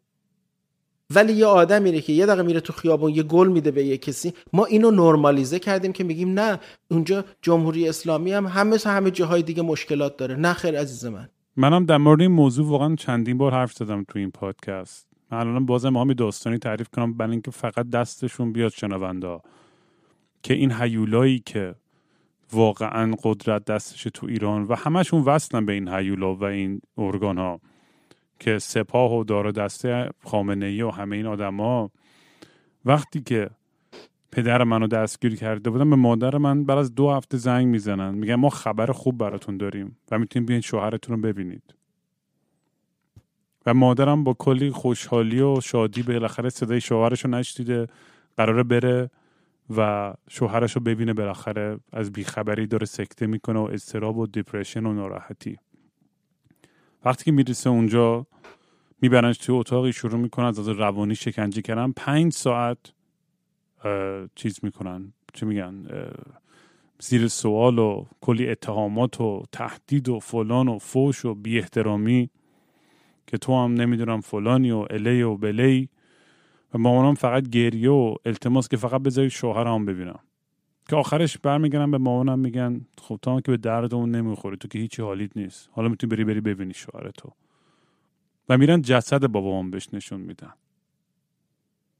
ولی 1.14 1.32
یه 1.32 1.46
آدم 1.46 1.82
میره 1.82 2.00
که 2.00 2.12
یه 2.12 2.26
دقیقه 2.26 2.42
میره 2.42 2.60
تو 2.60 2.72
خیابون 2.72 3.14
یه 3.14 3.22
گل 3.22 3.48
میده 3.48 3.70
به 3.70 3.84
یه 3.84 3.98
کسی. 3.98 4.34
ما 4.52 4.64
اینو 4.64 4.90
نرمالیزه 4.90 5.58
کردیم 5.58 5.92
که 5.92 6.04
میگیم 6.04 6.38
نه 6.40 6.60
اونجا 6.90 7.24
جمهوری 7.42 7.88
اسلامی 7.88 8.32
هم 8.32 8.46
همه 8.46 8.78
همه 8.84 9.10
جاهای 9.10 9.42
دیگه 9.42 9.62
مشکلات 9.62 10.16
داره. 10.16 10.36
نه 10.36 10.52
خیر 10.52 10.80
عزیز 10.80 11.04
من. 11.04 11.28
منم 11.60 11.84
در 11.84 11.96
مورد 11.96 12.20
این 12.20 12.30
موضوع 12.30 12.66
واقعا 12.66 12.94
چندین 12.94 13.38
بار 13.38 13.52
حرف 13.52 13.72
زدم 13.72 14.04
تو 14.04 14.18
این 14.18 14.30
پادکست. 14.30 15.08
من 15.30 15.38
الان 15.38 15.66
بازم 15.66 15.88
ما 15.88 16.04
داستانی 16.04 16.58
تعریف 16.58 16.88
کنم 16.88 17.12
برای 17.12 17.32
اینکه 17.32 17.50
فقط 17.50 17.90
دستشون 17.90 18.52
بیاد 18.52 18.72
شنونده 18.72 19.40
که 20.42 20.54
این 20.54 20.72
هیولایی 20.72 21.38
که 21.38 21.74
واقعا 22.52 23.14
قدرت 23.22 23.64
دستش 23.64 24.02
تو 24.02 24.26
ایران 24.26 24.62
و 24.62 24.74
همشون 24.74 25.22
وصلن 25.22 25.66
به 25.66 25.72
این 25.72 25.88
هیولا 25.88 26.34
و 26.34 26.44
این 26.44 26.80
ارگان 26.98 27.38
ها 27.38 27.60
که 28.38 28.58
سپاه 28.58 29.14
و 29.14 29.24
دار 29.24 29.50
دسته 29.50 30.10
خامنه 30.24 30.66
ای 30.66 30.82
و 30.82 30.90
همه 30.90 31.16
این 31.16 31.26
آدما 31.26 31.90
وقتی 32.84 33.20
که 33.20 33.50
پدر 34.32 34.64
منو 34.64 34.86
دستگیر 34.86 35.36
کرده 35.36 35.70
بودم 35.70 35.90
به 35.90 35.96
مادر 35.96 36.38
من 36.38 36.64
بعد 36.64 36.78
از 36.78 36.94
دو 36.94 37.10
هفته 37.10 37.36
زنگ 37.36 37.66
می‌زنن. 37.66 38.14
میگن 38.14 38.34
ما 38.34 38.48
خبر 38.50 38.92
خوب 38.92 39.18
براتون 39.18 39.56
داریم 39.56 39.96
و 40.10 40.18
می‌تونیم 40.18 40.46
بیاین 40.46 40.60
شوهرتون 40.60 41.16
رو 41.16 41.22
ببینید. 41.22 41.74
و 43.66 43.74
مادرم 43.74 44.24
با 44.24 44.34
کلی 44.38 44.70
خوشحالی 44.70 45.40
و 45.40 45.60
شادی 45.60 46.02
بالاخره 46.02 46.48
صدای 46.48 46.80
شوهرش 46.80 47.24
رو 47.24 47.30
نشدیده 47.30 47.86
قراره 48.36 48.62
بره 48.62 49.10
و 49.76 50.12
شوهرش 50.28 50.72
رو 50.72 50.80
ببینه 50.80 51.12
بالاخره. 51.12 51.78
از 51.92 52.12
بیخبری 52.12 52.66
داره 52.66 52.86
سکته 52.86 53.26
می‌کنه 53.26 53.58
و 53.58 53.62
استراب 53.62 54.18
و 54.18 54.26
دیپریشن 54.26 54.86
و 54.86 54.92
ناراحتی. 54.92 55.56
وقتی 57.04 57.24
که 57.24 57.32
می‌رسه 57.32 57.70
اونجا 57.70 58.26
میبرنش 59.02 59.38
توی 59.38 59.56
اتاقی 59.56 59.92
شروع 59.92 60.20
می‌کنن 60.20 60.46
از 60.46 60.68
روانی 60.68 61.14
شکنجه 61.14 61.62
کردن. 61.62 61.92
پنج 61.92 62.32
ساعت 62.32 62.78
چیز 64.34 64.60
می‌کنن. 64.62 65.12
چه 65.32 65.46
میگن؟ 65.46 65.86
زیر 66.98 67.28
سوال 67.28 67.78
و 67.78 68.04
کلی 68.20 68.48
اتهامات 68.48 69.20
و 69.20 69.42
تهدید 69.52 70.08
و 70.08 70.18
فلان 70.18 70.68
و 70.68 70.78
فوش 70.78 71.24
و 71.24 71.34
بی 71.34 71.58
احترامی 71.58 72.30
که 73.26 73.38
تو 73.38 73.64
هم 73.64 73.74
نمی‌دونم 73.74 74.20
فلانی 74.20 74.70
و 74.70 74.86
الی 74.90 75.22
و 75.22 75.36
بلی. 75.36 75.88
و 76.74 76.78
مامانم 76.78 77.14
فقط 77.14 77.48
گریه 77.48 77.90
و 77.90 78.14
التماس 78.24 78.68
که 78.68 78.76
فقط 78.76 79.02
بذاری 79.02 79.30
شوهرم 79.30 79.84
ببینم. 79.84 80.18
که 80.88 80.96
آخرش 80.96 81.38
برمیگردن 81.38 81.90
به 81.90 81.98
مامانم 81.98 82.38
میگن 82.38 82.86
خب 82.98 83.18
تو 83.22 83.40
که 83.40 83.50
به 83.50 83.56
درد 83.56 83.94
اون 83.94 84.10
نمی‌خوری 84.10 84.56
تو 84.56 84.68
که 84.68 84.78
هیچی 84.78 85.02
حالیت 85.02 85.36
نیست. 85.36 85.68
حالا 85.72 85.88
می‌تونی 85.88 86.10
بری 86.10 86.24
بری 86.24 86.40
ببینی 86.40 86.74
شوهر 86.74 87.10
تو. 87.10 87.32
و 88.48 88.58
میرن 88.58 88.82
جسد 88.82 89.26
بابام 89.26 89.70
بهش 89.70 89.88
نشون 89.92 90.20
میدن. 90.20 90.52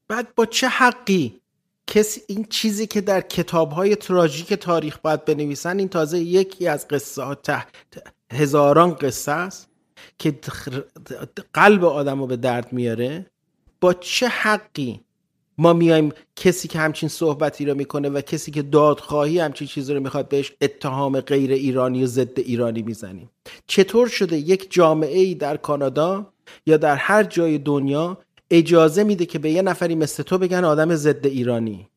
بعد 0.08 0.34
با 0.34 0.46
چه 0.46 0.68
حقی؟ 0.68 1.39
کسی 1.90 2.20
این 2.26 2.46
چیزی 2.50 2.86
که 2.86 3.00
در 3.00 3.20
کتاب 3.20 3.70
های 3.70 3.96
تراژیک 3.96 4.54
تاریخ 4.54 4.98
باید 4.98 5.24
بنویسن 5.24 5.78
این 5.78 5.88
تازه 5.88 6.18
یکی 6.18 6.68
از 6.68 6.88
قصه 6.88 7.22
ها 7.22 7.36
هزاران 8.32 8.94
قصه 8.94 9.32
است 9.32 9.68
که 10.18 10.38
قلب 11.54 11.84
آدم 11.84 12.20
رو 12.20 12.26
به 12.26 12.36
درد 12.36 12.72
میاره. 12.72 13.26
با 13.80 13.94
چه 13.94 14.28
حقی 14.28 15.00
ما 15.58 15.72
میایم 15.72 16.12
کسی 16.36 16.68
که 16.68 16.78
همچین 16.78 17.08
صحبتی 17.08 17.64
رو 17.64 17.74
می‌کنه 17.74 18.08
و 18.08 18.20
کسی 18.20 18.50
که 18.50 18.62
دادخواهی 18.62 19.38
همچین 19.38 19.66
چیزی 19.66 19.94
رو 19.94 20.00
می‌خواد 20.00 20.28
بهش 20.28 20.52
اتهام 20.60 21.20
غیر 21.20 21.52
ایرانی 21.52 22.04
و 22.04 22.06
ضد 22.06 22.38
ایرانی 22.38 22.82
می‌زنیم؟ 22.82 23.30
چطور 23.66 24.08
شده 24.08 24.36
یک 24.36 24.72
جامعه 24.72 25.18
ای 25.18 25.34
در 25.34 25.56
کانادا 25.56 26.32
یا 26.66 26.76
در 26.76 26.96
هر 26.96 27.22
جای 27.24 27.58
دنیا 27.58 28.18
اجازه 28.50 29.04
میده 29.04 29.26
که 29.26 29.38
به 29.38 29.50
یه 29.50 29.62
نفری 29.62 29.94
مثل 29.94 30.22
تو 30.22 30.38
بگن 30.38 30.64
آدم 30.64 30.94
ضد 30.94 31.26
ایرانی. 31.26 31.88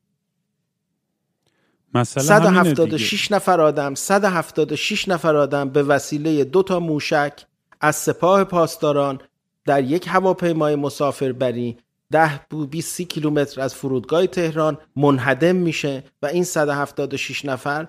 مثلا 1.93 2.23
176 2.23 3.31
نفر 3.31 3.61
آدم 3.61 3.95
176 3.95 5.07
نفر 5.07 5.35
آدم 5.35 5.69
به 5.69 5.83
وسیله 5.83 6.43
دو 6.43 6.63
تا 6.63 6.79
موشک 6.79 7.45
از 7.81 7.95
سپاه 7.95 8.43
پاسداران 8.43 9.19
در 9.65 9.83
یک 9.83 10.07
هواپیمای 10.07 10.75
مسافربری 10.75 11.77
ده 12.11 12.39
20 12.69 13.01
کیلومتر 13.01 13.61
از 13.61 13.75
فرودگاه 13.75 14.27
تهران 14.27 14.77
منهدم 14.95 15.55
میشه 15.55 16.03
و 16.21 16.25
این 16.25 16.43
176 16.43 17.45
نفر 17.45 17.87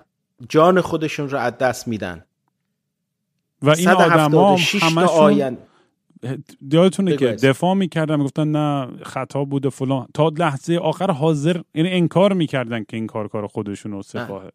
جان 0.49 0.81
خودشون 0.81 1.31
رو 1.31 1.39
از 1.39 1.59
دست 1.59 1.89
میدن. 1.89 2.25
و 3.63 3.71
این 3.71 3.89
آدم 3.89 4.35
ها 4.35 4.57
همشون 4.81 5.59
یادتونه 6.73 7.17
که 7.17 7.27
دفاع 7.27 7.75
می‌کردن 7.75 8.17
می‌گفتن 8.17 8.49
نه 8.49 8.89
خطا 9.03 9.45
بوده 9.45 9.71
فلان. 9.71 10.07
تا 10.15 10.29
لحظه 10.29 10.77
آخر 10.77 11.11
حاضر 11.11 11.61
یعنی 11.75 11.91
انکار 11.91 12.33
می‌کردن 12.33 12.85
که 12.85 12.97
این 12.97 13.07
کار 13.07 13.29
کار 13.29 13.47
خودشون 13.47 13.93
و 13.93 14.03
سپاهه. 14.03 14.51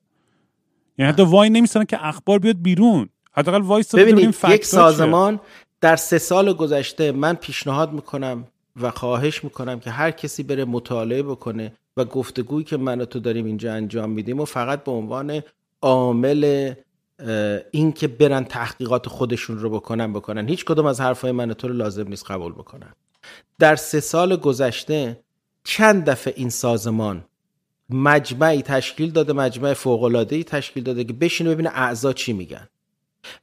یعنی 0.98 1.12
حتی 1.12 1.24
وای 1.24 1.50
نمیستن 1.50 1.84
که 1.84 2.08
اخبار 2.08 2.40
بیاد 2.40 2.62
بیرون. 2.62 3.10
حداقل 3.32 3.62
وایس 3.62 3.96
ببینید 3.96 4.36
یک 4.50 4.66
سازمان 4.66 5.40
در 5.82 5.96
سه 5.96 6.18
سال 6.18 6.54
گذشته 6.54 7.12
من 7.12 7.34
پیشنهاد 7.34 7.94
می‌کنم 7.94 8.48
و 8.82 8.92
خواهش 8.92 9.44
می‌کنم 9.44 9.80
که 9.80 9.90
هر 9.90 10.12
کسی 10.12 10.44
بره 10.44 10.66
مطالعه 10.66 11.24
بکنه 11.24 11.74
و 11.98 12.06
گفتگویی 12.06 12.64
که 12.64 12.78
من 12.78 13.02
و 13.02 13.06
تو 13.06 13.20
داریم 13.20 13.46
اینجا 13.46 13.74
انجام 13.74 14.10
میدیم 14.10 14.40
و 14.40 14.46
فقط 14.46 14.84
به 14.84 14.92
عنوان 14.92 15.42
عامل 15.82 16.74
این 17.72 17.92
که 17.92 18.08
برن 18.08 18.44
تحقیقات 18.44 19.10
خودشون 19.10 19.60
رو 19.60 19.70
بکنن 19.70 20.14
بکنن. 20.14 20.48
هیچ 20.48 20.66
کدوم 20.66 20.86
از 20.86 21.02
حرفای 21.02 21.32
من 21.32 21.54
تو 21.54 21.68
رو 21.68 21.74
لازم 21.74 22.08
نیست 22.08 22.32
قبول 22.32 22.52
بکنن. 22.52 22.94
در 23.60 23.76
سه 23.76 24.00
سال 24.00 24.36
گذشته 24.36 25.20
چند 25.64 26.06
دفعه 26.06 26.34
این 26.38 26.50
سازمان 26.50 27.26
مجمعی 27.90 28.62
تشکیل 28.62 29.12
داده 29.12 29.34
مجمع 29.34 29.74
فوق‌العاده‌ای 29.74 30.44
تشکیل 30.44 30.84
داده 30.84 31.04
که 31.04 31.14
بشینه 31.14 31.50
ببینه 31.50 31.70
اعضا 31.74 32.14
چی 32.14 32.34
میگن. 32.34 32.68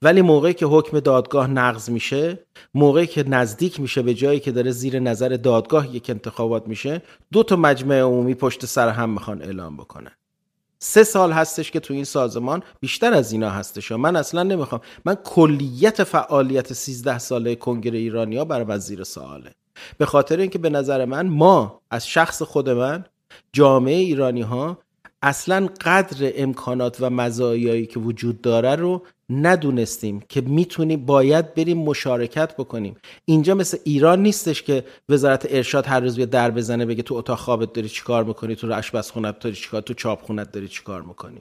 ولی 0.03 0.23
موقعی 0.23 0.55
که 0.55 0.67
حکم 0.67 1.01
دادگاه 1.01 1.47
نقض 1.47 1.91
میشه 1.91 2.39
موقعی 2.75 3.07
که 3.07 3.29
نزدیک 3.29 3.81
میشه 3.81 4.03
به 4.03 4.15
جایی 4.15 4.41
که 4.41 4.53
داره 4.53 4.71
زیر 4.71 4.99
نظر 4.99 5.29
دادگاه 5.29 5.97
یک 5.97 6.11
انتخابات 6.11 6.69
میشه 6.69 7.03
دو 7.33 7.43
تا 7.43 7.57
مجمع 7.57 8.01
عمومی 8.01 8.35
پشت 8.35 8.67
سر 8.67 8.89
هم 8.89 9.11
می‌خوان 9.11 9.43
اعلام 9.43 9.77
بکنن. 9.77 10.13
سه 10.79 11.05
سال 11.05 11.33
هستش 11.33 11.71
که 11.71 11.81
تو 11.81 11.95
این 11.95 12.05
سازمان 12.05 12.63
بیشتر 12.81 13.15
از 13.15 13.33
اینا 13.33 13.51
هستش. 13.51 13.93
من 13.93 14.17
اصلا 14.17 14.43
نمی‌خوام. 14.43 14.81
من 15.05 15.15
کلیت 15.15 16.05
فعالیت 16.05 16.73
13 16.73 17.19
ساله 17.19 17.55
کنگره 17.55 17.99
ایرانیا 17.99 18.45
برای 18.45 18.65
من 18.65 18.79
زیر 18.79 19.05
سواله. 19.05 19.53
به 19.99 20.07
خاطر 20.07 20.37
اینکه 20.37 20.59
به 20.59 20.71
نظر 20.71 21.05
من 21.05 21.27
ما 21.27 21.81
از 21.91 22.09
شخص 22.09 22.43
خود 22.43 22.69
من 22.71 23.05
جامعه 23.53 23.95
ایرانی 23.95 24.43
ها 24.43 24.79
اصلا 25.23 25.69
قدر 25.81 26.33
امکانات 26.37 26.97
و 27.01 27.11
مزایایی 27.11 27.87
که 27.87 27.99
وجود 28.01 28.41
داره 28.41 28.77
رو 28.77 29.03
ندونستیم 29.31 30.21
که 30.29 30.41
می‌تونیم 30.41 31.07
باید 31.07 31.55
بریم 31.55 31.79
مشارکت 31.79 32.57
بکنیم. 32.57 32.97
اینجا 33.25 33.55
مثل 33.55 33.79
ایران 33.85 34.23
نیستش 34.23 34.63
که 34.63 34.85
وزارت 35.09 35.47
ارشاد 35.51 35.87
هر 35.87 36.01
روز 36.01 36.17
بیا 36.17 36.27
در 36.27 36.51
بزنه 36.51 36.87
بگه 36.87 37.03
تو 37.03 37.15
اتاق 37.15 37.39
خوابت 37.39 37.73
داری 37.73 37.89
چیکار 37.89 38.25
می‌کنی 38.25 38.57
تو 38.57 38.73
آشپزخونت 38.73 39.39
داری 39.39 39.57
چیکار 39.57 39.83
تو 39.83 39.95
چاپخونت 39.95 40.53
داری 40.53 40.69
چیکار 40.69 41.03
می‌کنی. 41.03 41.41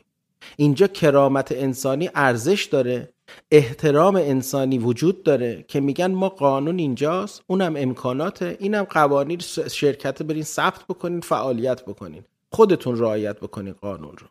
اینجا 0.58 0.88
کرامت 0.88 1.52
انسانی 1.52 2.10
ارزش 2.16 2.64
داره 2.64 3.10
احترام 3.52 4.16
انسانی 4.16 4.78
وجود 4.78 5.24
داره 5.24 5.66
که 5.68 5.80
میگن 5.80 6.12
ما 6.12 6.30
قانون 6.30 6.80
اینجاست 6.80 7.42
اونم 7.48 7.74
امکاناته 7.78 8.58
اینم 8.60 8.84
قوانین 8.84 9.40
شرکت 9.72 10.24
برین 10.24 10.44
ثبت 10.44 10.84
بکنین 10.90 11.22
فعالیت 11.22 11.86
بکنین. 11.86 12.24
خودتون 12.56 12.98
رعایت 12.98 13.40
بکنین 13.40 13.74
قانون 13.74 14.16
رو. 14.18 14.28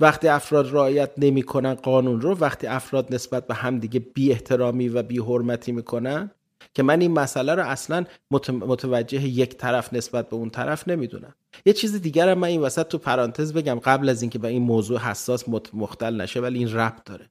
وقتی 0.00 0.28
افراد 0.28 0.72
رعایت 0.72 1.10
نمی‌کنن 1.16 1.74
قانون 1.74 2.20
رو 2.20 2.34
وقتی 2.34 2.66
افراد 2.66 3.14
نسبت 3.14 3.46
به 3.46 3.54
همدیگه 3.54 4.00
بی 4.00 4.32
احترامی 4.32 4.88
و 4.88 5.02
بی 5.02 5.18
حرمتی 5.18 5.72
می‌کنن 5.72 6.30
که 6.74 6.82
من 6.82 7.00
این 7.00 7.12
مسئله 7.12 7.54
رو 7.54 7.62
اصلا 7.62 8.04
متوجه 8.50 9.28
یک 9.28 9.56
طرف 9.56 9.92
نسبت 9.92 10.28
به 10.28 10.36
اون 10.36 10.50
طرف 10.50 10.88
نمی‌دونم. 10.88 11.34
یه 11.66 11.72
چیز 11.72 12.02
دیگر 12.02 12.34
من 12.34 12.48
این 12.48 12.60
وسط 12.60 12.88
تو 12.88 12.98
پرانتز 12.98 13.52
بگم 13.52 13.78
قبل 13.84 14.08
از 14.08 14.22
اینکه 14.22 14.38
به 14.38 14.48
این 14.48 14.62
موضوع 14.62 14.98
حساس 14.98 15.44
مختل 15.72 16.20
نشه 16.20 16.40
ولی 16.40 16.58
این 16.58 16.72
ربط 16.74 17.04
داره. 17.04 17.30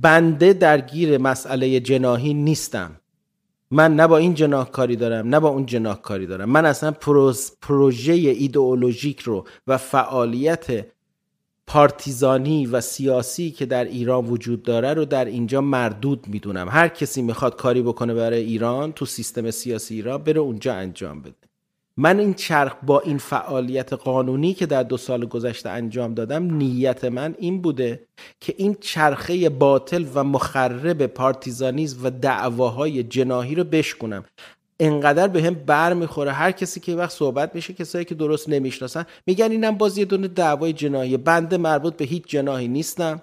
بنده 0.00 0.52
درگیر 0.52 1.18
مسئله 1.18 1.80
جناهی 1.80 2.34
نیستم. 2.34 3.00
من 3.74 3.96
نه 3.96 4.06
با 4.06 4.18
این 4.18 4.34
جناح 4.34 4.70
کاری 4.70 4.96
دارم 4.96 5.28
نه 5.28 5.40
با 5.40 5.48
اون 5.48 5.66
جناح 5.66 6.00
کاری 6.00 6.26
دارم. 6.26 6.50
من 6.50 6.66
اصلا 6.66 6.90
پروز 6.90 7.52
پروژه 7.62 8.12
ایدئولوژیک 8.12 9.20
رو 9.20 9.46
و 9.66 9.78
فعالیت 9.78 10.86
پارتیزانی 11.66 12.66
و 12.66 12.80
سیاسی 12.80 13.50
که 13.50 13.66
در 13.66 13.84
ایران 13.84 14.24
وجود 14.24 14.62
داره 14.62 14.94
رو 14.94 15.04
در 15.04 15.24
اینجا 15.24 15.60
مردود 15.60 16.28
می‌دونم. 16.28 16.68
هر 16.68 16.88
کسی 16.88 17.22
می‌خواد 17.22 17.56
کاری 17.56 17.82
بکنه 17.82 18.14
برای 18.14 18.42
ایران 18.42 18.92
تو 18.92 19.06
سیستم 19.06 19.50
سیاسی 19.50 19.94
ایران 19.94 20.22
بره 20.22 20.40
اونجا 20.40 20.74
انجام 20.74 21.22
بده. 21.22 21.51
من 22.02 22.18
این 22.18 22.34
چرخ 22.34 22.72
با 22.82 23.00
این 23.00 23.18
فعالیت 23.18 23.92
قانونی 23.92 24.54
که 24.54 24.66
در 24.66 24.82
دو 24.82 24.96
سال 24.96 25.26
گذشته 25.26 25.68
انجام 25.68 26.14
دادم 26.14 26.54
نیت 26.54 27.04
من 27.04 27.34
این 27.38 27.62
بوده 27.62 28.06
که 28.40 28.54
این 28.56 28.76
چرخه 28.80 29.48
باطل 29.48 30.04
و 30.14 30.24
مخرب 30.24 31.06
پارتیزانیز 31.06 31.98
و 32.04 32.10
دعواهای 32.10 33.02
جناهی 33.02 33.54
رو 33.54 33.64
بشکنم 33.64 34.24
انقدر 34.80 35.28
به 35.28 35.42
هم 35.42 35.54
بر 35.54 35.94
می‌خوره 35.94 36.32
هر 36.32 36.50
کسی 36.52 36.80
که 36.80 36.96
وقت 36.96 37.10
صحبت 37.10 37.54
میشه 37.54 37.72
کسایی 37.72 38.04
که 38.04 38.14
درست 38.14 38.48
نمی‌شناسن 38.48 39.06
میگن 39.26 39.50
اینم 39.50 39.78
باز 39.78 39.98
یه 39.98 40.04
دونه 40.04 40.28
دعوای 40.28 40.72
جناحی 40.72 41.16
بنده 41.16 41.56
مربوط 41.56 41.96
به 41.96 42.04
هیچ 42.04 42.22
جناحی 42.26 42.68
نیستم. 42.68 43.22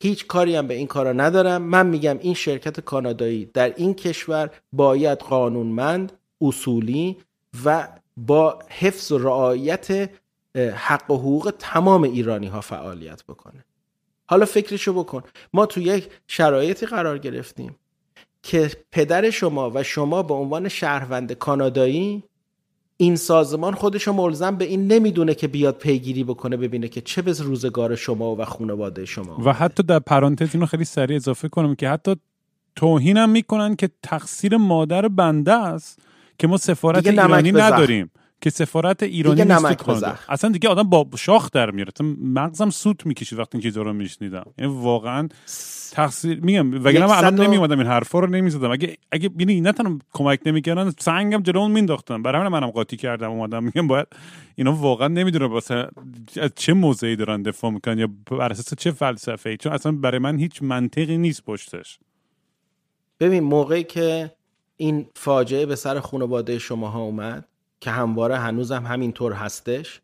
هیچ 0.00 0.26
کاری 0.26 0.56
هم 0.56 0.66
به 0.66 0.74
این 0.74 0.86
کارا 0.86 1.12
ندارم. 1.12 1.62
من 1.62 1.86
میگم 1.86 2.18
این 2.20 2.34
شرکت 2.34 2.80
کانادایی 2.80 3.50
در 3.54 3.74
این 3.76 3.94
کشور 3.94 4.50
باید 4.72 5.18
قانونمند 5.18 6.12
اصولی 6.40 7.16
و 7.64 7.88
با 8.16 8.58
حفظ 8.68 9.12
و 9.12 9.18
رعایت 9.18 10.10
حق 10.74 11.10
و 11.10 11.16
حقوق 11.16 11.54
تمام 11.58 12.02
ایرانی 12.02 12.46
ها 12.46 12.60
فعالیت 12.60 13.24
بکنه. 13.24 13.64
حالا 14.26 14.46
فکرشو 14.46 14.92
بکن. 14.92 15.22
ما 15.52 15.66
تو 15.66 15.80
یک 15.80 16.10
شرایطی 16.26 16.86
قرار 16.86 17.18
گرفتیم 17.18 17.76
که 18.42 18.70
پدر 18.92 19.30
شما 19.30 19.70
و 19.74 19.82
شما 19.82 20.22
به 20.22 20.34
عنوان 20.34 20.68
شهروند 20.68 21.32
کانادایی 21.32 22.22
این 22.96 23.16
سازمان 23.16 23.74
خودشو 23.74 24.12
ملزم 24.12 24.56
به 24.56 24.64
این 24.64 24.92
نمی‌دونه 24.92 25.34
که 25.34 25.48
بیاد 25.48 25.74
پیگیری 25.74 26.24
بکنه 26.24 26.56
ببینه 26.56 26.88
که 26.88 27.00
چه 27.00 27.22
به 27.22 27.32
روزگار 27.32 27.96
شما 27.96 28.36
و 28.36 28.44
خانواده 28.44 29.04
شما 29.04 29.40
و 29.44 29.52
حتی 29.52 29.82
در 29.82 29.98
پرانتز 29.98 30.48
اینو 30.54 30.66
خیلی 30.66 30.84
سریع 30.84 31.16
اضافه 31.16 31.48
کنم 31.48 31.74
که 31.74 31.88
حتی 31.88 32.16
توهینم 32.76 33.30
می‌کنن 33.30 33.76
که 33.76 33.90
تقصیر 34.02 34.56
مادر 34.56 35.08
بنده 35.08 35.52
است. 35.52 35.98
که 36.38 36.46
ما 36.46 36.56
سفارت 36.56 37.06
ایرانی 37.06 37.52
نداریم 37.52 38.10
که 38.40 38.50
سفارت 38.50 39.02
ایرانی 39.02 39.44
نیست 39.44 40.04
اصلا 40.28 40.50
دیگه 40.50 40.68
آدم 40.68 40.82
با 40.82 41.08
شاخ 41.18 41.50
در 41.50 41.70
میاره 41.70 41.92
مغزم 42.20 42.70
سوت 42.70 43.06
می‌کشید 43.06 43.38
وقتی 43.38 43.50
این 43.52 43.62
چیزا 43.62 43.82
رو 43.82 43.92
میشنیدم. 43.92 44.44
یعنی 44.58 44.72
واقعا 44.74 45.28
تقصیر 45.92 46.40
میگم 46.40 46.84
وگرنه 46.84 47.06
من 47.06 47.14
الان 47.14 47.34
نمیومدم 47.40 47.78
این 47.78 47.88
حرفا 47.88 48.18
رو 48.18 48.26
نمی‌زدم. 48.26 48.70
اگه 48.70 48.96
اگه 49.12 49.28
ببینی 49.28 49.60
نه 49.60 49.72
تنها 49.72 49.98
کمک 50.12 50.40
نمی‌کردن 50.46 50.92
سنگم 50.98 51.42
جلو 51.42 51.68
مینداختن 51.68 52.22
برای 52.22 52.40
همین 52.40 52.52
منم 52.52 52.70
قاطی 52.70 52.96
کردم 52.96 53.30
اومدم 53.30 53.64
میگم 53.64 53.86
باید 53.86 54.06
اینا 54.54 54.72
واقعا 54.72 55.08
نمی‌دونه 55.08 55.46
واسه 55.46 55.88
از 56.36 56.50
چه 56.56 56.72
موضعی 56.72 57.16
دارن 57.16 57.42
دفاع 57.42 57.70
می‌کنن 57.70 57.98
یا 57.98 58.08
بر 58.30 58.52
اساس 58.52 58.74
چه 58.74 58.90
فلسفه 58.90 59.50
ای 59.50 59.56
چون 59.56 59.72
اصلا 59.72 59.92
برای 59.92 60.18
من 60.18 60.38
هیچ 60.38 60.62
منطقی 60.62 61.18
نیست 61.18 61.44
پشتش. 61.44 61.98
ببین 63.20 63.42
موقعی 63.42 63.84
که 63.84 64.32
این 64.76 65.06
فاجعه 65.16 65.66
به 65.66 65.76
سر 65.76 66.00
خانواده 66.00 66.58
شماها 66.58 67.00
اومد 67.00 67.48
که 67.80 67.90
همواره 67.90 68.36
هنوزم 68.36 68.86
همینطور 68.86 69.32
هستش. 69.32 70.00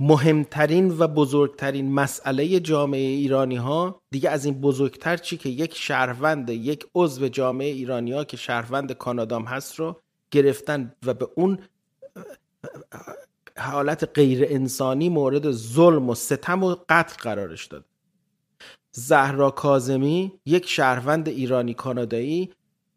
مهمترین 0.00 0.98
و 0.98 1.08
بزرگترین 1.08 1.92
مسئله 1.92 2.60
جامعه 2.60 3.00
ایرانی 3.00 3.56
ها 3.56 4.02
دیگه 4.10 4.30
از 4.30 4.44
این 4.44 4.60
بزرگتر 4.60 5.16
چی 5.16 5.36
که 5.36 5.48
یک 5.48 5.76
شهروند 5.76 6.50
یک 6.50 6.86
عضو 6.94 7.28
جامعه 7.28 7.68
ایرانی 7.68 8.12
ها 8.12 8.24
که 8.24 8.36
شهروند 8.36 8.92
کانادام 8.92 9.44
هست 9.44 9.74
رو 9.78 10.00
گرفتن 10.30 10.92
و 11.06 11.14
به 11.14 11.28
اون 11.34 11.58
حالت 13.58 14.10
غیر 14.14 14.46
انسانی 14.48 15.08
مورد 15.08 15.50
ظلم 15.50 16.10
و 16.10 16.14
ستم 16.14 16.64
و 16.64 16.76
قتل 16.88 17.22
قرارش 17.22 17.66
داد. 17.66 17.84
زهرا 18.92 19.50
کازمی 19.50 20.32
یک 20.46 20.68
شهروند 20.68 21.28
ایرانی 21.28 21.74
کانادایی 21.74 22.50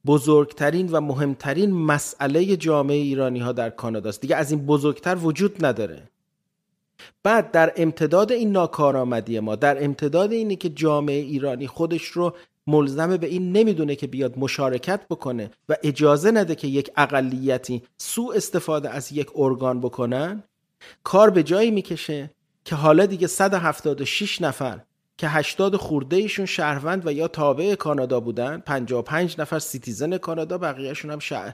بزرگترین 0.06 0.90
و 0.92 1.02
مهمترین 1.02 1.72
مسئله 1.72 2.58
جامعه 2.58 2.96
ایرانی 2.96 3.40
ها 3.40 3.52
در 3.52 3.70
کانادا 3.70 4.10
است 4.10 4.22
دیگه 4.22 4.36
از 4.36 4.52
این 4.52 4.66
بزرگتر 4.66 5.16
وجود 5.16 5.66
نداره. 5.66 6.10
بعد 7.24 7.52
در 7.52 7.74
امتداد 7.76 8.32
این 8.32 8.52
ناکارآمدی 8.52 9.40
ما 9.40 9.56
در 9.56 9.84
امتداد 9.84 10.32
اینه 10.32 10.56
که 10.56 10.70
جامعه 10.70 11.16
ایرانی 11.16 11.68
خودش 11.68 12.04
رو 12.06 12.36
ملزم 12.68 13.18
به 13.18 13.28
این 13.28 13.52
نمی‌دونه 13.52 13.96
که 13.96 14.08
بیاد 14.08 14.38
مشارکت 14.38 15.08
بکنه 15.08 15.52
و 15.70 15.76
اجازه 15.84 16.32
نده 16.32 16.56
که 16.56 16.68
یک 16.68 16.92
اقلیتی 16.98 17.84
سوء 17.98 18.36
استفاده 18.36 18.90
از 18.90 19.12
یک 19.12 19.28
ارگان 19.36 19.80
بکنن 19.80 20.44
کار 21.04 21.30
به 21.30 21.44
جایی 21.44 21.72
می‌کشه 21.72 22.32
که 22.66 22.76
حالا 22.76 23.06
دیگه 23.06 23.28
176 23.28 24.42
نفر 24.42 24.80
که 25.18 25.28
80 25.28 25.76
خورده 25.76 26.16
ایشون 26.16 26.46
شهروند 26.46 27.08
و 27.08 27.14
یا 27.14 27.28
تابع 27.28 27.76
کانادا 27.76 28.20
بودن. 28.20 28.58
55 28.58 29.36
نفر 29.40 29.60
citizen 29.60 30.18
کانادا 30.18 30.58
بقیهشون 30.58 31.12
هم 31.12 31.20
شع... 31.20 31.52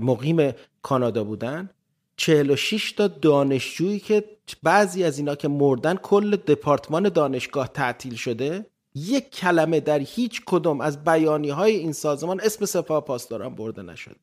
مقیم 0.00 0.52
کانادا 0.82 1.24
بودن. 1.24 1.70
46 2.16 2.92
تا 2.92 3.08
دانشجویی 3.08 3.98
که 3.98 4.24
بعضی 4.62 5.04
از 5.04 5.18
اینا 5.18 5.34
که 5.34 5.48
مردن 5.48 5.94
کل 5.94 6.36
دپارتمان 6.36 7.08
دانشگاه 7.08 7.68
تعطیل 7.68 8.14
شده 8.14 8.66
یک 8.94 9.30
کلمه 9.30 9.80
در 9.80 9.98
هیچ 9.98 10.42
کدوم 10.46 10.80
از 10.80 11.04
بیانی 11.04 11.50
های 11.50 11.76
این 11.76 11.92
سازمان 11.92 12.40
اسم 12.40 12.64
سپاه 12.64 13.04
پاسداران 13.04 13.54
برده 13.54 13.82
نشد. 13.82 14.16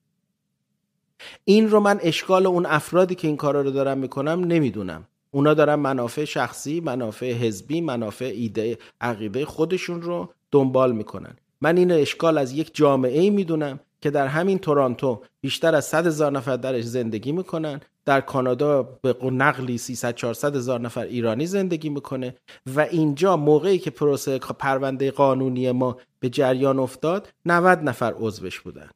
این 1.45 1.69
رو 1.69 1.79
من 1.79 1.99
اشکال 2.01 2.45
اون 2.45 2.65
افرادی 2.65 3.15
که 3.15 3.27
این 3.27 3.37
کارا 3.37 3.61
رو 3.61 3.71
دارم 3.71 3.97
می‌کنم 3.97 4.43
نمی‌دونم. 4.43 5.07
اونا 5.37 5.53
دارن 5.53 5.75
منافع 5.75 6.25
شخصی 6.25 6.79
منافع 6.79 7.31
حزبی 7.31 7.81
منافع 7.81 8.31
ایده 8.35 8.77
عقیده 9.01 9.45
خودشون 9.45 10.01
رو 10.01 10.33
دنبال 10.51 10.91
می‌کنن. 10.91 11.35
من 11.61 11.77
این 11.77 11.91
اشکال 11.91 12.37
از 12.37 12.53
یک 12.53 12.71
جامعه 12.73 13.29
می‌دونم 13.29 13.79
که 14.01 14.09
در 14.09 14.27
همین 14.27 14.59
تورانتو 14.59 15.21
بیشتر 15.41 15.75
از 15.75 15.85
100 15.85 16.07
هزار 16.07 16.31
نفر 16.31 16.55
درش 16.55 16.83
زندگی 16.83 17.31
می‌کنن. 17.31 17.81
در 18.05 18.21
کانادا 18.21 18.83
به 18.83 19.15
نقلی 19.23 19.77
300 19.77 20.15
400 20.15 20.55
هزار 20.55 20.79
نفر 20.79 21.03
ایرانی 21.03 21.45
زندگی 21.45 21.89
می‌کنه 21.89 22.35
و 22.75 22.79
اینجا 22.81 23.37
موقعی 23.37 23.79
که 23.79 23.89
پروسه 23.89 24.39
پرونده 24.39 25.11
قانونی 25.11 25.71
ما 25.71 25.97
به 26.19 26.29
جریان 26.29 26.79
افتاد 26.79 27.33
90 27.45 27.83
نفر 27.83 28.13
عضوش 28.19 28.59
بودن. 28.59 28.89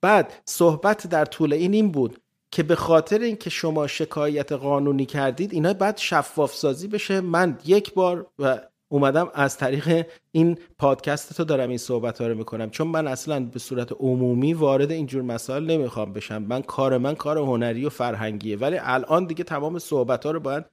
بعد 0.00 0.32
صحبت 0.44 1.06
در 1.06 1.24
طول 1.24 1.52
این 1.52 1.74
این 1.74 1.90
بود 1.90 2.18
که 2.50 2.62
به 2.62 2.74
خاطر 2.74 3.18
اینکه 3.18 3.50
شما 3.50 3.86
شکایت 3.86 4.52
قانونی 4.52 5.06
کردید 5.06 5.52
اینا 5.52 5.72
بعد 5.74 5.96
شفاف 5.96 6.54
سازی 6.54 6.88
بشه. 6.88 7.20
من 7.20 7.58
یک 7.64 7.94
بار 7.94 8.26
و 8.38 8.60
اومدم 8.88 9.30
از 9.34 9.56
طریق 9.56 10.06
این 10.32 10.58
پادکست 10.78 11.36
تو 11.36 11.44
دارم 11.44 11.68
این 11.68 11.78
صحبت 11.78 12.20
ها 12.20 12.26
رو 12.26 12.34
می‌کنم. 12.34 12.70
چون 12.70 12.86
من 12.86 13.06
اصلا 13.06 13.40
به 13.40 13.58
صورت 13.58 13.92
عمومی 13.92 14.54
وارد 14.54 14.90
اینجور 14.90 15.22
مسائل 15.22 15.64
نمی‌خوام 15.64 16.12
بشم. 16.12 16.42
من 16.42 16.62
کار 16.62 16.98
من 16.98 17.14
کار 17.14 17.38
هنری 17.38 17.86
و 17.86 17.88
فرهنگیه. 17.88 18.56
ولی 18.56 18.78
الان 18.80 19.26
دیگه 19.26 19.44
تمام 19.44 19.78
صحبت 19.78 20.26
ها 20.26 20.30
رو 20.30 20.40
باید 20.40 20.64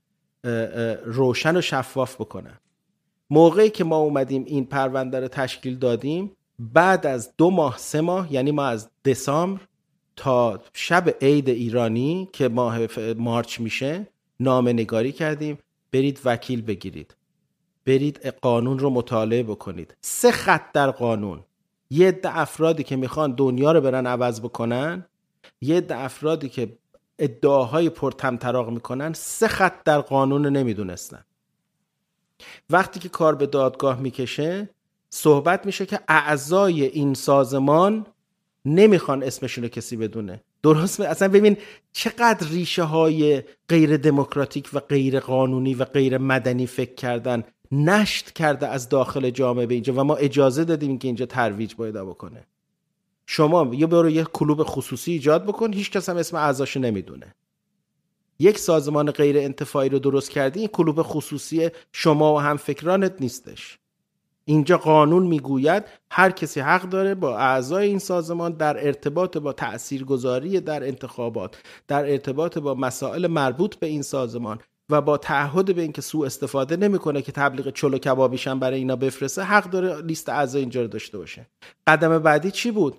روشن 1.06 1.58
و 1.58 1.62
شفاف 1.62 2.16
بکنم. 2.16 2.60
موقعی 3.30 3.70
که 3.70 3.84
ما 3.84 3.98
اومدیم 3.98 4.44
این 4.48 4.66
پرونده 4.66 5.20
رو 5.20 5.28
تشکیل 5.28 5.78
دادیم 5.78 6.32
بعد 6.60 7.08
از 7.08 7.34
دو 7.38 7.50
ماه 7.52 7.78
سه 7.78 8.02
ماه 8.02 8.34
یعنی 8.34 8.52
ما 8.52 8.66
از 8.66 8.90
دسامبر 9.06 9.62
تا 10.18 10.60
شب 10.74 11.16
عید 11.22 11.50
ایرانی 11.50 12.30
که 12.34 12.48
ماه 12.50 12.80
مارچ 13.18 13.60
میشه 13.60 14.08
نامه 14.40 14.74
نگاری 14.74 15.12
کردیم. 15.12 15.58
برید 15.92 16.20
وکیل 16.26 16.62
بگیرید. 16.62 17.16
برید 17.86 18.26
قانون 18.28 18.80
رو 18.80 18.90
مطالعه 18.90 19.44
بکنید. 19.44 19.96
سه 20.02 20.32
خط 20.32 20.72
در 20.72 20.92
قانون. 20.92 21.44
یه 21.90 22.08
عده 22.08 22.38
افرادی 22.38 22.84
که 22.84 22.96
می‌خوان 22.96 23.32
دنیا 23.32 23.72
رو 23.72 23.82
برن 23.82 24.08
عوض 24.08 24.42
بکنن 24.42 25.06
یه 25.62 25.78
عده 25.78 25.98
افرادی 25.98 26.50
که 26.50 26.78
ادعاهای 27.20 27.90
پرتمطراق 27.90 28.70
می‌کنن 28.70 29.14
سه 29.14 29.48
خط 29.48 29.84
در 29.84 30.02
قانون 30.02 30.48
نمی‌دونستن. 30.48 31.26
وقتی 32.70 33.00
که 33.00 33.10
کار 33.10 33.36
به 33.36 33.46
دادگاه 33.46 34.00
می‌کشه 34.00 34.70
صحبت 35.10 35.66
میشه 35.66 35.86
که 35.86 36.00
اعضای 36.08 36.84
این 36.84 37.14
سازمان 37.14 38.06
نمی‌خوان 38.68 39.24
اسمشون 39.24 39.64
رو 39.64 39.70
کسی 39.70 39.96
بدونه. 39.96 40.44
درست 40.64 41.00
اصلا 41.00 41.28
ببین 41.28 41.58
چقدر 41.92 42.48
ریشه 42.48 42.84
های 42.84 43.44
غیر 43.70 43.98
دموکراتیک 43.98 44.70
و 44.74 44.80
غیر 44.80 45.20
قانونی 45.20 45.76
و 45.76 45.86
غیر 45.86 46.18
مدنی 46.18 46.68
فکر 46.68 46.96
کردن. 46.96 47.44
نشت 47.72 48.32
کرده 48.32 48.68
از 48.68 48.90
داخل 48.90 49.30
جامعه 49.30 49.66
به 49.66 49.74
اینجا 49.74 49.94
و 49.94 50.04
ما 50.04 50.16
اجازه 50.16 50.64
دادیم 50.64 50.98
که 50.98 51.08
اینجا 51.08 51.26
ترویج 51.26 51.76
باید 51.76 51.96
بکنه 51.96 52.48
شما 53.26 53.76
یه 53.76 53.88
برو 53.88 54.10
یه 54.10 54.24
کلوب 54.24 54.64
خصوصی 54.64 55.12
ایجاد 55.12 55.46
بکن 55.46 55.74
هیچ 55.74 55.92
کس 55.92 56.10
هم 56.10 56.18
اسم 56.18 56.38
اعضاشو 56.38 56.80
نمی‌دونه. 56.80 57.36
یک 58.40 58.60
سازمان 58.60 59.12
غیر 59.12 59.38
انتفاعی 59.38 59.90
رو 59.90 60.00
درست 60.00 60.30
کردی 60.30 60.60
این 60.60 60.68
کلوب 60.68 61.02
خصوصی 61.02 61.70
شما 61.92 62.36
و 62.36 62.40
هم 62.40 62.58
فکرانت 62.58 63.14
نیستش. 63.20 63.80
اینجا 64.50 64.78
قانون 64.78 65.28
می‌گوید 65.28 65.84
هر 66.12 66.32
کسی 66.32 66.60
حق 66.60 66.90
داره 66.90 67.16
با 67.16 67.38
اعضای 67.38 67.88
این 67.88 68.00
سازمان 68.00 68.52
در 68.52 68.86
ارتباط 68.86 69.38
با 69.38 69.54
تاثیرگذاری 69.54 70.60
در 70.60 70.88
انتخابات 70.88 71.58
در 71.88 72.12
ارتباط 72.12 72.58
با 72.58 72.74
مسائل 72.74 73.28
مربوط 73.28 73.76
به 73.76 73.88
این 73.88 74.02
سازمان 74.02 74.60
و 74.90 75.02
با 75.02 75.18
تعهد 75.18 75.76
به 75.76 75.82
اینکه 75.82 76.02
سوء 76.02 76.26
استفاده 76.26 76.78
نمی‌کنه 76.78 77.22
که 77.22 77.32
تبلیغ 77.32 77.70
چلو 77.70 77.98
کبابیشن 77.98 78.60
برای 78.60 78.78
اینا 78.78 78.96
بفرسته 78.96 79.42
حق 79.42 79.70
داره 79.70 80.02
لیست 80.02 80.30
اعضای 80.30 80.62
اینجا 80.62 80.82
رو 80.82 80.88
داشته 80.88 81.18
باشه. 81.18 81.48
قدم 81.88 82.20
بعدی 82.20 82.52
چی 82.52 82.72
بود؟ 82.72 82.98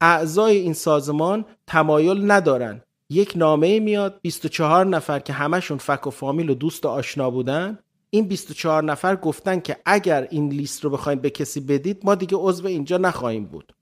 اعضای 0.00 0.56
این 0.56 0.72
سازمان 0.72 1.44
تمایل 1.66 2.30
ندارن. 2.30 2.82
یک 3.10 3.32
نامه 3.36 3.80
میاد 3.80 4.20
24 4.22 4.86
نفر 4.86 5.18
که 5.18 5.32
همشون 5.32 5.78
فک 5.78 6.06
و 6.06 6.10
فامیل 6.10 6.50
و 6.50 6.54
دوست 6.54 6.84
و 6.84 6.88
آشنا 6.88 7.30
بودن. 7.30 7.78
این 8.10 8.28
24 8.28 8.84
نفر 8.84 9.16
گفتن 9.16 9.60
که 9.60 9.76
اگر 9.84 10.28
این 10.30 10.48
لیست 10.48 10.84
رو 10.84 10.90
بخوایم 10.90 11.18
به 11.18 11.30
کسی 11.30 11.60
بدید 11.60 12.00
ما 12.04 12.14
دیگه 12.14 12.36
عضو 12.40 12.66
اینجا 12.66 12.98
نخواهیم 12.98 13.44
بود. 13.44 13.74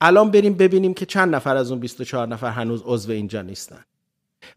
الان 0.00 0.30
بریم 0.30 0.54
ببینیم 0.54 0.94
که 0.94 1.06
چند 1.06 1.34
نفر 1.34 1.56
از 1.56 1.70
اون 1.70 1.80
24 1.80 2.26
نفر 2.26 2.50
هنوز 2.50 2.82
عضو 2.84 3.12
اینجا 3.12 3.42
نیستن. 3.42 3.84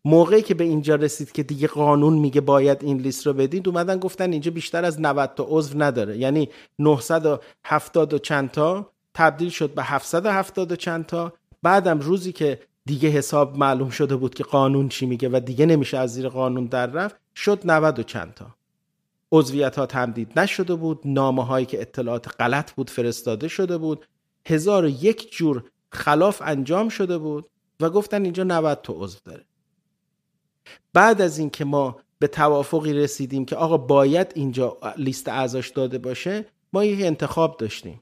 موقعی 0.06 0.42
که 0.42 0.54
به 0.54 0.64
اینجا 0.64 0.96
رسید 0.96 1.32
که 1.32 1.44
دیگه 1.44 1.68
قانون 1.68 2.14
میگه 2.14 2.42
باید 2.42 2.84
این 2.84 2.98
لیست 2.98 3.28
رو 3.28 3.34
بدید 3.34 3.68
اومدن 3.68 4.00
گفتن 4.00 4.32
اینجا 4.32 4.52
بیشتر 4.52 4.86
از 4.86 5.02
90 5.02 5.34
تا 5.36 5.46
عضو 5.50 5.82
نداره. 5.82 6.18
یعنی 6.18 6.50
970 6.80 8.14
و 8.14 8.18
چند 8.18 8.52
تا 8.52 8.92
تبدیل 9.14 9.50
شد 9.50 9.74
به 9.74 9.84
770 9.84 10.72
و 10.72 10.76
چند 10.76 11.06
تا. 11.06 11.34
بعدم 11.64 12.00
روزی 12.00 12.32
که 12.32 12.60
دیگه 12.86 13.10
حساب 13.10 13.58
معلوم 13.58 13.90
شده 13.90 14.16
بود 14.16 14.36
که 14.36 14.44
قانون 14.44 14.90
چی 14.90 15.06
میگه 15.06 15.30
و 15.30 15.40
دیگه 15.40 15.66
نمیشه 15.66 15.98
از 15.98 16.14
زیر 16.14 16.30
قانون 16.30 16.66
در 16.66 16.86
رفت 16.86 17.16
شد 17.36 17.62
90 17.66 18.00
و 18.00 18.04
چند 18.04 18.34
تا. 18.34 18.56
عضویت 19.32 19.76
ها 19.76 19.86
تمدید 19.86 20.40
نشده 20.40 20.76
بود 20.76 21.00
نامه 21.06 21.46
هایی 21.46 21.66
که 21.66 21.82
اطلاعات 21.82 22.42
غلط 22.42 22.72
بود 22.72 22.90
فرستاده 22.90 23.48
شده 23.48 23.78
بود. 23.78 24.08
هزار 24.48 24.86
و 24.86 24.90
یک 24.90 25.36
جور 25.36 25.64
خلاف 25.92 26.42
انجام 26.46 26.90
شده 26.90 27.18
بود 27.18 27.50
و 27.80 27.90
گفتن 27.90 28.24
اینجا 28.24 28.44
90 28.44 28.82
تا 28.82 28.94
عضو 28.94 29.20
داره. 29.26 29.46
بعد 30.94 31.22
از 31.22 31.38
اینکه 31.38 31.66
ما 31.66 32.00
به 32.20 32.28
توافقی 32.28 32.94
رسیدیم 32.94 33.46
که 33.46 33.56
آقا 33.56 33.78
باید 33.78 34.32
اینجا 34.36 34.78
لیست 34.98 35.30
اعضاش 35.30 35.70
داده 35.70 35.98
باشه 35.98 36.46
ما 36.74 36.84
یک 36.84 37.06
انتخاب 37.06 37.58
داشتیم. 37.58 38.02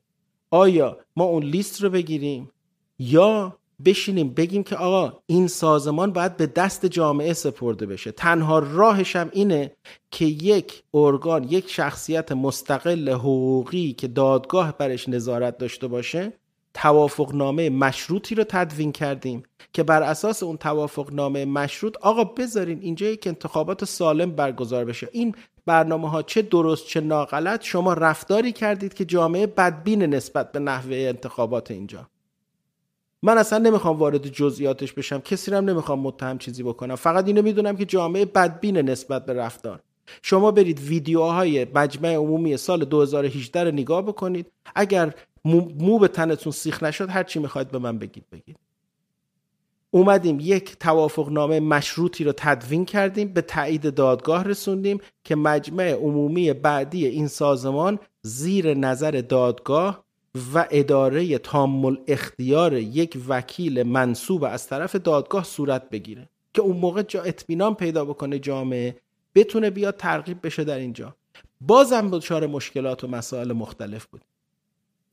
آیا 0.52 0.98
ما 1.16 1.24
اون 1.24 1.44
لیست 1.44 1.82
رو 1.82 1.90
بگیریم 1.90 2.52
یا 3.00 3.58
بشینیم 3.86 4.34
بگیم 4.34 4.64
که 4.64 4.76
آقا 4.76 5.14
این 5.26 5.48
سازمان 5.48 6.14
باید 6.14 6.38
به 6.38 6.48
دست 6.48 6.86
جامعه 6.86 7.34
سپرده 7.34 7.86
بشه. 7.86 8.12
تنها 8.12 8.60
راهش 8.60 9.16
هم 9.16 9.30
اینه 9.34 9.72
که 10.12 10.26
یک 10.26 10.84
ارگان 10.94 11.44
یک 11.44 11.70
شخصیت 11.70 12.32
مستقل 12.32 13.10
حقوقی 13.10 13.94
که 13.94 14.08
دادگاه 14.08 14.78
برش 14.78 15.10
نظارت 15.10 15.58
داشته 15.58 15.88
باشه 15.88 16.34
توافقنامه 16.74 17.70
مشروطی 17.70 18.36
رو 18.36 18.44
تدوین 18.44 18.92
کردیم 18.92 19.44
که 19.74 19.84
بر 19.84 20.04
اساس 20.04 20.44
اون 20.44 20.58
توافقنامه 20.58 21.46
مشروط 21.46 21.98
آقا 21.98 22.24
بذارین 22.24 22.80
اینجا 22.82 23.08
یک 23.08 23.28
انتخابات 23.28 23.86
سالم 23.86 24.32
برگزار 24.32 24.86
بشه. 24.86 25.10
این 25.12 25.36
برنامه 25.66 26.10
ها 26.10 26.22
چه 26.24 26.42
درست 26.42 26.88
چه 26.88 27.02
ناغلط 27.02 27.64
شما 27.64 27.94
رفتاری 27.94 28.52
کردید 28.52 28.94
که 28.94 29.06
جامعه 29.06 29.48
بدبین 29.48 30.04
نسبت 30.04 30.52
به 30.52 30.60
نحوه 30.60 30.96
انتخابات 30.96 31.72
اینجا. 31.72 32.11
من 33.24 33.38
اصلا 33.38 33.60
نمی‌خوام 33.60 33.98
وارد 33.98 34.28
جزئیاتش 34.28 34.94
بشم 34.94 35.20
کسی 35.20 35.52
رو 35.52 35.62
نمی‌خوام 35.62 36.00
متهم 36.00 36.38
چیزی 36.38 36.64
بکنم. 36.64 36.96
فقط 36.96 37.28
اینو 37.28 37.42
می‌دونم 37.42 37.78
که 37.78 37.86
جامعه 37.86 38.26
بدبین 38.26 38.78
نسبت 38.78 39.26
به 39.26 39.34
رفتار. 39.34 39.80
شما 40.22 40.52
برید 40.52 40.80
ویدیوهای 40.80 41.68
مجمع 41.76 42.16
عمومی 42.16 42.58
سال 42.58 42.86
2018 42.86 43.64
رو 43.64 43.72
نگاه 43.72 44.02
بکنید. 44.02 44.52
اگر 44.76 45.14
مو, 45.46 46.00
به 46.00 46.08
تنتون 46.08 46.52
سیخ 46.52 46.84
نشد 46.84 47.10
هر 47.10 47.24
چی 47.24 47.40
می‌خواید 47.40 47.72
به 47.72 47.80
من 47.80 47.98
بگید 47.98 48.26
بگید. 48.32 48.58
اومدیم 49.92 50.38
یک 50.42 50.80
توافقنامه 50.80 51.60
مشروطی 51.60 52.24
رو 52.24 52.34
تدوین 52.38 52.86
کردیم 52.86 53.28
به 53.28 53.42
تایید 53.42 53.94
دادگاه 53.94 54.44
رسوندیم 54.44 55.00
که 55.24 55.36
مجمع 55.36 55.92
عمومی 55.92 56.54
بعدی 56.54 57.06
این 57.06 57.28
سازمان 57.28 58.00
زیر 58.22 58.74
نظر 58.74 59.12
دادگاه 59.12 60.04
و 60.54 60.68
اداره 60.72 61.38
تامل 61.38 61.96
اختیار 62.08 62.74
یک 62.74 63.18
وکیل 63.28 63.84
منصوب 63.84 64.44
از 64.44 64.68
طرف 64.68 64.96
دادگاه 64.96 65.44
صورت 65.44 65.90
بگیره 65.90 66.30
که 66.54 66.62
اون 66.62 66.78
موقع 66.78 67.02
جا 67.02 67.22
اطمینان 67.22 67.76
پیدا 67.76 68.06
بکنه 68.06 68.40
جامعه 68.40 68.96
بتونه 69.36 69.70
بیاد 69.70 69.98
ترغیب 69.98 70.46
بشه 70.46 70.64
در 70.64 70.78
اینجا. 70.78 71.16
بازم 71.62 72.10
دچار 72.12 72.48
مشکلات 72.48 73.04
و 73.04 73.08
مسائل 73.08 73.52
مختلف 73.52 74.06
بود. 74.06 74.22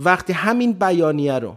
وقتی 0.00 0.32
همین 0.32 0.72
بیانیه 0.72 1.38
رو 1.38 1.56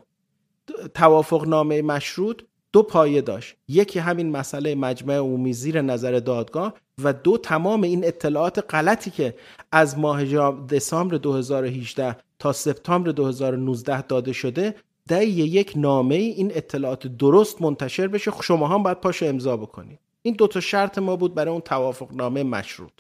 توافق 0.94 1.48
نامه 1.48 1.82
مشروط 1.82 2.42
دو 2.74 2.84
پایه 2.84 3.22
داشت. 3.22 3.56
یکی 3.68 4.00
همین 4.00 4.32
مسئله 4.32 4.76
مجمع 4.76 5.18
عمومی 5.18 5.54
زیر 5.54 5.82
نظر 5.82 6.20
دادگاه 6.20 6.74
و 7.04 7.14
دو 7.14 7.38
تمام 7.38 7.82
این 7.82 8.06
اطلاعات 8.06 8.66
غلطی 8.76 9.12
که 9.12 9.36
از 9.72 9.98
ماه 9.98 10.24
دسامبر 10.52 11.18
2018 11.18 12.16
تا 12.42 12.54
سپتامبر 12.54 13.12
2019 13.12 14.02
داده 14.02 14.34
شده 14.34 14.76
در 15.08 15.24
یک 15.24 15.74
نامه 15.76 16.16
این 16.16 16.52
اطلاعات 16.56 17.08
درست 17.08 17.62
منتشر 17.62 18.08
بشه. 18.08 18.32
شما 18.42 18.68
هم 18.68 18.84
باید 18.84 19.00
پاشو 19.00 19.26
امضا 19.26 19.58
بکنید. 19.58 20.00
این 20.22 20.34
دو 20.34 20.48
تا 20.48 20.60
شرط 20.60 20.98
ما 20.98 21.16
بود 21.16 21.34
برای 21.34 21.52
اون 21.52 21.62
توافق 21.62 22.14
نامه 22.14 22.44
مشروط. 22.44 22.92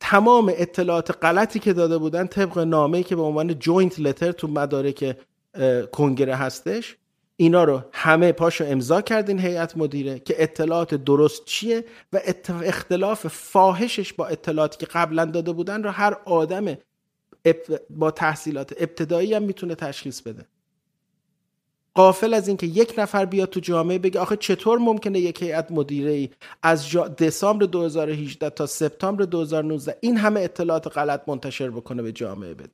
تمام 0.00 0.52
اطلاعات 0.56 1.24
غلطی 1.24 1.58
که 1.58 1.72
داده 1.72 1.98
بودن 1.98 2.26
طبق 2.26 2.58
نامه‌ای 2.58 3.04
که 3.04 3.16
به 3.16 3.22
عنوان 3.22 3.58
joint 3.58 4.00
letter 4.00 4.32
تو 4.32 4.48
مدارک 4.48 5.16
کنگره 5.92 6.34
هستش 6.34 6.96
اینا 7.36 7.64
رو 7.64 7.82
همه 7.92 8.32
پاشو 8.32 8.64
امضا 8.64 9.00
کردین 9.00 9.38
هیئت 9.38 9.76
مدیره 9.76 10.18
که 10.18 10.42
اطلاعات 10.42 10.94
درست 10.94 11.44
چیه 11.44 11.84
و 12.12 12.20
اختلاف 12.48 13.26
فاحشش 13.26 14.12
با 14.12 14.26
اطلاعاتی 14.26 14.76
که 14.78 14.86
قبلا 14.86 15.24
داده 15.24 15.52
بودن 15.52 15.82
رو 15.82 15.90
هر 15.90 16.16
آدم 16.24 16.76
با 17.90 18.10
تحصیلات 18.10 18.74
ابتدایی 18.78 19.34
هم 19.34 19.42
می‌تونه 19.42 19.74
تشخیص 19.74 20.20
بده. 20.20 20.46
قافل 21.94 22.34
از 22.34 22.48
اینکه 22.48 22.66
یک 22.66 22.94
نفر 22.98 23.24
بیاد 23.24 23.50
تو 23.50 23.60
جامعه 23.60 23.98
بگه 23.98 24.20
آخه 24.20 24.36
چطور 24.36 24.78
ممکنه 24.78 25.18
یک 25.18 25.42
هیئت 25.42 25.72
مدیره 25.72 26.10
ای 26.10 26.28
از 26.62 26.96
دسامبر 26.96 27.66
2018 27.66 28.50
تا 28.50 28.66
سپتامبر 28.66 29.24
2019 29.24 29.98
این 30.00 30.16
همه 30.16 30.40
اطلاعات 30.40 30.86
غلط 30.98 31.28
منتشر 31.28 31.70
بکنه 31.70 32.02
به 32.02 32.12
جامعه 32.12 32.54
بده. 32.54 32.70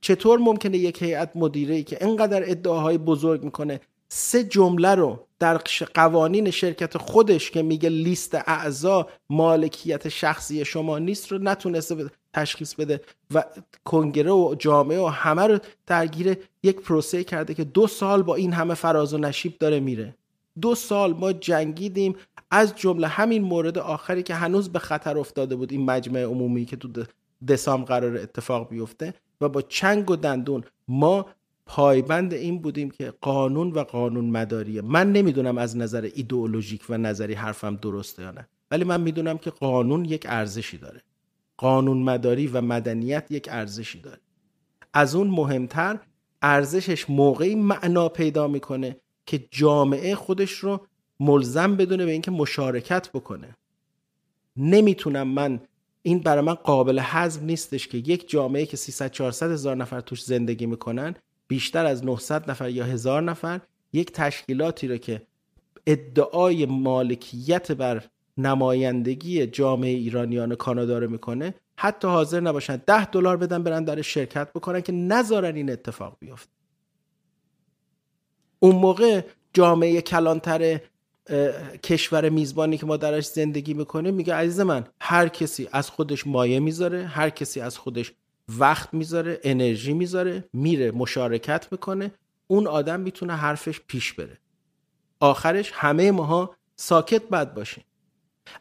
چطور 0.00 0.38
ممکنه 0.38 0.78
یک 0.78 1.02
هیئت 1.02 1.30
مدیره 1.34 1.74
ای 1.74 1.82
که 1.82 1.98
انقدر 2.00 2.50
ادعاهای 2.50 2.98
بزرگ 2.98 3.44
می‌کنه 3.44 3.80
سه 4.08 4.44
جمله 4.44 4.94
رو 4.94 5.26
در 5.44 5.60
قوانین 5.94 6.50
شرکت 6.50 6.98
خودش 6.98 7.50
که 7.50 7.62
میگه 7.62 7.88
لیست 7.88 8.34
اعضا 8.34 9.08
مالکیت 9.30 10.08
شخصی 10.08 10.64
شما 10.64 10.98
نیست 10.98 11.32
رو 11.32 11.38
نتونسته 11.38 12.10
تشخیص 12.32 12.74
بده 12.74 13.00
و 13.34 13.44
کنگره 13.84 14.30
و 14.30 14.54
جامعه 14.58 15.00
و 15.00 15.06
همه 15.06 15.46
رو 15.46 15.58
درگیر 15.86 16.36
یک 16.62 16.80
پروسه 16.80 17.24
کرده 17.24 17.54
که 17.54 17.64
دو 17.64 17.86
سال 17.86 18.22
با 18.22 18.34
این 18.34 18.52
همه 18.52 18.74
فراز 18.74 19.14
و 19.14 19.18
نشیب 19.18 19.58
داره 19.58 19.80
میره. 19.80 20.14
دو 20.60 20.74
سال 20.74 21.12
ما 21.12 21.32
جنگیدیم. 21.32 22.16
از 22.50 22.74
جمله 22.76 23.06
همین 23.06 23.42
مورد 23.42 23.78
آخری 23.78 24.22
که 24.22 24.34
هنوز 24.34 24.72
به 24.72 24.78
خطر 24.78 25.18
افتاده 25.18 25.56
بود 25.56 25.72
این 25.72 25.84
مجمع 25.84 26.20
عمومی 26.20 26.64
که 26.64 26.76
تو 26.76 26.88
دسامبر 27.48 27.88
قرار 27.88 28.16
اتفاق 28.16 28.68
بیفته 28.68 29.14
و 29.40 29.48
با 29.48 29.62
چنگ 29.62 30.10
و 30.10 30.16
دندون 30.16 30.64
ما 30.88 31.26
پایبند 31.66 32.34
این 32.34 32.62
بودیم 32.62 32.90
که 32.90 33.14
قانون 33.20 33.70
و 33.70 33.84
قانون 33.84 34.24
مداریه. 34.24 34.82
من 34.82 35.12
نمی‌دونم 35.12 35.58
از 35.58 35.76
نظر 35.76 36.10
ایدئولوژیک 36.14 36.84
و 36.88 36.98
نظری 36.98 37.34
حرفم 37.34 37.76
درسته 37.76 38.22
یا 38.22 38.30
نه 38.30 38.48
ولی 38.70 38.84
من 38.84 39.00
می‌دونم 39.00 39.38
که 39.38 39.50
قانون 39.50 40.04
یک 40.04 40.26
ارزشی 40.28 40.78
داره. 40.78 41.02
قانون 41.56 42.02
مداری 42.02 42.46
و 42.46 42.60
مدنیت 42.60 43.26
یک 43.30 43.48
ارزشی 43.50 44.00
داره. 44.00 44.20
از 44.94 45.14
اون 45.14 45.26
مهمتر 45.26 45.98
ارزشش 46.42 47.10
موقعی 47.10 47.54
معنا 47.54 48.08
پیدا 48.08 48.48
می‌کنه 48.48 48.96
که 49.26 49.44
جامعه 49.50 50.14
خودش 50.14 50.52
رو 50.52 50.86
ملزم 51.20 51.76
بدونه 51.76 52.04
به 52.04 52.12
اینکه 52.12 52.30
مشارکت 52.30 53.10
بکنه. 53.10 53.56
نمی‌تونم 54.56 55.28
من 55.28 55.60
این 56.02 56.18
برای 56.18 56.44
من 56.44 56.54
قابل 56.54 57.00
حزم 57.00 57.44
نیستش 57.44 57.88
که 57.88 57.98
یک 57.98 58.28
جامعه 58.28 58.66
که 58.66 58.76
300 58.76 59.10
400 59.10 59.50
هزار 59.50 59.76
نفر 59.76 60.00
توش 60.00 60.24
زندگی 60.24 60.66
می‌کنن 60.66 61.14
بیشتر 61.54 61.86
از 61.86 62.04
900 62.04 62.50
نفر 62.50 62.70
یا 62.70 62.84
هزار 62.84 63.22
نفر 63.22 63.60
یک 63.92 64.12
تشکیلاتی 64.12 64.88
رو 64.88 64.96
که 64.96 65.22
ادعای 65.86 66.66
مالکیت 66.66 67.72
بر 67.72 68.04
نمایندگی 68.38 69.46
جامعه 69.46 69.90
ایرانیان 69.90 70.54
کانادا 70.54 70.98
رو 70.98 71.10
می‌کنه 71.10 71.54
حتی 71.76 72.08
حاضر 72.08 72.40
نباشن 72.40 72.76
ده 72.76 73.04
دلار 73.04 73.36
بدن 73.36 73.62
برن 73.62 73.84
در 73.84 74.02
شرکت 74.02 74.52
بکنن 74.52 74.80
که 74.80 74.92
نذارن 74.92 75.56
این 75.56 75.70
اتفاق 75.70 76.16
بیفته. 76.20 76.50
اون 78.60 78.74
موقع 78.76 79.22
جامعه 79.52 80.00
کلانتر 80.00 80.80
کشور 81.82 82.28
میزبانی 82.28 82.78
که 82.78 82.86
ما 82.86 82.96
درش 82.96 83.26
زندگی 83.26 83.74
می‌کنیم 83.74 84.14
میگه 84.14 84.34
عزیز 84.34 84.60
من 84.60 84.84
هر 85.00 85.28
کسی 85.28 85.68
از 85.72 85.90
خودش 85.90 86.26
مایه 86.26 86.60
می‌ذاره 86.60 87.06
هر 87.06 87.30
کسی 87.30 87.60
از 87.60 87.78
خودش 87.78 88.12
وقت 88.48 88.94
می‌ذاره 88.94 89.40
انرژی 89.44 89.92
می‌ذاره 89.92 90.44
میره 90.52 90.90
مشارکت 90.90 91.68
می‌کنه 91.72 92.10
اون 92.46 92.66
آدم 92.66 93.00
می‌تونه 93.00 93.36
حرفش 93.36 93.80
پیش 93.86 94.12
بره. 94.12 94.38
آخرش 95.20 95.70
همه 95.74 96.10
ماها 96.10 96.56
ساکت 96.76 97.28
بد 97.28 97.54
باشیم 97.54 97.84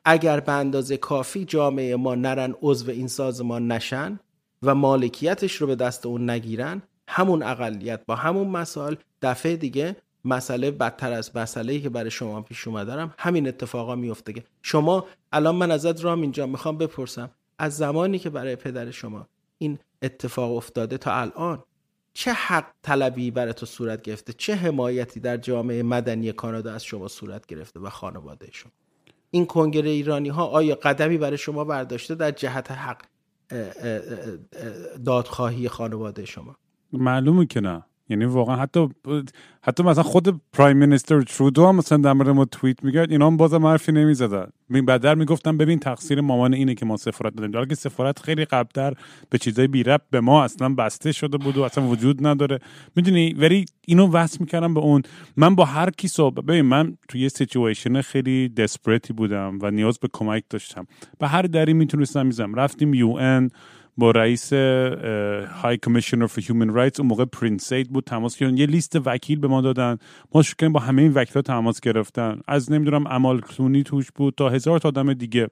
اگر 0.06 0.40
به 0.40 0.52
اندازه 0.52 0.98
کافی 0.98 1.46
جامعه 1.46 1.96
ما 1.96 2.16
نرن 2.16 2.56
عضو 2.62 2.92
این 2.92 3.08
سازمان 3.08 3.72
نشن 3.72 4.20
و 4.64 4.76
مالکیتش 4.76 5.56
رو 5.56 5.68
به 5.68 5.76
دست 5.76 6.06
اون 6.06 6.30
نگیرن 6.30 6.82
همون 7.08 7.44
اقلیت 7.44 8.06
با 8.06 8.16
همون 8.16 8.48
مسائل 8.48 8.96
دفعه 9.22 9.56
دیگه 9.56 9.96
مسئله 10.26 10.72
بدتر 10.72 11.12
از 11.14 11.36
مسئله 11.36 11.80
که 11.80 11.90
برای 11.90 12.12
شما 12.12 12.42
پیش 12.42 12.68
اومدارم 12.68 13.14
همین 13.18 13.48
اتفاقا 13.48 13.96
میفته 13.96 14.34
که 14.34 14.44
شما 14.62 15.06
الان 15.32 15.56
من 15.56 15.72
ازت 15.72 16.04
رام 16.04 16.22
اینجا 16.22 16.46
می‌خوام 16.46 16.78
بپرسم 16.78 17.32
از 17.60 17.78
زمانی 17.78 18.20
که 18.20 18.30
برای 18.30 18.56
پدر 18.56 18.92
شما 18.92 19.28
این 19.64 19.80
اتفاق 20.02 20.56
افتاده 20.56 20.98
تا 20.98 21.14
الان. 21.14 21.64
چه 22.14 22.34
حق 22.34 22.66
طلبی 22.82 23.32
برای 23.32 23.54
تو 23.54 23.66
صورت 23.66 24.02
گرفته؟ 24.02 24.34
چه 24.34 24.56
حمایتی 24.56 25.20
در 25.20 25.38
جامعه 25.38 25.84
مدنی 25.84 26.32
کانادا 26.32 26.74
از 26.74 26.84
شما 26.86 27.08
صورت 27.08 27.46
گرفته 27.46 27.80
و 27.80 27.90
خانواده 27.90 28.50
شما؟ 28.52 28.72
این 29.32 29.46
کنگره 29.46 29.90
ایرانی 29.90 30.30
ها 30.30 30.46
آیا 30.46 30.76
قدمی 30.76 31.18
برای 31.18 31.38
شما 31.38 31.64
برداشته 31.64 32.16
در 32.16 32.32
جهت 32.32 32.72
حق 32.72 33.02
دادخواهی 35.06 35.70
خانواده 35.70 36.26
شما؟ 36.26 36.56
معلومه 36.94 37.46
که 37.46 37.62
نه. 37.62 37.84
یعنی 38.10 38.26
واقعا 38.26 38.56
حتی 38.56 38.90
حتی 39.62 39.84
مثلا 39.84 40.04
خود 40.04 40.42
پرایم 40.54 40.78
مینیستر 40.78 41.22
ترودو 41.22 41.68
هم 41.68 41.76
مثلا 41.76 41.98
در 41.98 42.14
مورد 42.14 42.30
ما 42.30 42.46
توییت 42.46 42.84
میگرد 42.84 43.12
اینا 43.12 43.28
هم 43.28 43.38
بازم 43.38 43.66
حرفی 43.66 43.92
نمی‌زدن. 43.92 44.48
بعدر 44.70 45.16
می‌گفتن 45.16 45.58
ببین 45.58 45.80
تقصیر 45.80 46.22
مامان 46.22 46.54
اینه 46.54 46.76
که 46.76 46.86
ما 46.86 46.98
سفارت 46.98 47.36
دادیم. 47.36 47.54
حالا 47.54 47.66
که 47.66 47.76
سفارت 47.76 48.20
خیلی 48.20 48.46
قبلتر 48.46 48.94
به 49.30 49.38
چیزای 49.38 49.68
بی 49.68 49.84
رب 49.84 50.02
به 50.12 50.22
ما 50.22 50.44
اصلا 50.44 50.70
بسته 50.70 51.12
شده 51.12 51.38
بود 51.38 51.58
و 51.58 51.64
اصلا 51.64 51.88
وجود 51.88 52.28
نداره. 52.28 52.60
می‌دونی؟ 52.96 53.34
ولی 53.34 53.66
اینو 53.88 54.12
وصل 54.12 54.38
می‌کردم 54.40 54.74
به 54.74 54.80
اون. 54.80 55.02
من 55.38 55.56
با 55.56 55.66
هر 55.66 55.90
کی 55.90 56.08
صحبت 56.08 56.46
ببین 56.46 56.62
من 56.62 56.98
توی 57.08 57.22
یه 57.22 57.30
سیچویشن 57.30 58.02
خیلی 58.02 58.50
دسپریتی 58.50 59.14
بودم 59.14 59.60
و 59.62 59.72
نیاز 59.72 60.00
به 60.00 60.08
کمک 60.14 60.44
داشتم. 60.50 60.88
به 61.20 61.28
هر 61.28 61.42
دری 61.42 61.74
می‌تونستم 61.74 62.26
می‌زدم 62.26 62.56
رفتیم 62.56 62.94
UN 62.94 63.18
با 63.98 64.12
رئیس 64.12 64.54
High 64.54 65.78
Commissioner 65.78 66.26
for 66.26 66.44
Human 66.48 66.70
Rights 66.70 67.00
اون 67.00 67.10
موقع 67.10 67.26
Prince 67.26 67.64
Zeid 67.64 67.90
بود 67.90 68.04
تماس 68.04 68.38
گرفتن 68.38 68.58
یه 68.58 68.66
لیست 68.66 68.96
وکیل 69.06 69.40
به 69.40 69.48
ما 69.48 69.62
دادن. 69.62 69.98
ما 70.36 70.42
شکر 70.42 70.70
با 70.70 70.80
همه 70.80 71.02
این 71.02 71.14
وکیلا 71.14 71.42
تماس 71.42 71.80
گرفتن. 71.80 72.40
از 72.48 72.72
نمی‌دونم 72.72 73.08
امل 73.08 73.42
کلونی 73.42 73.84
توش 73.84 74.12
بود 74.12 74.34
تا 74.38 74.50
هزار 74.50 74.80
تا 74.80 74.88
آدم 74.88 75.14
دیگه. 75.14 75.48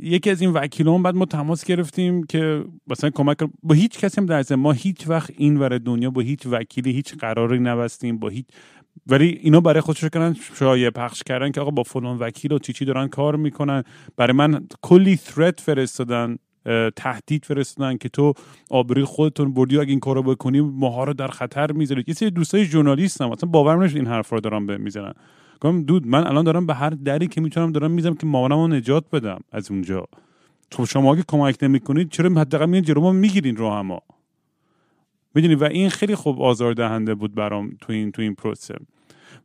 یکی 0.00 0.30
از 0.30 0.40
این 0.40 0.50
وکیلان 0.50 1.02
بعد 1.02 1.14
ما 1.14 1.24
تماس 1.24 1.64
گرفتیم 1.64 2.22
که 2.22 2.64
مثلا 2.86 3.10
کمک 3.10 3.36
با 3.62 3.74
هیچ 3.74 3.98
کسی 3.98 4.20
هم 4.20 4.26
در 4.26 4.54
ما 4.54 4.72
هیچ 4.72 5.08
وقت 5.08 5.30
این 5.36 5.56
ور 5.56 5.78
دنیا 5.78 6.10
با 6.10 6.20
هیچ 6.20 6.46
وکیلی 6.46 6.92
هیچ 6.92 7.14
قراری 7.14 7.58
نبستیم 7.58 8.18
با 8.18 8.28
هیچ 8.28 8.46
ولی 9.06 9.26
اینا 9.42 9.60
برای 9.60 9.80
خودش 9.80 10.00
کردن 10.00 10.36
شایع 10.54 10.90
پخش 10.90 11.22
کردن 11.22 11.50
که 11.50 11.60
آقا 11.60 11.70
با 11.70 11.82
فلان 11.82 12.18
وکیل 12.18 12.52
و 12.52 12.58
چی 12.58 12.84
دارن 12.84 13.08
کار 13.08 13.36
می‌کنن. 13.36 13.82
برای 14.16 14.32
من 14.32 14.66
کلی 14.82 15.16
ثرت 15.16 15.60
فرستادن. 15.60 16.36
تهدید 16.96 17.44
فرستادن 17.44 17.96
که 17.96 18.08
تو 18.08 18.34
آبروی 18.70 19.04
خودتون 19.04 19.54
بردی 19.54 19.76
و 19.76 19.80
اگه 19.80 19.90
این 19.90 20.00
کارو 20.00 20.22
بکنی 20.22 20.60
ماها 20.60 21.04
رو 21.04 21.12
در 21.12 21.28
خطر 21.28 21.72
می‌ذارید 21.72 22.08
یه 22.08 22.14
سری 22.14 22.30
دوستای 22.30 22.64
ژورنالیست 22.64 23.22
هم 23.22 23.30
اصلا 23.30 23.50
باور 23.50 23.76
نمیشه 23.76 23.96
این 23.96 24.06
حرف 24.06 24.32
رو 24.32 24.40
دارم 24.40 24.66
به 24.66 24.78
می‌زنن. 24.78 25.12
گفتم 25.60 25.82
دود 25.82 26.06
من 26.06 26.26
الان 26.26 26.44
دارم 26.44 26.66
به 26.66 26.74
هر 26.74 26.90
دری 26.90 27.26
که 27.26 27.40
می‌تونم 27.40 27.72
دارم 27.72 27.90
می‌زنم 27.90 28.14
که 28.14 28.26
مامانمو 28.26 28.68
نجات 28.68 29.04
بدم 29.12 29.40
از 29.52 29.70
اونجا. 29.70 30.04
تو 30.70 30.86
شما 30.86 31.16
که 31.16 31.24
کمک 31.28 31.58
نمی‌کنید 31.62 32.10
چرا 32.10 32.40
حداقل 32.40 32.66
میان 32.66 32.82
جلو؟ 32.82 33.00
ما 33.00 33.12
می‌گیرین 33.12 33.56
رو 33.56 33.70
هما 33.70 34.02
می‌دونی؟ 35.34 35.54
و 35.54 35.64
این 35.64 35.88
خیلی 35.88 36.14
خوب 36.14 36.42
آزار 36.42 36.72
دهنده 36.72 37.14
بود 37.14 37.34
برام 37.34 37.76
تو 37.80 37.92
این 37.92 38.12
تو 38.12 38.22
این 38.22 38.34
پروسه. 38.34 38.74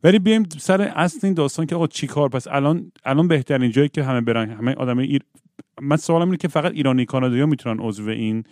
ولی 0.04 0.18
بیایم 0.18 0.42
سر 0.58 0.80
اصل 0.80 1.18
این 1.22 1.34
داستان 1.34 1.66
که 1.66 1.74
آقا 1.74 1.86
چیکار 1.86 2.28
پس 2.28 2.48
الان 2.48 2.92
الان 3.04 3.28
بهترین 3.28 3.70
جایی 3.70 3.88
که 3.88 4.02
همه 4.02 4.20
برن 4.20 4.50
همه 4.50 4.74
آدم 4.74 4.98
ایر... 4.98 5.22
من 5.82 5.96
سوالم 5.96 6.24
اینه 6.24 6.36
که 6.36 6.48
فقط 6.48 6.72
ایرانی 6.72 7.04
کانادایی 7.04 7.44
می‌تونن 7.44 7.80
عضو 7.80 8.08
این 8.08 8.44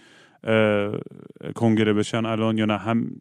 کنگره 1.55 1.93
بشن 1.93 2.25
الان 2.27 2.59
یا 2.59 2.65
نه؟ 2.65 2.77
هم 2.77 3.21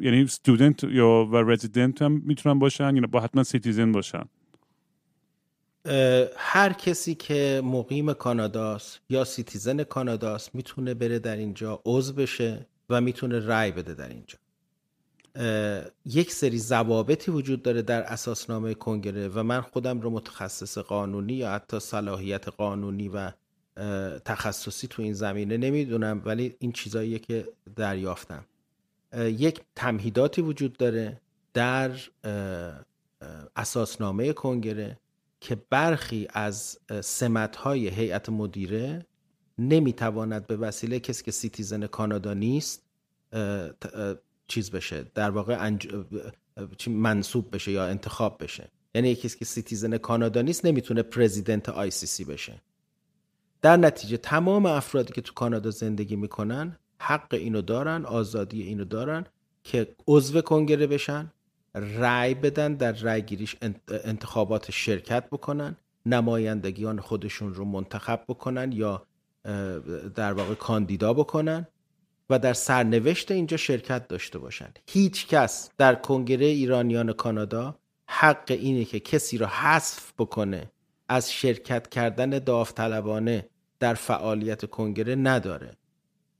یعنی 0.00 0.22
student 0.22 0.84
یا 0.84 1.28
و 1.32 1.36
رزیدنت 1.36 2.02
هم 2.02 2.22
می‌تونن 2.24 2.58
باشن 2.58 2.96
یا 2.96 3.02
با 3.10 3.20
حتما 3.20 3.42
citizen 3.42 3.92
باشن. 3.92 4.24
هر 6.36 6.72
کسی 6.72 7.14
که 7.14 7.62
مقیم 7.64 8.12
کاناداست 8.12 9.00
یا 9.08 9.24
citizen 9.24 9.82
کاناداست 9.82 10.54
می‌تونه 10.54 10.94
بره 10.94 11.18
در 11.18 11.36
اینجا 11.36 11.82
عضو 11.86 12.12
بشه 12.12 12.66
و 12.88 13.00
می‌تونه 13.00 13.38
رای 13.38 13.72
بده 13.72 13.94
در 13.94 14.08
اینجا. 14.08 14.38
یک 16.04 16.32
سری 16.32 16.58
ضوابطی 16.58 17.30
وجود 17.30 17.62
داره 17.62 17.82
در 17.82 18.02
اساسنامه 18.02 18.74
کنگره 18.74 19.28
و 19.28 19.42
من 19.42 19.60
خودم 19.60 20.00
رو 20.00 20.10
متخصص 20.10 20.78
قانونی 20.78 21.32
یا 21.32 21.50
حتی 21.50 21.80
صلاحیت 21.80 22.48
قانونی 22.48 23.08
و 23.08 23.32
تخصصی 24.24 24.88
تو 24.88 25.02
این 25.02 25.12
زمینه 25.12 25.56
نمی‌دونم 25.56 26.22
ولی 26.24 26.56
این 26.58 26.72
چیزاییه 26.72 27.18
که 27.18 27.48
دریافتم. 27.76 28.44
یک 29.16 29.60
تمهیداتی 29.76 30.42
وجود 30.42 30.76
داره 30.76 31.20
در 31.54 31.90
اساسنامه 33.56 34.32
کنگره 34.32 34.98
که 35.40 35.56
برخی 35.70 36.28
از 36.30 36.78
سمتهای 37.00 37.88
هیئت 37.88 38.28
مدیره 38.28 39.06
نمی‌تواند 39.58 40.46
به 40.46 40.56
وسیله 40.56 41.00
کسی 41.00 41.24
که 41.24 41.30
سیتیزن 41.30 41.86
کانادا 41.86 42.34
نیست 42.34 42.82
چیز 44.48 44.70
بشه 44.70 45.04
در 45.14 45.30
واقع 45.30 45.56
انج... 45.60 45.88
منصوب 46.86 47.54
بشه 47.54 47.72
یا 47.72 47.86
انتخاب 47.86 48.42
بشه. 48.42 48.70
یعنی 48.94 49.08
یکی 49.08 49.28
که 49.28 49.44
citizen 49.44 49.98
کانادا 49.98 50.42
نیست 50.42 50.64
نمی‌تونه 50.64 51.02
president 51.02 51.68
ICC 51.68 52.24
بشه. 52.24 52.62
در 53.62 53.76
نتیجه 53.76 54.16
تمام 54.16 54.66
افرادی 54.66 55.12
که 55.12 55.20
تو 55.20 55.32
کانادا 55.34 55.70
زندگی 55.70 56.16
می‌کنن 56.16 56.76
حق 57.00 57.34
اینو 57.34 57.62
دارن 57.62 58.04
آزادی 58.04 58.62
اینو 58.62 58.84
دارن 58.84 59.24
که 59.64 59.96
عضو 60.06 60.40
کنگره 60.40 60.86
بشن 60.86 61.32
رأی 61.74 62.34
بدن 62.34 62.74
در 62.74 62.92
رأی 62.92 63.22
گیریش 63.22 63.56
انتخابات 63.88 64.70
شرکت 64.70 65.30
بکنن 65.30 65.76
نمایندگان 66.06 67.00
خودشون 67.00 67.54
رو 67.54 67.64
منتخب 67.64 68.24
بکنن 68.28 68.72
یا 68.72 69.06
در 70.14 70.32
واقع 70.32 70.54
کاندیدا 70.54 71.14
بکنن. 71.14 71.66
و 72.30 72.38
در 72.38 72.52
سرنوشت 72.52 73.30
اینجا 73.30 73.56
شرکت 73.56 74.08
داشته 74.08 74.38
باشند. 74.38 74.78
هیچ 74.86 75.26
کس 75.26 75.70
در 75.78 75.94
کنگره 75.94 76.46
ایرانیان 76.46 77.12
کانادا 77.12 77.78
حق 78.08 78.44
اینه 78.48 78.84
که 78.84 79.00
کسی 79.00 79.38
را 79.38 79.46
حذف 79.46 80.12
بکنه 80.18 80.70
از 81.08 81.32
شرکت 81.32 81.88
کردن 81.88 82.30
داوطلبانه 82.30 83.48
در 83.80 83.94
فعالیت 83.94 84.64
کنگره 84.64 85.14
نداره. 85.14 85.76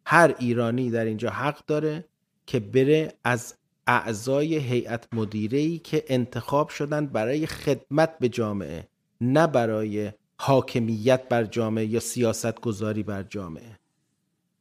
هر 0.06 0.34
ایرانی 0.38 0.90
در 0.90 1.04
اینجا 1.04 1.30
حق 1.30 1.66
داره 1.66 2.04
که 2.46 2.60
بره 2.60 3.12
از 3.24 3.54
اعضای 3.86 4.56
هیئت 4.58 5.08
مدیره 5.12 5.78
که 5.78 6.04
انتخاب 6.08 6.68
شدن 6.68 7.06
برای 7.06 7.46
خدمت 7.46 8.18
به 8.18 8.28
جامعه 8.28 8.88
نه 9.20 9.46
برای 9.46 10.12
حاکمیت 10.40 11.28
بر 11.28 11.44
جامعه 11.44 11.86
یا 11.86 12.00
سیاست 12.00 12.60
گذاری 12.60 13.02
بر 13.02 13.22
جامعه. 13.22 13.77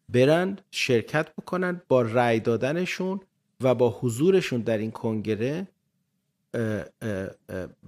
برن 0.09 0.57
شرکت 0.71 1.35
بکنن 1.35 1.81
با 1.87 2.01
رأی 2.01 2.39
دادنشون 2.39 3.19
و 3.61 3.75
با 3.75 3.89
حضورشون 3.89 4.61
در 4.61 4.77
این 4.77 4.91
کنگره 4.91 5.67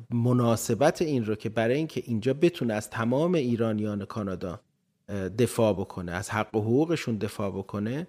مناسبت 0.09 1.01
این 1.01 1.25
رو 1.25 1.35
که 1.35 1.49
برای 1.49 1.75
اینکه 1.75 2.03
اینجا 2.05 2.33
بتونه 2.33 2.73
از 2.73 2.89
تمام 2.89 3.33
ایرانیان 3.33 4.05
کانادا 4.05 4.59
دفاع 5.37 5.73
بکنه 5.73 6.11
از 6.11 6.29
حق 6.29 6.55
و 6.55 6.61
حقوقشون 6.61 7.17
دفاع 7.17 7.49
بکنه 7.49 8.07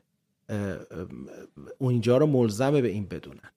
اونجا 1.78 2.16
رو 2.16 2.26
ملزمه 2.26 2.80
به 2.80 2.88
این 2.88 3.06
بدونن. 3.06 3.50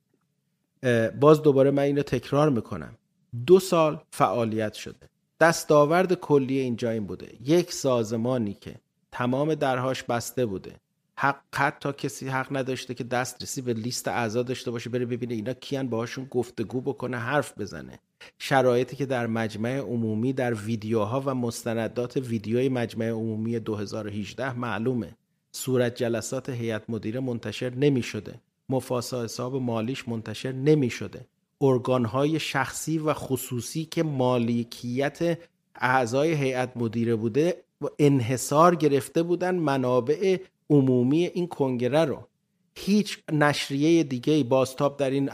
باز 1.20 1.42
دوباره 1.42 1.72
من 1.72 1.84
اینو 1.84 2.02
تکرار 2.02 2.50
می‌کنم. 2.50 2.98
دو 3.46 3.60
سال 3.60 4.02
فعالیت 4.12 4.74
شده. 4.74 5.10
دستاورد 5.40 6.14
کلی 6.14 6.60
اینجا 6.60 6.90
این 6.90 7.06
بوده. 7.06 7.38
یک 7.42 7.74
سازمانی 7.74 8.54
که 8.54 8.76
تمام 9.14 9.56
درهاش 9.56 10.04
بسته 10.04 10.46
بوده. 10.46 10.76
حق 11.16 11.80
تا 11.80 11.92
کسی 11.92 12.28
حق 12.28 12.58
نداشته 12.58 12.94
که 12.94 13.04
دسترسی 13.04 13.62
به 13.62 13.74
لیست 13.74 14.08
اعضا 14.08 14.44
داشته 14.44 14.72
باشه 14.72 14.90
بره 14.90 15.06
ببینه 15.06 15.34
اینا 15.34 15.54
کیان 15.54 15.90
باهاشون 15.90 16.26
گفتگو 16.26 16.82
بکنه 16.82 17.18
حرف 17.18 17.58
بزنه. 17.58 18.00
شرایطی 18.40 18.96
که 18.96 19.06
در 19.06 19.28
مجمع 19.28 19.78
عمومی 19.78 20.34
در 20.34 20.54
ویدیوها 20.54 21.24
و 21.26 21.36
مستندات 21.36 22.18
ویدیوی 22.18 22.70
مجمع 22.70 23.10
عمومی 23.10 23.60
2018 23.60 24.54
معلومه. 24.54 25.18
صورت 25.52 25.96
جلسات 25.96 26.50
هیئت 26.50 26.90
مدیره 26.90 27.20
منتشر 27.20 27.76
نمی 27.76 28.02
شده 28.02 28.42
مفاسا 28.70 29.24
حساب 29.24 29.56
مالیش 29.56 30.08
منتشر 30.08 30.52
نمی 30.52 30.90
شده 30.90 31.26
ارگانهای 31.62 32.40
شخصی 32.40 32.98
و 32.98 33.14
خصوصی 33.14 33.86
که 33.86 34.04
مالکیت 34.04 35.40
اعضای 35.76 36.34
هیئت 36.34 36.78
مدیره 36.78 37.16
بوده 37.16 37.64
انحصار 38.00 38.76
گرفته 38.76 39.24
بودن 39.24 39.56
منابع 39.56 40.38
عمومی 40.70 41.26
این 41.26 41.48
کنگره 41.48 42.06
رو. 42.06 42.28
هیچ 42.76 43.20
نشریه 43.32 44.04
دیگه 44.04 44.44
بازتاب 44.44 44.98
در 44.98 45.10
این 45.10 45.30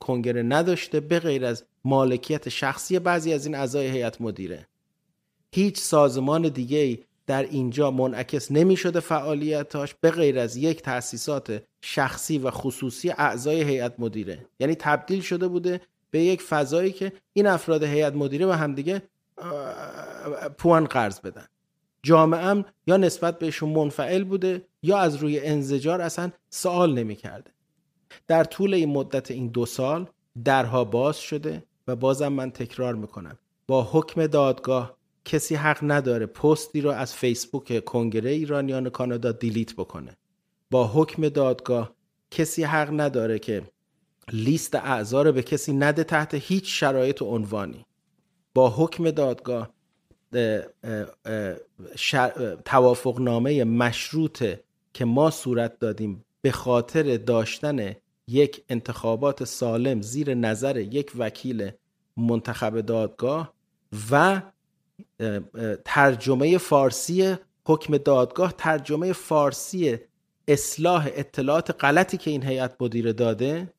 کنگره 0.00 0.42
نداشته 0.42 1.00
به 1.00 1.18
غیر 1.18 1.44
از 1.44 1.64
مالکیت 1.84 2.48
شخصی 2.48 2.98
بعضی 2.98 3.32
از 3.32 3.46
این 3.46 3.54
اعضای 3.54 3.86
هیئت 3.86 4.20
مدیره. 4.20 4.66
هیچ 5.52 5.78
سازمان 5.78 6.48
دیگه 6.48 6.98
در 7.26 7.42
اینجا 7.42 7.90
منعکس 7.90 8.52
نمی 8.52 8.76
شده 8.76 9.00
فعالیتاش 9.00 9.94
به 10.00 10.10
غیر 10.10 10.38
از 10.38 10.56
یک 10.56 10.82
تأسیسات 10.82 11.62
شخصی 11.80 12.38
و 12.38 12.50
خصوصی 12.50 13.10
اعضای 13.10 13.62
هیئت 13.62 13.94
مدیره. 13.98 14.46
یعنی 14.60 14.74
تبدیل 14.74 15.20
شده 15.20 15.48
بوده 15.48 15.80
به 16.10 16.20
یک 16.20 16.42
فضایی 16.42 16.92
که 16.92 17.12
این 17.32 17.46
افراد 17.46 17.82
هیئت 17.82 18.14
مدیره 18.14 18.46
و 18.46 18.50
همدیگه 18.50 19.02
پوان 20.58 20.84
قرض 20.84 21.20
بدن. 21.20 21.46
جامعه 22.02 22.64
یا 22.86 22.96
نسبت 22.96 23.38
بهشون 23.38 23.68
منفعل 23.68 24.24
بوده 24.24 24.66
یا 24.82 24.98
از 24.98 25.16
روی 25.16 25.40
انزجار 25.40 26.00
اصلا 26.00 26.30
سوال 26.50 26.94
نمی‌کرده. 26.94 27.50
در 28.28 28.44
طول 28.44 28.74
این 28.74 28.88
مدت 28.88 29.30
این 29.30 29.48
دو 29.48 29.66
سال 29.66 30.06
درها 30.44 30.84
باز 30.84 31.18
شده 31.18 31.64
و 31.88 31.96
بازم 31.96 32.28
من 32.28 32.50
تکرار 32.50 32.94
می‌کنم. 32.94 33.38
با 33.66 33.88
حکم 33.92 34.26
دادگاه 34.26 34.96
کسی 35.24 35.54
حق 35.54 35.78
نداره 35.82 36.26
پستی 36.26 36.80
رو 36.80 36.90
از 36.90 37.14
فیسبوک 37.14 37.84
کنگره 37.84 38.30
ایرانیان 38.30 38.88
کانادا 38.88 39.32
دیلیت 39.32 39.74
بکنه. 39.74 40.16
با 40.70 40.86
حکم 40.86 41.28
دادگاه 41.28 41.94
کسی 42.30 42.62
حق 42.62 43.00
نداره 43.00 43.38
که 43.38 43.62
لیست 44.32 44.74
اعضا 44.74 45.22
رو 45.22 45.32
به 45.32 45.42
کسی 45.42 45.72
نده 45.72 46.04
تحت 46.04 46.34
هیچ 46.34 46.80
شرایط 46.80 47.22
و 47.22 47.24
عنوانی. 47.24 47.86
با 48.54 48.70
حکم 48.70 49.10
دادگاه 49.10 49.70
توافق 52.64 53.20
نامه 53.20 53.64
مشروط 53.64 54.44
که 54.92 55.04
ما 55.04 55.30
صورت 55.30 55.78
دادیم 55.78 56.24
به 56.42 56.50
خاطر 56.50 57.16
داشتن 57.16 57.96
یک 58.28 58.64
انتخابات 58.68 59.44
سالم 59.44 60.02
زیر 60.02 60.34
نظر 60.34 60.76
یک 60.76 61.12
وکیل 61.18 61.70
منتخب 62.16 62.80
دادگاه 62.80 63.54
و 64.10 64.42
ترجمه 65.84 66.58
فارسی 66.58 67.36
حکم 67.66 67.96
دادگاه 67.96 68.54
ترجمه 68.58 69.12
فارسی 69.12 69.98
اصلاح 70.48 71.08
اطلاعات 71.14 71.84
غلطی 71.84 72.16
که 72.16 72.30
این 72.30 72.42
هیئت 72.42 72.76
مدیره 72.80 73.12
داده 73.12 73.72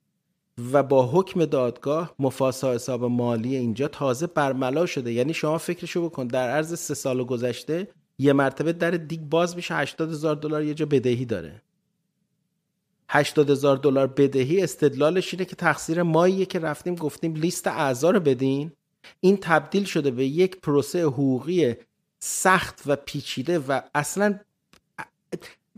و 0.73 0.83
با 0.83 1.07
حکم 1.07 1.45
دادگاه 1.45 2.15
مفاسا 2.19 2.73
حساب 2.73 3.03
مالی 3.03 3.55
اینجا 3.55 3.87
تازه 3.87 4.27
برملا 4.27 4.85
شده. 4.85 5.13
یعنی 5.13 5.33
شما 5.33 5.57
فکرشو 5.57 6.09
بکن 6.09 6.27
در 6.27 6.49
عرض 6.49 6.79
سه 6.79 6.93
سال 6.93 7.23
گذشته 7.23 7.87
یه 8.17 8.33
مرتبه 8.33 8.73
در 8.73 8.91
دیگ 8.91 9.21
باز 9.21 9.55
میشه 9.55 9.75
80 9.75 10.09
هزار 10.09 10.35
دلار 10.35 10.63
یه 10.63 10.73
جا 10.73 10.85
بدهی 10.85 11.25
داره. 11.25 11.61
80 13.09 13.49
هزار 13.49 13.77
دلار 13.77 14.07
بدهی 14.07 14.63
استدلالش 14.63 15.33
اینه 15.33 15.45
که 15.45 15.55
تقصیر 15.55 16.03
ماییه 16.03 16.45
که 16.45 16.59
رفتیم 16.59 16.95
گفتیم 16.95 17.35
لیست 17.35 17.67
اعضا 17.67 18.09
رو 18.09 18.19
بدین. 18.19 18.71
این 19.19 19.37
تبدیل 19.37 19.83
شده 19.83 20.11
به 20.11 20.25
یک 20.25 20.61
پروسه 20.61 21.01
حقوقی 21.01 21.75
سخت 22.19 22.81
و 22.85 22.95
پیچیده 22.95 23.59
و 23.59 23.81
اصلا 23.95 24.39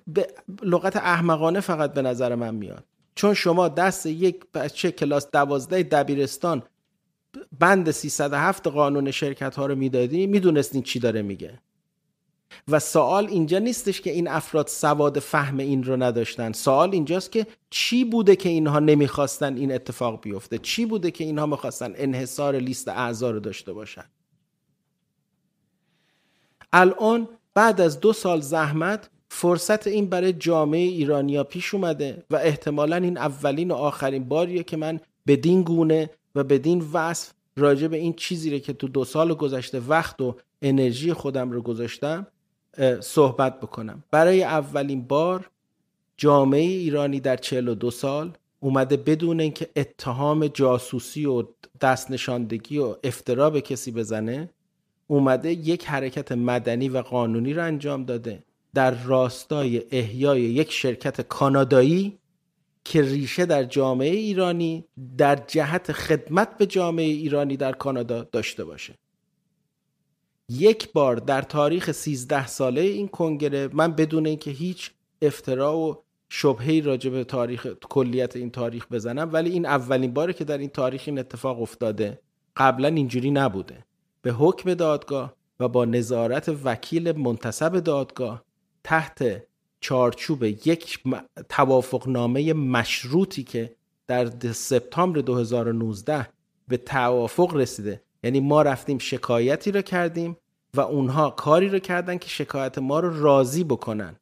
به 0.08 0.28
لغت 0.64 0.96
احمقانه 0.96 1.60
فقط 1.60 1.94
به 1.94 2.02
نظر 2.02 2.36
من 2.36 2.56
میاد. 2.56 2.86
چون 3.16 3.34
شما 3.34 3.68
دست 3.68 4.06
یک 4.06 4.46
بچه 4.54 4.92
کلاس 4.92 5.32
دوازده 5.32 5.84
دبیرستان 5.84 6.64
بند 7.60 7.92
307 7.92 8.68
قانون 8.68 9.12
شرکت 9.12 9.56
ها 9.56 9.66
رو 9.66 9.76
می‌دادی 9.76 10.28
می‌دونستین 10.28 10.82
چی 10.82 11.00
داره 11.00 11.22
میگه. 11.22 11.60
و 12.68 12.80
سوال 12.80 13.28
اینجا 13.28 13.60
نیستش 13.60 14.02
که 14.02 14.12
این 14.12 14.28
افراد 14.28 14.68
سواد 14.68 15.20
فهم 15.20 15.58
این 15.58 15.84
رو 15.84 16.04
نداشتن. 16.04 16.52
سوال 16.52 16.90
اینجاست 16.92 17.32
که 17.32 17.48
چی 17.70 18.06
بوده 18.06 18.36
که 18.36 18.50
اینها 18.50 18.80
نمی‌خواستن 18.80 19.58
این 19.58 19.72
اتفاق 19.72 20.22
بیفته؟ 20.22 20.58
چی 20.58 20.86
بوده 20.86 21.12
که 21.12 21.24
اینها 21.24 21.46
می‌خواستن 21.46 21.94
انحصار 21.96 22.56
لیست 22.56 22.88
اعضا 22.88 23.32
رو 23.32 23.40
داشته 23.40 23.74
باشن؟ 23.74 24.06
الان 26.74 27.30
بعد 27.54 27.82
از 27.82 28.00
دو 28.00 28.14
سال 28.14 28.42
زحمت 28.42 29.10
فرصت 29.36 29.88
این 29.88 30.06
برای 30.06 30.34
جامعه 30.34 30.80
ایرانیا 30.80 31.44
پیش 31.44 31.74
اومده 31.74 32.24
و 32.30 32.36
احتمالا 32.36 32.96
این 32.96 33.18
اولین 33.18 33.72
و 33.72 33.74
آخرین 33.74 34.24
باریه 34.24 34.64
که 34.64 34.78
من 34.78 35.00
بدین 35.28 35.64
گونه 35.64 36.10
و 36.36 36.44
بدین 36.44 36.84
وصف 36.94 37.34
راجع 37.58 37.88
به 37.88 37.98
این 37.98 38.14
چیزی 38.14 38.52
رو 38.52 38.60
که 38.60 38.74
تو 38.74 38.88
دو 38.88 39.06
سال 39.06 39.34
گذشته 39.34 39.80
وقت 39.80 40.22
و 40.22 40.36
انرژی 40.62 41.14
خودم 41.14 41.52
رو 41.52 41.62
گذاشتم 41.62 42.28
صحبت 43.00 43.60
بکنم. 43.60 44.04
برای 44.12 44.44
اولین 44.44 45.02
بار 45.02 45.50
جامعه 46.18 46.62
ایرانی 46.62 47.20
در 47.20 47.38
42 47.38 47.92
سال 47.92 48.32
اومده 48.60 48.98
بدون 48.98 49.40
اینکه 49.40 49.70
اتهام 49.76 50.48
جاسوسی 50.48 51.26
و 51.26 51.44
دست 51.82 52.12
نشاندگی 52.12 52.78
و 52.78 52.96
افترا 53.04 53.50
به 53.50 53.62
کسی 53.62 53.92
بزنه 53.92 54.50
اومده 55.08 55.52
یک 55.52 55.86
حرکت 55.86 56.32
مدنی 56.32 56.90
و 56.90 57.02
قانونی 57.02 57.54
رو 57.54 57.64
انجام 57.64 58.06
داده. 58.06 58.44
در 58.74 59.04
راستای 59.04 59.84
احیای 59.92 60.42
یک 60.42 60.72
شرکت 60.72 61.22
کانادایی 61.22 62.20
که 62.84 63.02
ریشه 63.02 63.46
در 63.46 63.64
جامعه 63.64 64.10
ایرانی 64.10 64.86
در 65.18 65.36
جهت 65.36 65.92
خدمت 65.92 66.58
به 66.58 66.66
جامعه 66.66 67.06
ایرانی 67.06 67.58
در 67.58 67.72
کانادا 67.72 68.24
داشته 68.24 68.64
باشه. 68.64 68.94
یک 70.50 70.92
بار 70.92 71.16
در 71.16 71.42
تاریخ 71.42 71.92
13 71.92 72.48
ساله 72.48 72.82
این 72.82 73.08
کنگره 73.08 73.70
من 73.74 73.92
بدون 73.92 74.26
اینکه 74.26 74.52
هیچ 74.52 74.92
افترا 75.22 75.78
و 75.78 76.04
شبهی 76.30 76.82
راجع 76.82 77.10
به 77.10 77.24
تاریخ 77.24 77.68
کلیت 77.68 78.36
این 78.36 78.52
تاریخ 78.52 78.88
بزنم 78.92 79.30
ولی 79.34 79.50
این 79.50 79.66
اولین 79.66 80.14
باره 80.14 80.34
که 80.34 80.44
در 80.44 80.58
این 80.58 80.70
تاریخ 80.70 81.04
این 81.06 81.20
اتفاق 81.20 81.62
افتاده 81.62 82.20
قبلا 82.58 82.88
اینجوری 82.88 83.32
نبوده. 83.32 83.86
به 84.22 84.32
حکم 84.32 84.74
دادگاه 84.74 85.34
و 85.60 85.68
با 85.68 85.86
نظارت 85.86 86.50
وکیل 86.64 87.12
منتصب 87.12 87.80
دادگاه 87.80 88.44
تحت 88.84 89.44
چارچوب 89.80 90.44
یک 90.44 91.00
توافقنامه 91.50 92.54
مشروطی 92.54 93.44
که 93.44 93.76
در 94.08 94.52
سپتامبر 94.52 95.20
2019 95.20 96.28
به 96.68 96.78
توافق 96.78 97.56
رسیده. 97.56 98.02
یعنی 98.24 98.40
ما 98.40 98.62
رفتیم 98.62 98.98
شکایتی 98.98 99.72
رو 99.72 99.82
کردیم 99.82 100.38
و 100.74 100.82
اونها 100.82 101.30
کاری 101.30 101.70
رو 101.70 101.80
کردن 101.80 102.18
که 102.18 102.30
شکایت 102.30 102.78
ما 102.78 103.00
رو 103.00 103.24
راضی 103.24 103.64
بکنن. 103.64 104.16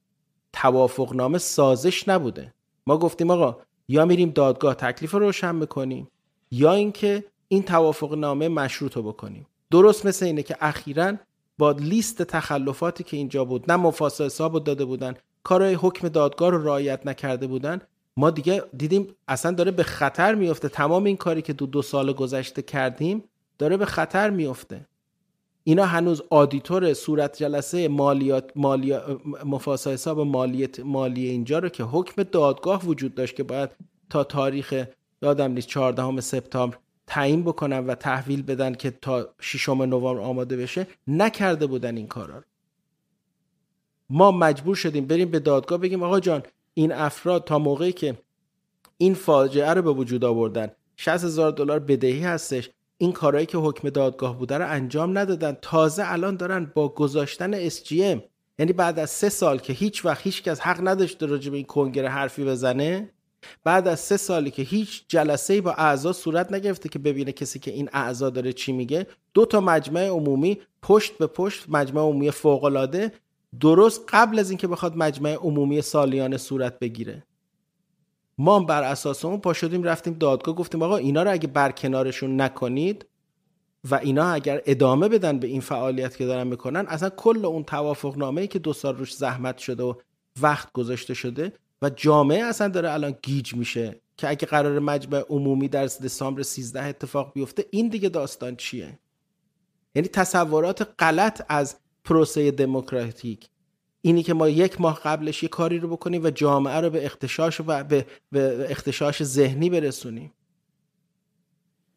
توافقنامه 0.53 1.37
سازش 1.37 2.07
نبوده. 2.07 2.53
ما 2.87 2.97
گفتیم 2.97 3.31
آقا 3.31 3.57
یا 3.87 4.05
میریم 4.05 4.29
دادگاه 4.29 4.75
تکلیف 4.75 5.11
رو 5.11 5.19
روشن 5.19 5.59
بکنیم 5.59 6.07
یا 6.51 6.73
اینکه 6.73 7.23
این 7.47 7.63
توافقنامه 7.63 8.47
مشروط 8.47 8.95
رو 8.97 9.03
بکنیم. 9.03 9.47
درست 9.71 10.05
مثل 10.05 10.25
اینه 10.25 10.43
که 10.43 10.57
اخیرا 10.59 11.13
با 11.61 11.71
لیست 11.71 12.21
تخلفاتی 12.21 13.03
که 13.03 13.17
اینجا 13.17 13.45
بود 13.45 13.71
نه 13.71 13.77
مفاسا 13.77 14.25
حساب 14.25 14.63
داده 14.63 14.85
بودن 14.85 15.13
کارهای 15.43 15.73
حکم 15.73 16.07
دادگاه 16.07 16.49
رو 16.49 16.63
رعایت 16.63 17.07
نکرده 17.07 17.47
بودن. 17.47 17.81
ما 18.17 18.29
دیگه 18.29 18.63
دیدیم 18.77 19.07
اصلا 19.27 19.51
داره 19.51 19.71
به 19.71 19.83
خطر 19.83 20.35
میفته 20.35 20.69
تمام 20.69 21.03
این 21.03 21.17
کاری 21.17 21.41
که 21.41 21.53
دو 21.53 21.65
دو 21.65 21.81
سال 21.81 22.13
گذشته 22.13 22.61
کردیم 22.61 23.23
داره 23.57 23.77
به 23.77 23.85
خطر 23.85 24.29
میفته 24.29 24.85
اینا 25.63 25.85
هنوز 25.85 26.21
آدیتور 26.29 26.93
صورت 26.93 27.37
جلسه 27.37 27.87
مالیات 27.87 28.51
مالیا 28.55 29.21
مفاسا 29.45 29.91
حساب 29.91 30.19
مالیت 30.19 30.79
مالی 30.79 31.27
اینجا 31.27 31.59
رو 31.59 31.69
که 31.69 31.83
حکم 31.83 32.23
دادگاه 32.23 32.85
وجود 32.85 33.15
داشت 33.15 33.35
که 33.35 33.43
باید 33.43 33.69
تا 34.09 34.23
تاریخ 34.23 34.85
یادم 35.21 35.51
نیست 35.51 35.67
14 35.67 36.21
سپتامبر 36.21 36.77
تعیین 37.11 37.43
بکنن 37.43 37.85
و 37.85 37.95
تحویل 37.95 38.41
بدن 38.41 38.73
که 38.73 38.91
تا 38.91 39.29
6 39.39 39.69
نوامبر 39.69 40.21
آماده 40.21 40.57
بشه 40.57 40.87
نکرده 41.07 41.65
بودن 41.65 41.97
این 41.97 42.07
کارا 42.07 42.37
رو. 42.37 42.43
ما 44.09 44.31
مجبور 44.31 44.75
شدیم 44.75 45.05
بریم 45.05 45.31
به 45.31 45.39
دادگاه 45.39 45.77
بگیم 45.77 46.03
آقا 46.03 46.19
جان 46.19 46.43
این 46.73 46.91
افراد 46.91 47.43
تا 47.43 47.59
موقعی 47.59 47.91
که 47.91 48.17
این 48.97 49.13
فاجعه 49.13 49.73
رو 49.73 49.81
به 49.81 49.91
وجود 49.91 50.25
آوردن 50.25 50.71
60 50.95 51.23
هزار 51.23 51.51
دلار 51.51 51.79
بدهی 51.79 52.23
هستش 52.23 52.69
این 52.97 53.11
کارهایی 53.11 53.45
که 53.45 53.57
حکم 53.57 53.89
دادگاه 53.89 54.37
بوده 54.37 54.57
رو 54.57 54.69
انجام 54.69 55.17
ندادن 55.17 55.57
تازه 55.61 56.03
الان 56.05 56.35
دارن 56.35 56.71
با 56.75 56.89
گذاشتن 56.89 57.69
SGM 57.69 58.19
یعنی 58.59 58.73
بعد 58.73 58.99
از 58.99 59.09
سه 59.09 59.29
سال 59.29 59.59
که 59.59 59.73
هیچ 59.73 60.05
وقت 60.05 60.21
هیچ 60.21 60.43
کس 60.43 60.59
حق 60.59 60.87
نداشته 60.87 61.25
راجع 61.25 61.51
به 61.51 61.57
این 61.57 61.65
کنگره 61.65 62.09
حرفی 62.09 62.45
بزنه 62.45 63.09
بعد 63.63 63.87
از 63.87 63.99
سه 63.99 64.17
سالی 64.17 64.51
که 64.51 64.61
هیچ 64.61 65.03
جلسه 65.07 65.61
با 65.61 65.71
اعضا 65.71 66.13
صورت 66.13 66.51
نگرفته 66.51 66.89
که 66.89 66.99
ببینه 66.99 67.31
کسی 67.31 67.59
که 67.59 67.71
این 67.71 67.89
اعضا 67.93 68.29
داره 68.29 68.53
چی 68.53 68.71
میگه 68.71 69.07
دو 69.33 69.45
تا 69.45 69.61
مجمع 69.61 70.07
عمومی 70.07 70.57
پشت 70.81 71.17
به 71.17 71.27
پشت 71.27 71.65
مجمع 71.69 72.01
عمومی 72.01 72.31
فوق 72.31 72.63
العاده 72.63 73.11
درست 73.59 74.01
قبل 74.09 74.39
از 74.39 74.49
اینکه 74.49 74.67
بخواد 74.67 74.97
مجمع 74.97 75.33
عمومی 75.33 75.81
سالیانه 75.81 76.37
صورت 76.37 76.79
بگیره. 76.79 77.23
ما 78.37 78.59
بر 78.59 78.83
اساس 78.83 79.25
اون 79.25 79.39
پا 79.39 79.53
شدیم 79.53 79.83
رفتیم 79.83 80.13
دادگاه 80.13 80.55
گفتیم 80.55 80.83
آقا 80.83 80.97
اینا 80.97 81.23
رو 81.23 81.31
اگه 81.31 81.47
برکنارشون 81.47 82.41
نکنید 82.41 83.05
و 83.89 83.95
اینا 83.95 84.31
اگر 84.31 84.61
ادامه 84.65 85.09
بدن 85.09 85.39
به 85.39 85.47
این 85.47 85.61
فعالیت 85.61 86.17
که 86.17 86.25
دارن 86.25 86.47
می‌کنن 86.47 86.85
اصلا 86.87 87.09
کل 87.09 87.45
اون 87.45 87.63
توافق 87.63 88.17
نامه 88.17 88.41
ای 88.41 88.47
که 88.47 88.59
دو 88.59 88.73
سال 88.73 88.97
روش 88.97 89.15
زحمت 89.15 89.57
شده 89.57 89.83
و 89.83 89.93
وقت 90.41 90.71
گذاشته 90.71 91.13
شده 91.13 91.53
و 91.81 91.89
جامعه 91.89 92.43
اصلا 92.43 92.67
داره 92.67 92.91
الان 92.91 93.15
گیج 93.21 93.55
میشه 93.55 94.01
که 94.17 94.29
اگه 94.29 94.45
قرار 94.45 94.79
مجمع 94.79 95.23
عمومی 95.29 95.67
در 95.67 95.83
دسامبر 95.85 96.41
13 96.41 96.83
اتفاق 96.83 97.33
بیفته 97.33 97.65
این 97.71 97.87
دیگه 97.87 98.09
داستان 98.09 98.55
چیه؟ 98.55 98.99
یعنی 99.95 100.07
تصورات 100.07 100.93
غلط 100.99 101.41
از 101.49 101.75
پروسه 102.03 102.51
دموکراتیک. 102.51 103.49
اینی 104.01 104.23
که 104.23 104.33
ما 104.33 104.49
یک 104.49 104.81
ماه 104.81 104.99
قبلش 105.03 105.43
یه 105.43 105.49
کاری 105.49 105.79
رو 105.79 105.89
بکنیم 105.89 106.23
و 106.23 106.29
جامعه 106.29 106.79
رو 106.79 106.89
به 106.89 107.05
اختشاش 107.05 107.61
و 107.67 107.83
به, 107.83 108.05
به 108.31 108.67
اختشاش 108.69 109.23
ذهنی 109.23 109.69
برسونیم. 109.69 110.33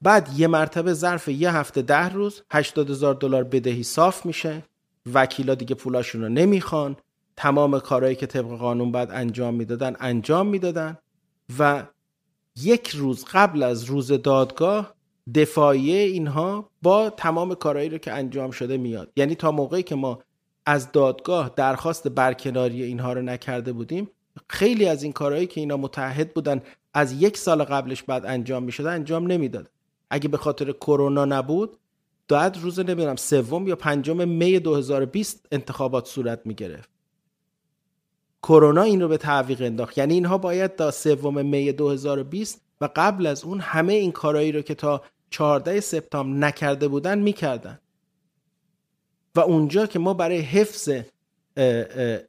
بعد 0.03 0.29
یه 0.37 0.47
مرتبه 0.47 0.93
ظرف 0.93 1.29
یه 1.29 1.57
هفته 1.57 1.83
ده 1.83 2.09
روز 2.09 2.43
80 2.51 2.91
هزار 2.91 3.15
دلار 3.15 3.45
بدهی 3.45 3.83
صاف 3.83 4.27
میشه. 4.27 4.63
وکیلا 5.15 5.55
دیگه 5.55 5.75
پولاشون 5.75 6.23
رو 6.23 6.29
نمی‌خوان. 6.29 6.97
تمام 7.37 7.79
کارهایی 7.79 8.17
که 8.17 8.27
طبق 8.27 8.57
قانون 8.59 8.93
باید 8.93 9.11
انجام 9.11 9.55
می‌دادن 9.55 9.97
انجام 10.01 10.47
می‌دادن 10.47 10.99
و 11.59 11.87
یک 12.63 12.89
روز 12.89 13.25
قبل 13.33 13.63
از 13.63 13.85
روز 13.85 14.13
دادگاه 14.13 14.95
دفاعیه 15.35 15.97
اینها 15.99 16.71
با 16.83 17.11
تمام 17.11 17.55
کارهایی 17.55 17.89
رو 17.89 17.99
که 17.99 18.13
انجام 18.13 18.51
شده 18.51 18.77
میاد. 18.77 19.13
یعنی 19.17 19.35
تا 19.35 19.51
موقعی 19.53 19.83
که 19.83 19.95
ما 19.95 20.19
از 20.67 20.93
دادگاه 20.93 21.51
درخواست 21.57 22.09
برکناری 22.09 22.83
اینها 22.83 23.13
رو 23.13 23.23
نکرده 23.23 23.73
بودیم 23.73 24.11
خیلی 24.49 24.87
از 24.87 25.03
این 25.03 25.13
کارهایی 25.13 25.47
که 25.47 25.61
اینا 25.61 25.77
متحد 25.77 26.35
بودن 26.35 26.63
از 26.95 27.23
یک 27.23 27.37
سال 27.37 27.65
قبلش 27.65 28.03
بعد 28.03 28.27
انجام 28.27 28.63
می‌شده 28.63 28.91
انجام 28.91 29.27
نمی‌داد. 29.27 29.71
اگه 30.11 30.29
به 30.29 30.37
خاطر 30.37 30.73
کرونا 30.73 31.25
نبود 31.25 31.77
باید 32.29 32.57
روز 32.57 32.81
نمی‌دونم 32.81 33.17
سوم 33.17 33.69
یا 33.69 33.77
پنجم 33.77 34.29
می 34.29 34.59
2020 34.59 35.47
انتخابات 35.53 36.07
صورت 36.07 36.41
می‌گرفت. 36.45 36.94
کرونا 38.45 38.83
این 38.83 39.01
رو 39.01 39.09
به 39.09 39.17
تعویق 39.17 39.63
انداخت. 39.63 39.99
یعنی 39.99 40.15
اینها 40.15 40.39
باید 40.39 40.77
تا 40.77 40.91
سوم 40.91 41.47
می 41.47 41.73
2020 41.73 42.61
و 42.81 42.89
قبل 42.97 43.27
از 43.27 43.45
اون 43.45 43.61
همه 43.61 43.93
این 43.93 44.13
کارهایی 44.13 44.53
رو 44.53 44.63
که 44.63 44.75
تا 44.75 45.03
14 45.31 45.81
سپتامبر 45.81 46.47
نکرده 46.47 46.89
بودن 46.89 47.19
می‌کردن. 47.19 47.79
و 49.35 49.41
اونجا 49.41 49.87
که 49.87 49.99
ما 49.99 50.15
برای 50.15 50.41
حفظ 50.41 50.91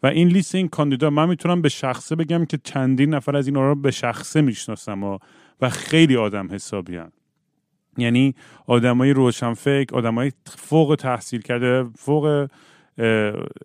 و 0.02 0.06
این 0.06 0.28
لیست 0.28 0.54
این 0.54 0.68
کاندیدا 0.68 1.10
من 1.10 1.28
می‌تونم 1.28 1.62
به 1.62 1.68
شخصه 1.68 2.16
بگم 2.16 2.44
که 2.44 2.58
چندین 2.64 3.14
نفر 3.14 3.36
از 3.36 3.46
این 3.46 3.56
رو 3.56 3.74
به 3.74 3.90
شخصه 3.90 4.40
می‌شناسم 4.40 5.04
و, 5.04 5.18
و 5.60 5.70
خیلی 5.70 6.16
آدم 6.16 6.52
حسابی 6.52 6.96
هم. 6.96 7.12
یعنی 7.98 8.34
آدمای 8.66 9.10
روشنفکر 9.10 9.96
آدمای 9.96 10.32
فوق 10.46 10.96
تحصیل 10.98 11.40
کرده 11.40 11.84
فوق 11.98 12.48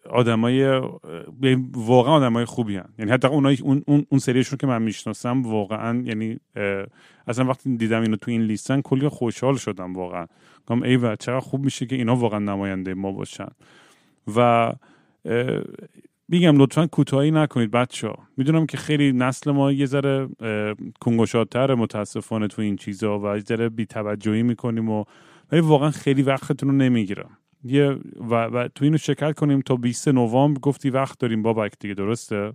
آدمای 0.10 0.82
واقعا 1.74 2.14
آدمای 2.14 2.46
خوبی 2.46 2.76
هن. 2.76 2.90
یعنی 3.00 3.12
حتی 3.12 3.28
اون 3.28 3.46
اون, 3.46 3.84
اون 4.10 4.20
سریشون 4.20 4.58
که 4.58 4.68
من 4.68 4.82
می‌شناسم 4.82 5.42
واقعا 5.42 6.02
یعنی 6.06 6.40
اصلا 7.28 7.46
وقتی 7.46 7.78
دیدم 7.78 8.02
اینو 8.02 8.16
تو 8.16 8.32
این 8.32 8.42
لیستن 8.42 8.82
کلی 8.82 9.08
خوشحال 9.08 9.56
شدم 9.56 9.94
واقعا 9.94 10.26
گفتم 10.60 10.84
ای 10.84 10.96
و 10.96 11.16
چقدر 11.16 11.40
خوب 11.40 11.64
میشه 11.64 11.86
که 11.86 11.96
اینا 11.96 12.16
واقعا 12.16 12.40
نماینده 12.40 12.94
ما 12.94 13.12
باشن 13.12 13.50
و 14.36 14.72
میگم 16.32 16.58
لطفا 16.58 16.88
کوتاهی 16.88 17.32
نکنید 17.32 17.72
بچه 17.72 18.08
ها 18.08 18.18
می‌دونم 18.38 18.66
که 18.66 18.78
خیلی 18.78 19.12
نسل 19.12 19.52
ما 19.52 19.72
یه 19.72 19.86
ذره 19.86 20.30
کنگوشاتر 21.02 21.76
متاسفانه 21.76 22.48
تو 22.48 22.62
این 22.62 22.76
چیزها 22.76 23.20
و 23.20 23.36
یه 23.36 23.44
ذره 23.44 23.70
بیتوجهی 23.70 24.44
می‌کنیم 24.44 24.90
و 24.90 25.04
ولی 25.52 25.62
واقعا 25.62 25.92
خیلی 25.92 26.22
وقتتون 26.22 26.70
رو 26.70 26.76
نمی‌گیرم. 26.76 27.38
یه 27.64 27.98
و, 28.30 28.36
و 28.36 28.68
تو 28.68 28.86
اینو 28.86 28.98
شکر 28.98 29.32
کنیم 29.32 29.62
تا 29.62 29.76
20 29.76 30.08
نوامبر 30.08 30.60
گفتی 30.60 30.90
وقت 30.90 31.20
داریم 31.20 31.42
بابک 31.42 31.74
دیگه 31.80 31.94
درسته؟ 31.94 32.54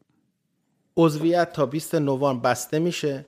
عضویت 0.96 1.52
تا 1.52 1.66
20 1.66 1.94
نوامبر 1.94 2.50
بسته 2.50 2.78
میشه 2.78 3.26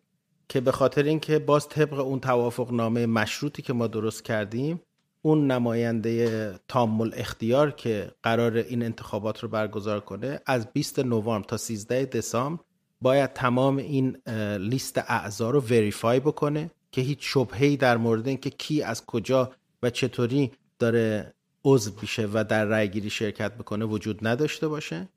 که 0.48 0.60
به 0.60 0.72
خاطر 0.72 1.02
اینکه 1.02 1.38
باز 1.38 1.68
طبق 1.68 1.98
اون 1.98 2.20
توافق 2.20 2.72
نامه 2.72 3.06
مشروطی 3.06 3.62
که 3.62 3.72
ما 3.72 3.86
درست 3.86 4.24
کردیم 4.24 4.80
اون 5.28 5.50
نماینده 5.50 6.54
تامل 6.68 7.10
اختیار 7.14 7.70
که 7.70 8.10
قرار 8.22 8.56
این 8.56 8.82
انتخابات 8.82 9.40
رو 9.40 9.48
برگزار 9.48 10.00
کنه 10.00 10.40
از 10.46 10.72
20 10.72 10.98
نوامبر 10.98 11.48
تا 11.48 11.56
13 11.56 12.04
دسامبر 12.04 12.62
باید 13.00 13.32
تمام 13.32 13.76
این 13.76 14.16
لیست 14.58 14.98
اعضا 14.98 15.50
رو 15.50 15.60
وریفای 15.60 16.20
بکنه 16.20 16.70
که 16.92 17.00
هیچ 17.00 17.18
شبهه‌ای 17.20 17.76
در 17.76 17.96
مورد 17.96 18.28
اینکه 18.28 18.50
کی 18.50 18.82
از 18.82 19.06
کجا 19.06 19.52
و 19.82 19.90
چطوری 19.90 20.52
داره 20.78 21.34
عضو 21.64 21.90
میشه 22.02 22.28
و 22.32 22.44
در 22.44 22.64
رأیگیری 22.64 23.10
شرکت 23.10 23.52
بکنه 23.54 23.84
وجود 23.84 24.26
نداشته 24.26 24.68
باشه. 24.68 25.08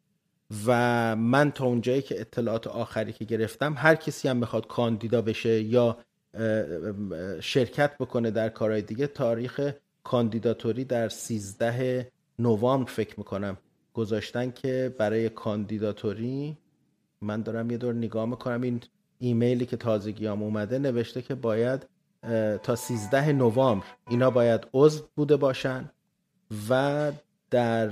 و 0.65 1.15
من 1.15 1.51
تا 1.51 1.65
اونجایی 1.65 2.01
که 2.01 2.21
اطلاعات 2.21 2.67
آخری 2.67 3.13
که 3.13 3.25
گرفتم 3.25 3.73
هر 3.77 3.95
کسی 3.95 4.27
هم 4.27 4.39
بخواد 4.39 4.67
کاندیدا 4.67 5.21
بشه 5.21 5.61
یا 5.61 5.97
شرکت 7.41 7.97
بکنه 7.97 8.31
در 8.31 8.49
کارهای 8.49 8.81
دیگه 8.81 9.07
تاریخ 9.07 9.71
کاندیداتوری 10.03 10.86
در 10.86 11.10
13 11.10 12.11
نوامبر 12.40 12.91
فکر 12.91 13.14
می‌کنم 13.18 13.57
گذاشتن 13.94 14.52
که 14.52 14.95
برای 14.98 15.30
کاندیداتوری 15.30 16.57
من 17.22 17.41
دارم 17.41 17.72
یه 17.72 17.78
دور 17.78 17.94
نگاه 17.94 18.26
می‌کنم. 18.26 18.61
این 18.61 18.82
ایمیلی 19.19 19.65
که 19.65 19.78
تازگی 19.78 20.28
هم 20.28 20.44
اومده 20.44 20.80
نوشته 20.80 21.22
که 21.22 21.36
باید 21.36 21.88
تا 22.64 22.76
13 22.76 23.32
نوامبر 23.32 23.86
اینا 24.10 24.30
باید 24.30 24.68
عضو 24.73 25.03
بوده 25.15 25.38
باشن 25.38 25.90
و 26.69 27.11
در 27.49 27.90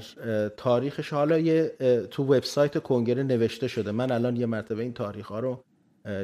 تاریخش 0.58 1.14
حالا 1.14 1.38
یه 1.38 1.68
تو 2.12 2.24
وبسایت 2.24 2.78
کنگره 2.84 3.24
نوشته 3.24 3.68
شده. 3.68 3.92
من 3.92 4.12
الان 4.12 4.36
یه 4.36 4.46
مرتبه 4.46 4.84
این 4.84 4.94
تاریخ 4.94 5.28
ها 5.28 5.40
رو 5.40 5.64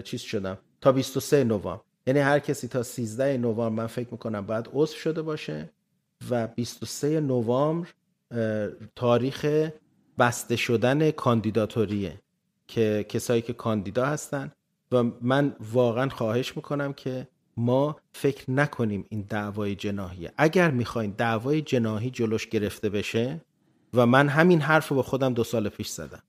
چیز 0.03 0.21
شدم. 0.21 0.57
تا 0.81 0.91
23 0.91 1.43
نوامبر. 1.43 1.79
یعنی 2.07 2.19
هر 2.19 2.39
کسی 2.39 2.67
تا 2.67 2.83
13 2.83 3.37
نوامبر 3.37 3.81
من 3.81 3.87
فکر 3.87 4.07
می‌کنم 4.11 4.45
باید 4.45 4.69
عضو 4.73 4.95
شده 4.95 5.21
باشه 5.21 5.69
و 6.29 6.47
23 6.47 7.19
نوامبر 7.19 7.87
تاریخ 8.95 9.69
بسته 10.19 10.55
شدن 10.55 11.11
کاندیداتوریه 11.11 12.21
که 12.67 13.05
کسایی 13.09 13.41
که 13.41 13.53
کاندیدا 13.53 14.05
هستن 14.05 14.51
و 14.91 15.03
من 15.21 15.55
واقعا 15.73 16.09
خواهش 16.09 16.55
می‌کنم 16.55 16.93
که 16.93 17.27
ما 17.57 17.99
فکر 18.13 18.51
نکنیم 18.51 19.05
این 19.09 19.25
دعوای 19.29 19.75
جناهیه 19.75 20.31
اگر 20.37 20.71
می‌خواین 20.71 21.11
دعوای 21.11 21.61
جناهی 21.61 22.09
جلوش 22.09 22.47
گرفته 22.47 22.89
بشه 22.89 23.41
و 23.93 24.05
من 24.05 24.27
همین 24.27 24.61
حرف 24.61 24.87
رو 24.87 24.95
به 24.95 25.03
خودم 25.03 25.33
دو 25.33 25.43
سال 25.43 25.69
پیش 25.69 25.87
زدم. 25.87 26.23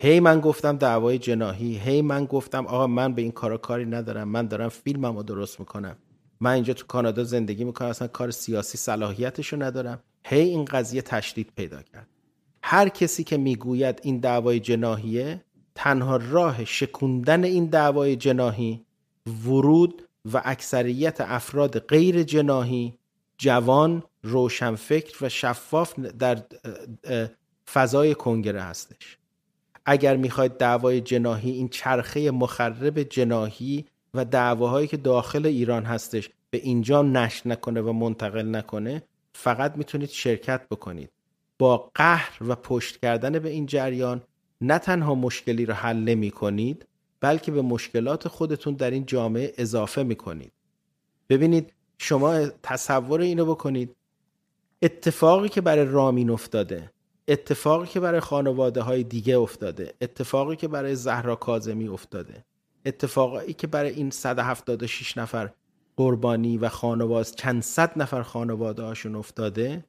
هی 0.00 0.20
من 0.20 0.40
گفتم 0.40 0.76
دعوای 0.76 1.18
جناهی 1.18 1.78
هی 1.78 2.02
من 2.02 2.24
گفتم 2.24 2.66
آقا 2.66 2.86
من 2.86 3.14
به 3.14 3.22
این 3.22 3.32
کارا 3.32 3.58
کاری 3.58 3.84
ندارم 3.84 4.28
من 4.28 4.46
دارم 4.46 4.68
فیلممو 4.68 5.22
درست 5.22 5.60
می‌کنم. 5.60 5.96
من 6.40 6.50
اینجا 6.50 6.74
تو 6.74 6.86
کانادا 6.86 7.24
زندگی 7.24 7.64
می‌کنم 7.64 7.88
اصلا 7.88 8.08
کار 8.08 8.30
سیاسی 8.30 8.78
صلاحیتشو 8.78 9.62
ندارم. 9.62 10.00
هی 10.24 10.40
این 10.40 10.64
قضیه 10.64 11.02
تشدید 11.02 11.52
پیدا 11.56 11.82
کرد. 11.82 12.08
هر 12.62 12.88
کسی 12.88 13.24
که 13.24 13.36
می‌گوید 13.36 14.00
این 14.02 14.18
دعوای 14.18 14.60
جناهیه 14.60 15.44
تنها 15.74 16.16
راه 16.16 16.64
شکوندن 16.64 17.44
این 17.44 17.66
دعوای 17.66 18.16
جناهی 18.16 18.84
ورود 19.44 20.02
و 20.32 20.42
اکثریت 20.44 21.20
افراد 21.20 21.78
غیر 21.78 22.22
جناهی 22.22 22.98
جوان 23.38 24.02
روشنفکر 24.22 25.24
و 25.24 25.28
شفاف 25.28 25.98
در 25.98 26.42
فضای 27.72 28.14
کنگره 28.14 28.62
هستش. 28.62 29.18
اگر 29.86 30.16
می‌خواید 30.16 30.56
دعوای 30.56 31.00
جناهی 31.00 31.50
این 31.50 31.68
چرخه 31.68 32.30
مخرب 32.30 33.02
جناهی 33.02 33.84
و 34.14 34.24
دعواهایی 34.24 34.88
که 34.88 34.96
داخل 34.96 35.46
ایران 35.46 35.84
هستش 35.84 36.30
به 36.50 36.58
اینجا 36.58 37.02
نشر 37.02 37.48
نکنه 37.48 37.80
و 37.80 37.92
منتقل 37.92 38.56
نکنه 38.56 39.02
فقط 39.34 39.76
می‌تونید 39.76 40.08
شرکت 40.08 40.68
بکنید. 40.68 41.10
با 41.58 41.90
قهر 41.94 42.38
و 42.40 42.54
پشت 42.54 43.00
کردن 43.00 43.38
به 43.38 43.48
این 43.48 43.66
جریان 43.66 44.22
نه 44.60 44.78
تنها 44.78 45.14
مشکلی 45.14 45.66
رو 45.66 45.74
حل 45.74 45.96
نمی 45.96 46.30
کنید 46.30 46.86
بلکه 47.20 47.52
به 47.52 47.62
مشکلات 47.62 48.28
خودتون 48.28 48.74
در 48.74 48.90
این 48.90 49.06
جامعه 49.06 49.52
اضافه 49.58 50.02
می 50.02 50.16
کنید 50.16 50.52
ببینید 51.28 51.72
شما 51.98 52.46
تصور 52.62 53.20
اینو 53.20 53.44
بکنید. 53.46 53.96
اتفاقی 54.82 55.48
که 55.48 55.60
برای 55.60 55.84
رامین 55.84 56.30
افتاده 56.30 56.90
اتفاقی 57.28 57.86
که 57.86 58.00
برای 58.00 58.20
خانواده 58.20 58.82
های 58.82 59.04
دیگه 59.04 59.38
افتاده 59.38 59.94
اتفاقی 60.00 60.56
که 60.56 60.68
برای 60.68 60.94
زهرا 60.94 61.36
کازمی 61.36 61.88
افتاده 61.88 62.44
اتفاقی 62.86 63.52
که 63.52 63.66
برای 63.66 63.90
این 63.90 64.10
176 64.10 65.18
نفر 65.18 65.50
قربانی 65.96 66.58
و 66.58 66.68
خانواده 66.68 67.30
چند 67.30 67.62
صد 67.62 67.92
نفر 67.96 68.22
خانواده 68.22 68.82
هاشون 68.82 69.14
افتاده 69.14 69.84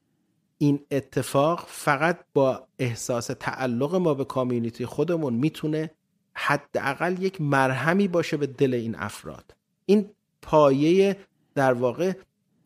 این 0.58 0.80
اتفاق 0.90 1.64
فقط 1.68 2.18
با 2.34 2.68
احساس 2.78 3.26
تعلق 3.26 3.94
ما 3.94 4.14
به 4.14 4.24
کامیونیتی 4.24 4.86
خودمون 4.86 5.34
می‌تونه 5.34 5.90
حداقل 6.34 7.22
یک 7.22 7.40
مرهمی 7.40 8.08
باشه 8.08 8.36
به 8.36 8.46
دل 8.46 8.74
این 8.74 8.94
افراد. 8.98 9.54
این 9.86 10.10
پایه 10.42 11.16
در 11.54 11.72
واقع 11.72 12.12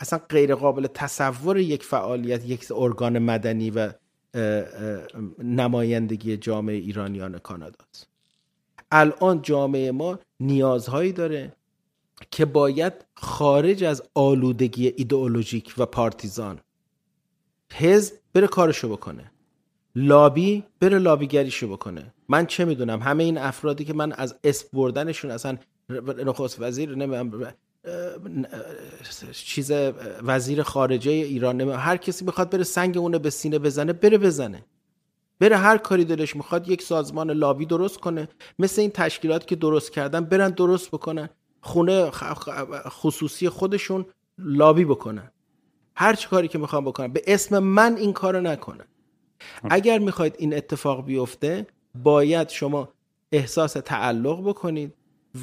اصلا 0.01 0.21
غیر 0.29 0.55
قابل 0.55 0.87
تصور 0.87 1.59
یک 1.59 1.85
فعالیت 1.85 2.47
یک 2.47 2.73
ارگان 2.75 3.19
مدنی 3.19 3.71
و 3.71 3.93
نمایندگی 5.39 6.37
جامعه 6.37 6.77
ایرانیان 6.77 7.39
کاناداست. 7.39 8.09
الان 8.91 9.43
جامعه 9.43 9.91
ما 9.91 10.19
نیازهایی 10.41 11.13
داره 11.13 11.53
که 12.31 12.45
باید 12.45 12.93
خارج 13.15 13.85
از 13.85 14.03
آلودگی 14.15 14.89
ایدئولوژیک 14.97 15.75
و 15.79 15.87
پارتیزان 15.87 16.61
حزب 17.73 18.15
بره 18.33 18.47
کارشو 18.47 18.89
بکنه. 18.89 19.31
لابی 19.95 20.65
بره 20.81 20.99
لابیگریشو 20.99 21.69
بکنه. 21.69 22.15
من 22.29 22.47
چه 22.47 22.65
می‌دونم؟ 22.65 23.03
همه 23.03 23.25
این 23.25 23.39
افرادی 23.39 23.85
که 23.85 23.95
من 23.95 24.13
از 24.13 24.35
اسم 24.45 24.69
بردنشون 24.73 25.31
اصلا 25.31 25.59
نخست 26.25 26.61
وزیر 26.61 26.95
چیز 29.33 29.73
وزیر 30.23 30.63
خارجه 30.63 31.11
ایران 31.11 31.61
هر 31.61 31.97
کسی 31.97 32.25
می‌خواد 32.25 32.51
بره 32.51 32.65
سنگ 32.65 32.99
اونه 32.99 33.19
به 33.19 33.31
سینه 33.31 33.59
بزنه 33.59 33.93
بره 33.93 34.19
بزنه. 34.19 34.65
بره 35.41 35.57
هر 35.57 35.79
کاری 35.79 36.05
دلش 36.05 36.37
می‌خواد 36.37 36.69
یک 36.69 36.83
سازمان 36.83 37.31
لابی 37.31 37.67
درست 37.67 38.01
کنه. 38.01 38.29
مثل 38.59 38.81
این 38.81 38.91
تشکیلات 38.91 39.47
که 39.47 39.57
درست 39.57 39.93
کردن 39.93 40.25
برن 40.25 40.51
درست 40.51 40.91
بکنن. 40.91 41.29
خونه 41.61 42.11
خصوصی 42.89 43.49
خودشون 43.49 44.07
لابی 44.39 44.85
بکنن. 44.85 45.31
هر 45.97 46.15
چه 46.15 46.29
کاری 46.29 46.49
که 46.49 46.59
می‌خوام 46.59 46.85
بکنن. 46.85 47.13
به 47.13 47.23
اسم 47.27 47.59
من 47.59 47.97
این 47.97 48.13
کارو 48.13 48.41
نکنن. 48.41 48.85
اگر 49.71 49.99
می‌خواید 49.99 50.35
این 50.39 50.55
اتفاق 50.55 51.05
بیفته 51.05 51.67
باید 51.95 52.49
شما 52.49 52.89
احساس 53.33 53.73
تعلق 53.73 54.49
بکنید 54.49 54.95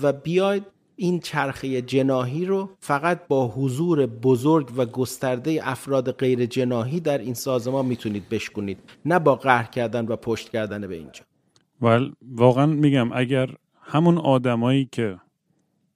و 0.01 0.13
بیاید 0.13 0.65
این 1.01 1.19
چرخه 1.19 1.81
جناهی 1.81 2.45
رو 2.45 2.69
فقط 2.79 3.27
با 3.27 3.47
حضور 3.47 4.05
بزرگ 4.05 4.71
و 4.77 4.85
گسترده 4.85 5.59
افراد 5.63 6.11
غیر 6.11 6.45
جناهی 6.45 6.99
در 6.99 7.17
این 7.17 7.33
سازمان 7.33 7.85
می‌تونید 7.85 8.29
بشکنید 8.29 8.77
نه 9.05 9.19
با 9.19 9.35
قهر 9.35 9.63
کردن 9.63 10.05
و 10.05 10.15
پشت 10.15 10.49
کردن 10.49 10.87
به 10.87 10.95
اینجا. 10.95 11.23
ول 11.81 12.11
واقعا 12.21 12.65
میگم 12.65 13.09
اگر 13.13 13.49
همون 13.81 14.17
آدمایی 14.17 14.89
که 14.91 15.17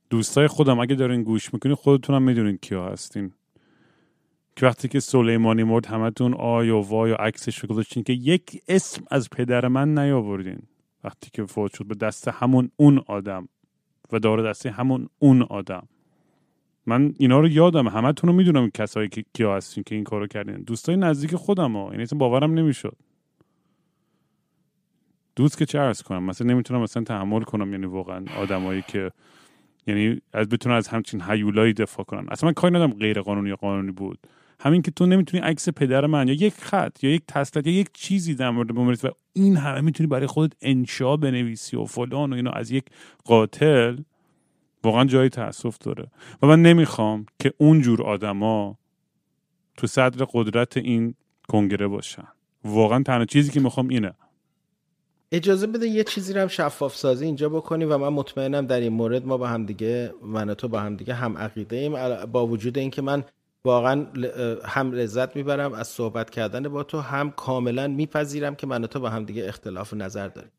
دوستای 0.09 0.47
خودم 0.47 0.79
اگه 0.79 0.95
دارین 0.95 1.23
گوش 1.23 1.53
می‌کنین 1.53 1.75
خودتون 1.75 2.15
هم 2.15 2.23
می‌دونین 2.23 2.57
کیا 2.57 2.85
هستین. 2.85 3.31
که 4.55 4.65
وقتی 4.65 4.87
که 4.87 4.99
سلیمانی 4.99 5.63
مرد 5.63 5.85
همتون 5.85 6.33
آی 6.33 6.69
و 6.69 6.81
وای 6.81 7.11
و 7.11 7.15
عکسش 7.15 7.59
رو 7.59 7.69
گذاشتین 7.69 8.03
که 8.03 8.13
یک 8.13 8.61
اسم 8.67 9.03
از 9.11 9.29
پدر 9.29 9.67
من 9.67 9.97
نیاوردین. 9.97 10.59
وقتی 11.03 11.29
که 11.33 11.45
فوت 11.45 11.73
شد 11.73 11.85
به 11.85 11.95
دست 11.95 12.27
همون 12.27 12.71
اون 12.75 13.01
آدم. 13.07 13.47
و 14.13 14.19
دار 14.19 14.49
دسته 14.49 14.71
همون 14.71 15.09
اون 15.19 15.41
آدم. 15.41 15.87
من 16.85 17.13
اینا 17.17 17.39
رو 17.39 17.47
یادم 17.47 17.87
همتون 17.87 18.29
رو 18.29 18.35
می‌دونم 18.35 18.69
کسایی 18.69 19.09
که 19.09 19.23
کیا 19.33 19.55
هستین 19.55 19.83
که 19.83 19.95
این 19.95 20.03
کارو 20.03 20.27
کردین. 20.27 20.55
دوستای 20.55 20.95
نزدیک 20.95 21.35
خودم 21.35 21.77
ها 21.77 21.89
یعنی 21.91 22.05
باورم 22.15 22.53
نمی‌شد. 22.53 22.97
دوست 25.35 25.57
که 25.57 25.65
چه 25.65 25.79
ارز 25.79 26.01
کنم؟ 26.01 26.23
مثلا 26.23 26.47
نمی‌تونم 26.47 26.81
مثلا 26.81 27.03
تحمل 27.03 27.41
کنم 27.41 27.71
یعنی 27.71 27.85
واقعا 27.85 28.25
آدمایی 28.37 28.81
که 28.87 29.11
یعنی 29.87 30.21
از 30.33 30.49
بتونن 30.49 30.75
از 30.75 30.87
همچین 30.87 31.21
هیولایی 31.21 31.73
دفاع 31.73 32.05
کنن. 32.05 32.25
اصلا 32.29 32.47
من 32.47 32.53
کاری 32.53 32.75
ندارم 32.75 32.93
غیر 32.93 33.21
قانونی 33.21 33.55
قانونی 33.55 33.91
بود. 33.91 34.19
همین 34.63 34.81
که 34.81 34.91
تو 34.91 35.05
نمی‌تونی 35.05 35.43
عکس 35.43 35.69
پدر 35.69 36.05
من 36.05 36.27
یا 36.27 36.33
یک 36.33 36.53
خط 36.53 37.03
یا 37.03 37.13
یک 37.13 37.23
تسلط 37.27 37.67
یا 37.67 37.73
یک 37.73 37.89
چیزی 37.93 38.35
در 38.35 38.49
مورد 38.49 39.05
و 39.05 39.09
این 39.33 39.57
همه 39.57 39.81
می‌تونی 39.81 40.07
برای 40.07 40.27
خودت 40.27 40.53
انشا 40.61 41.17
بنویسی 41.17 41.77
و 41.77 41.85
فلان 41.85 42.33
و 42.33 42.35
اینا 42.35 42.51
از 42.51 42.71
یک 42.71 42.85
قاتل 43.25 43.97
واقعا 44.83 45.05
جای 45.05 45.29
تاسف 45.29 45.77
داره. 45.77 46.07
و 46.41 46.47
من 46.47 46.61
نمی‌خوام 46.61 47.25
که 47.39 47.53
اونجور 47.57 48.03
آدما 48.03 48.77
تو 49.77 49.87
صدر 49.87 50.27
قدرت 50.33 50.77
این 50.77 51.15
کنگره 51.47 51.87
باشن. 51.87 52.27
واقعا 52.65 53.03
تنها 53.03 53.25
چیزی 53.25 53.51
که 53.51 53.59
می‌خوام 53.59 53.87
اینه. 53.87 54.13
اجازه 55.31 55.67
بده 55.67 55.87
یه 55.87 56.03
چیزی 56.03 56.33
رو 56.33 56.41
هم 56.41 56.47
شفاف 56.47 56.95
سازی 56.95 57.25
اینجا 57.25 57.49
بکنی 57.49 57.85
و 57.85 57.97
من 57.97 58.09
مطمئنم 58.09 58.67
در 58.67 58.79
این 58.79 58.93
مورد 58.93 59.25
ما 59.25 59.37
با 59.37 59.47
هم 59.47 59.65
دیگه 59.65 60.13
من 60.21 60.53
تو 60.53 60.67
با 60.67 60.79
هم 60.79 60.95
دیگه 60.95 61.13
هم 61.13 61.37
عقیده 61.37 61.75
ایم 61.75 62.25
با 62.25 62.47
وجود 62.47 62.77
اینکه 62.77 63.01
من 63.01 63.23
واقعا 63.65 64.05
هم 64.65 64.91
لذت 64.91 65.35
می‌برم 65.35 65.73
از 65.73 65.87
صحبت 65.87 66.29
کردن 66.29 66.67
با 66.69 66.83
تو 66.83 66.99
هم 66.99 67.31
کاملا 67.31 67.87
میپذیرم 67.87 68.55
که 68.55 68.67
من 68.67 68.83
و 68.83 68.87
تو 68.87 68.99
با 68.99 69.09
هم 69.09 69.25
دیگه 69.25 69.47
اختلاف 69.47 69.93
نظر 69.93 70.27
داریم. 70.27 70.51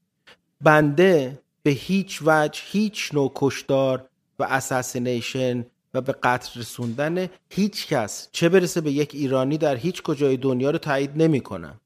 بنده 0.61 1.39
به 1.63 1.71
هیچ 1.71 2.23
وجه 2.25 2.61
هیچ 2.65 3.15
نوع 3.15 3.33
کشدار 3.35 4.09
و 4.39 4.43
اساسینیشن 4.45 5.67
و 5.95 6.01
به 6.01 6.15
قتل 6.23 6.61
رسوندن 6.61 7.29
هیچ 7.51 7.87
کس 7.89 8.29
چه 8.33 8.49
برسه 8.49 8.81
به 8.81 8.93
یک 8.93 9.15
ایرانی 9.15 9.59
در 9.59 9.77
هیچ 9.77 10.03
کجای 10.03 10.37
دنیا 10.37 10.71
رو 10.71 10.79
تایید 10.79 11.11
نمی 11.23 11.41
کنم 11.41 11.81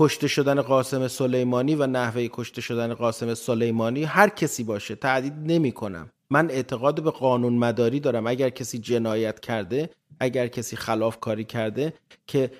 کشته 0.00 0.28
شدن 0.28 0.62
قاسم 0.62 1.08
سلیمانی 1.08 1.74
و 1.74 1.86
نحوه 1.86 2.28
کشته 2.32 2.60
شدن 2.60 2.94
قاسم 2.94 3.34
سلیمانی 3.34 4.04
هر 4.04 4.28
کسی 4.28 4.64
باشه 4.64 4.94
تایید 4.94 5.32
نمی 5.46 5.72
کنم 5.72 6.10
من 6.30 6.50
اعتقاد 6.50 7.02
به 7.02 7.10
قانون 7.10 7.52
مداری 7.52 8.00
دارم. 8.00 8.26
اگر 8.26 8.50
کسی 8.50 8.78
جنایت 8.78 9.40
کرده 9.40 9.90
اگر 10.20 10.48
کسی 10.48 10.76
خلاف 10.76 11.20
کاری 11.20 11.44
کرده 11.44 11.92
که 12.26 12.50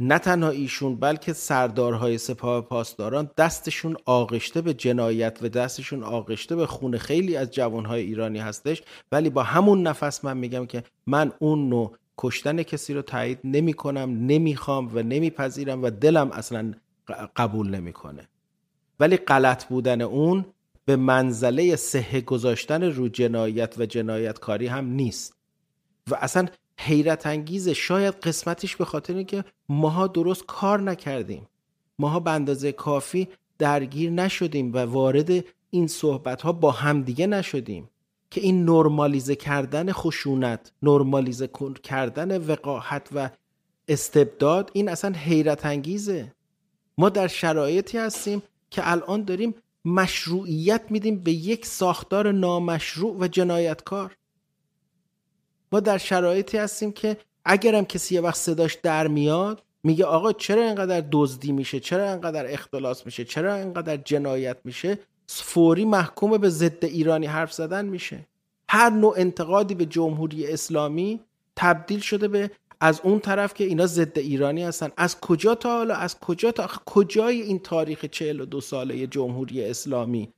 نه 0.00 0.18
تنها 0.18 0.50
ایشون 0.50 0.96
بلکه 0.96 1.32
سردارهای 1.32 2.18
سپاه 2.18 2.60
پاسداران 2.60 3.30
دستشون 3.36 3.96
آغشته 4.04 4.60
به 4.60 4.74
جنایت 4.74 5.38
و 5.42 5.48
دستشون 5.48 6.02
آغشته 6.02 6.56
به 6.56 6.66
خون 6.66 6.98
خیلی 6.98 7.36
از 7.36 7.50
جوانهای 7.50 8.02
ایرانی 8.02 8.38
هستش. 8.38 8.82
ولی 9.12 9.30
با 9.30 9.42
همون 9.42 9.82
نفس 9.82 10.24
من 10.24 10.36
میگم 10.36 10.66
که 10.66 10.82
من 11.06 11.32
اون 11.38 11.68
نوع 11.68 11.96
کشتن 12.18 12.62
کسی 12.62 12.94
رو 12.94 13.02
تایید 13.02 13.38
نمی 13.44 13.72
کنم 13.72 14.26
نمی‌خوام 14.26 14.90
و 14.94 15.02
نمیپذیرم 15.02 15.82
و 15.82 15.90
دلم 15.90 16.30
اصلا 16.30 16.74
قبول 17.36 17.70
نمی‌کنه. 17.70 18.28
ولی 19.00 19.16
غلط 19.16 19.64
بودن 19.64 20.00
اون 20.02 20.44
به 20.84 20.96
منزله 20.96 21.76
سه 21.76 22.20
گذاشتن 22.20 22.82
رو 22.82 23.08
جنایت 23.08 23.74
و 23.78 23.86
جنایتکاری 23.86 24.66
هم 24.66 24.86
نیست. 24.86 25.36
و 26.10 26.14
اصلا 26.14 26.46
حیرت 26.78 27.26
انگیزه 27.26 27.74
شاید 27.74 28.14
قسمتش 28.14 28.76
به 28.76 28.84
خاطر 28.84 29.14
اینکه 29.14 29.44
ماها 29.68 30.06
درست 30.06 30.46
کار 30.46 30.80
نکردیم. 30.80 31.48
ماها 31.98 32.20
به 32.20 32.30
اندازه 32.30 32.72
کافی 32.72 33.28
درگیر 33.58 34.10
نشدیم 34.10 34.72
و 34.72 34.78
وارد 34.78 35.44
این 35.70 35.86
صحبت 35.86 36.42
ها 36.42 36.52
با 36.52 36.70
همدیگه 36.70 37.26
نشدیم. 37.26 37.88
که 38.32 38.40
این 38.40 38.64
نرمالیزه 38.64 39.36
کردن 39.36 39.92
خشونت 39.92 40.72
نرمالیزه 40.82 41.50
کردن 41.82 42.38
وقاحت 42.46 43.08
و 43.14 43.30
استبداد 43.88 44.70
این 44.72 44.88
اصلا 44.88 45.12
حیرت 45.12 45.66
انگیزه. 45.66 46.32
ما 46.98 47.08
در 47.08 47.28
شرایطی 47.28 47.98
هستیم 47.98 48.42
که 48.70 48.90
الان 48.90 49.24
داریم 49.24 49.54
مشروعیت 49.84 50.82
میدیم 50.90 51.16
به 51.16 51.32
یک 51.32 51.66
ساختار 51.66 52.32
نامشروع 52.32 53.16
و 53.20 53.28
جنایتکار. 53.28 54.16
ما 55.72 55.80
در 55.80 55.98
شرایطی 55.98 56.58
هستیم 56.58 56.92
که 56.92 57.16
اگرم 57.44 57.84
کسی 57.84 58.14
یه 58.14 58.20
وقت 58.20 58.36
صداش 58.36 58.74
در 58.74 59.08
میاد 59.08 59.62
میگه 59.82 60.04
آقا 60.04 60.32
چرا 60.32 60.62
اینقدر 60.62 61.04
دزدی 61.12 61.52
میشه؟ 61.52 61.80
چرا 61.80 62.10
اینقدر 62.10 62.52
اختلاس 62.52 63.06
میشه؟ 63.06 63.24
چرا 63.24 63.54
اینقدر 63.54 63.96
جنایت 63.96 64.56
میشه؟ 64.64 64.98
فوری 65.26 65.84
محکوم 65.84 66.38
به 66.38 66.48
ضد 66.48 66.84
ایرانی 66.84 67.26
حرف 67.26 67.52
زدن 67.52 67.84
میشه. 67.84 68.26
هر 68.68 68.90
نوع 68.90 69.14
انتقادی 69.16 69.74
به 69.74 69.86
جمهوری 69.86 70.46
اسلامی 70.46 71.20
تبدیل 71.56 72.00
شده 72.00 72.28
به 72.28 72.50
از 72.80 73.00
اون 73.04 73.20
طرف 73.20 73.54
که 73.54 73.64
اینا 73.64 73.86
ضد 73.86 74.18
ایرانی 74.18 74.64
هستن. 74.64 74.90
از 74.96 75.20
کجا 75.20 75.54
تا 75.54 75.76
حالا 75.76 75.94
از 75.94 76.20
کجا 76.20 76.52
تا 76.52 76.70
کجای 76.86 77.42
این 77.42 77.58
تاریخ 77.58 78.04
42 78.04 78.60
ساله 78.60 79.06
جمهوری 79.06 79.64
اسلامی؟ 79.64 80.32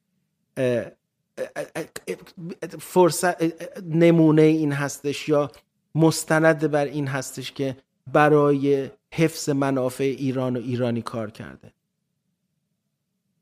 فرصت 2.80 3.36
نمونه 3.82 4.42
این 4.42 4.72
هستش 4.72 5.28
یا 5.28 5.50
مستند 5.94 6.70
بر 6.70 6.84
این 6.84 7.06
هستش 7.06 7.52
که 7.52 7.76
برای 8.12 8.90
حفظ 9.14 9.48
منافع 9.48 10.04
ایران 10.04 10.56
و 10.56 10.60
ایرانی 10.60 11.02
کار 11.02 11.30
کرده؟ 11.30 11.72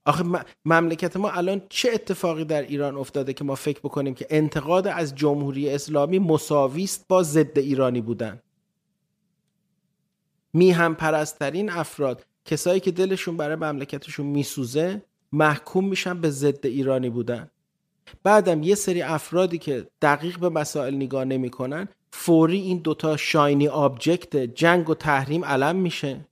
آخه 0.04 0.24
مملکت 0.64 1.16
ما 1.16 1.30
الان 1.30 1.62
چه 1.68 1.90
اتفاقی 1.94 2.44
در 2.44 2.62
ایران 2.62 2.96
افتاده 2.96 3.32
که 3.32 3.44
ما 3.44 3.54
فکر 3.54 3.80
بکنیم 3.80 4.14
که 4.14 4.26
انتقاد 4.30 4.86
از 4.86 5.14
جمهوری 5.14 5.70
اسلامی 5.70 6.18
مساویست 6.18 7.04
با 7.08 7.22
ضد 7.22 7.58
ایرانی 7.58 8.00
بودن؟ 8.00 8.42
میهم 10.52 10.94
پرسترین 10.94 11.70
افراد 11.70 12.26
کسایی 12.44 12.80
که 12.80 12.90
دلشون 12.90 13.36
برای 13.36 13.56
مملکتشون 13.56 14.26
میسوزه 14.26 15.02
محکوم 15.32 15.88
میشن 15.88 16.20
به 16.20 16.30
ضد 16.30 16.66
ایرانی 16.66 17.10
بودن. 17.10 17.50
بعدم 18.22 18.62
یه 18.62 18.74
سری 18.74 19.02
افرادی 19.02 19.58
که 19.58 19.86
دقیق 20.02 20.38
به 20.38 20.48
مسائل 20.48 20.94
نگاه 20.94 21.24
نمی‌کنن 21.24 21.88
فوری 22.12 22.60
این 22.60 22.78
دوتا 22.78 23.16
شاینی 23.16 23.68
آبجکت 23.68 24.36
جنگ 24.36 24.90
و 24.90 24.94
تحریم 24.94 25.44
علم 25.44 25.76
میشه. 25.76 26.26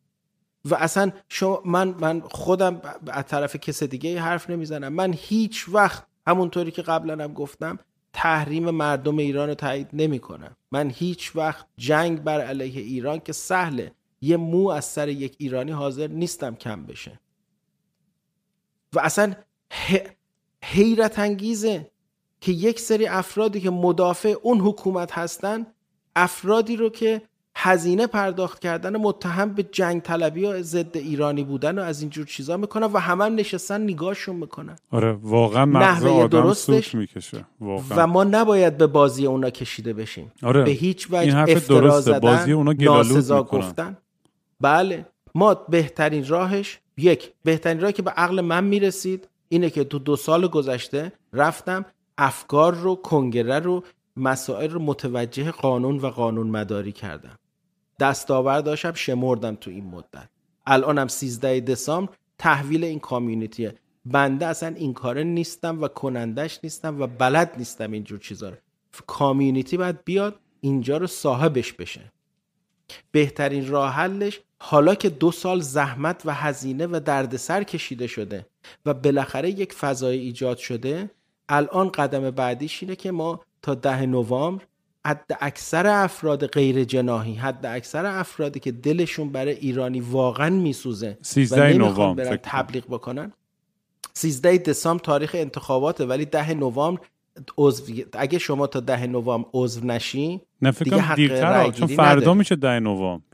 و 0.64 0.74
اصلا 0.74 1.12
شما 1.28 1.62
من 1.64 1.88
من 1.88 2.20
خودم 2.20 2.82
از 3.06 3.24
طرف 3.24 3.56
کس 3.56 3.82
دیگه 3.82 4.20
حرف 4.20 4.50
نمی‌زنم. 4.50 4.92
من 4.92 5.14
هیچ 5.18 5.68
وقت 5.68 6.06
همونطوری 6.26 6.70
که 6.70 6.82
قبلا 6.82 7.24
هم 7.24 7.32
گفتم 7.32 7.78
تحریم 8.12 8.70
مردم 8.70 9.18
ایران 9.18 9.48
رو 9.48 9.54
تایید 9.54 9.88
نمی 9.92 10.18
کنم 10.18 10.56
من 10.70 10.90
هیچ 10.90 11.36
وقت 11.36 11.66
جنگ 11.76 12.22
بر 12.22 12.40
علیه 12.40 12.82
ایران 12.82 13.20
که 13.20 13.32
سهله 13.32 13.92
یه 14.20 14.36
مو 14.36 14.68
از 14.68 14.84
سر 14.84 15.08
یک 15.08 15.34
ایرانی 15.38 15.72
حاضر 15.72 16.06
نیستم 16.06 16.54
کم 16.54 16.86
بشه. 16.86 17.20
و 18.92 19.00
اصلا 19.00 19.34
حیرت 20.64 21.18
انگیزه 21.18 21.90
که 22.40 22.52
یک 22.52 22.80
سری 22.80 23.06
افرادی 23.06 23.60
که 23.60 23.70
مدافع 23.70 24.34
اون 24.42 24.60
حکومت 24.60 25.12
هستن 25.12 25.66
افرادی 26.16 26.76
رو 26.76 26.90
که 26.90 27.22
هزینه 27.62 28.06
پرداخت 28.06 28.58
کردن 28.58 28.96
متهم 28.96 29.54
به 29.54 29.62
جنگ 29.62 30.02
طلبی 30.02 30.44
و 30.44 30.62
ضد 30.62 30.96
ایرانی 30.96 31.44
بودن 31.44 31.78
و 31.78 31.82
از 31.82 32.00
اینجور 32.00 32.26
چیزا 32.26 32.56
می‌کنن 32.56 32.86
و 32.86 32.98
همه 32.98 33.24
هم 33.24 33.34
نشستن 33.34 33.82
نگاهشون 33.82 34.36
می‌کنن. 34.36 34.76
آره 34.90 35.12
واقعا 35.12 35.64
مغز 35.64 36.04
آدم 36.06 36.52
سوت 36.52 36.94
می‌کشه 36.94 37.44
و 37.96 38.06
ما 38.06 38.24
نباید 38.24 38.76
به 38.76 38.86
بازی 38.86 39.26
اونا 39.26 39.50
کشیده 39.50 39.92
بشیم. 39.92 40.32
آره. 40.42 40.62
به 40.62 40.70
هیچ 40.70 41.08
وجه 41.10 41.38
افترا 41.38 42.00
زدن 42.00 42.18
بازی 42.18 42.52
اونا 42.52 42.72
ناسزا 42.72 43.42
گفتن. 43.42 43.96
بله 44.60 45.06
ما 45.34 45.54
بهترین 45.54 46.26
راهش 46.28 46.78
یک 46.96 47.32
بهترین 47.44 47.80
راهی 47.80 47.92
که 47.92 48.02
به 48.02 48.10
عقل 48.10 48.40
من 48.40 48.64
می‌رسید 48.64 49.28
اینه 49.48 49.70
که 49.70 49.84
تو 49.84 49.98
دو 49.98 50.16
سال 50.16 50.46
گذشته 50.46 51.12
رفتم 51.32 51.84
افکار 52.18 52.74
رو 52.74 52.94
کنگره 52.94 53.58
رو 53.58 53.84
مسائل 54.16 54.70
رو 54.70 54.82
متوجه 54.82 55.50
قانون 55.50 55.96
و 55.96 56.06
قانون 56.06 56.46
مداری 56.46 56.92
کردم. 56.92 57.36
دستاور 58.01 58.60
داشتم 58.60 58.93
شمردم 58.93 59.55
تو 59.55 59.70
این 59.70 59.85
مدت. 59.85 60.28
الانم 60.66 61.09
13 61.09 61.60
دسامبر 61.60 62.12
تحویل 62.39 62.85
این 62.85 62.98
کامیونیتیه. 62.98 63.74
بنده 64.05 64.47
اصلا 64.47 64.74
این 64.77 64.94
کاره 64.94 65.24
نیستم 65.24 65.82
و 65.82 65.89
کنندش 65.89 66.60
نیستم 66.62 67.01
و 67.01 67.06
بلد 67.06 67.55
نیستم 67.59 67.93
اینجور 67.93 68.18
چیزا 68.18 68.48
رو. 68.48 68.56
کامیونیتی 69.06 69.77
باید 69.77 70.05
بیاد 70.05 70.40
اینجا 70.60 70.97
رو 70.97 71.06
صاحبش 71.06 71.72
بشه. 71.72 72.12
بهترین 73.12 73.68
راه 73.68 73.93
حلش 73.93 74.40
حالا 74.59 74.94
که 74.94 75.09
دو 75.09 75.32
سال 75.32 75.60
زحمت 75.60 76.22
و 76.24 76.35
هزینه 76.35 76.86
و 76.86 77.01
دردسر 77.05 77.62
کشیده 77.62 78.06
شده 78.06 78.47
و 78.86 78.94
بالاخره 78.94 79.51
یک 79.51 79.72
فضای 79.72 80.18
ایجاد 80.18 80.56
شده 80.56 81.10
الان 81.48 81.89
قدم 81.89 82.31
بعدیش 82.31 82.82
اینه 82.82 82.97
که 82.97 83.10
ما 83.10 83.40
تا 83.62 83.74
ده 83.74 84.06
نوامبر 84.06 84.64
حد 85.06 85.39
اکثر 85.40 85.86
افراد 85.86 86.47
غیر 86.47 86.85
جناهی 86.85 87.35
حد 87.35 87.66
اکثر 87.66 88.06
افرادی 88.06 88.60
که 88.60 88.72
دلشون 88.72 89.32
برای 89.32 89.55
ایرانی 89.55 90.01
واقعا 90.01 90.51
میسوزه 90.51 91.18
و 91.51 91.56
نوامبر 91.56 92.36
تبلیغ 92.43 92.85
بکنن. 92.86 93.32
13 94.14 94.59
دسامبر 94.59 95.02
تاریخ 95.05 95.31
انتخاباته 95.39 96.06
ولی 96.06 96.24
ده 96.24 96.55
نوامبر 96.55 97.01
عضو 97.59 97.93
اگه 98.12 98.39
شما 98.39 98.66
تا 98.66 98.81
ده 98.81 99.06
نوامبر 99.06 99.48
عضو 99.55 99.86
نشی 99.86 100.40
نه 100.62 100.70
دیگه 100.70 100.98
حق 100.98 101.70
چون 101.70 101.86
فردا 101.86 102.35
میشه 102.35 102.56
ده 102.56 102.81
نوامبر. 102.81 103.24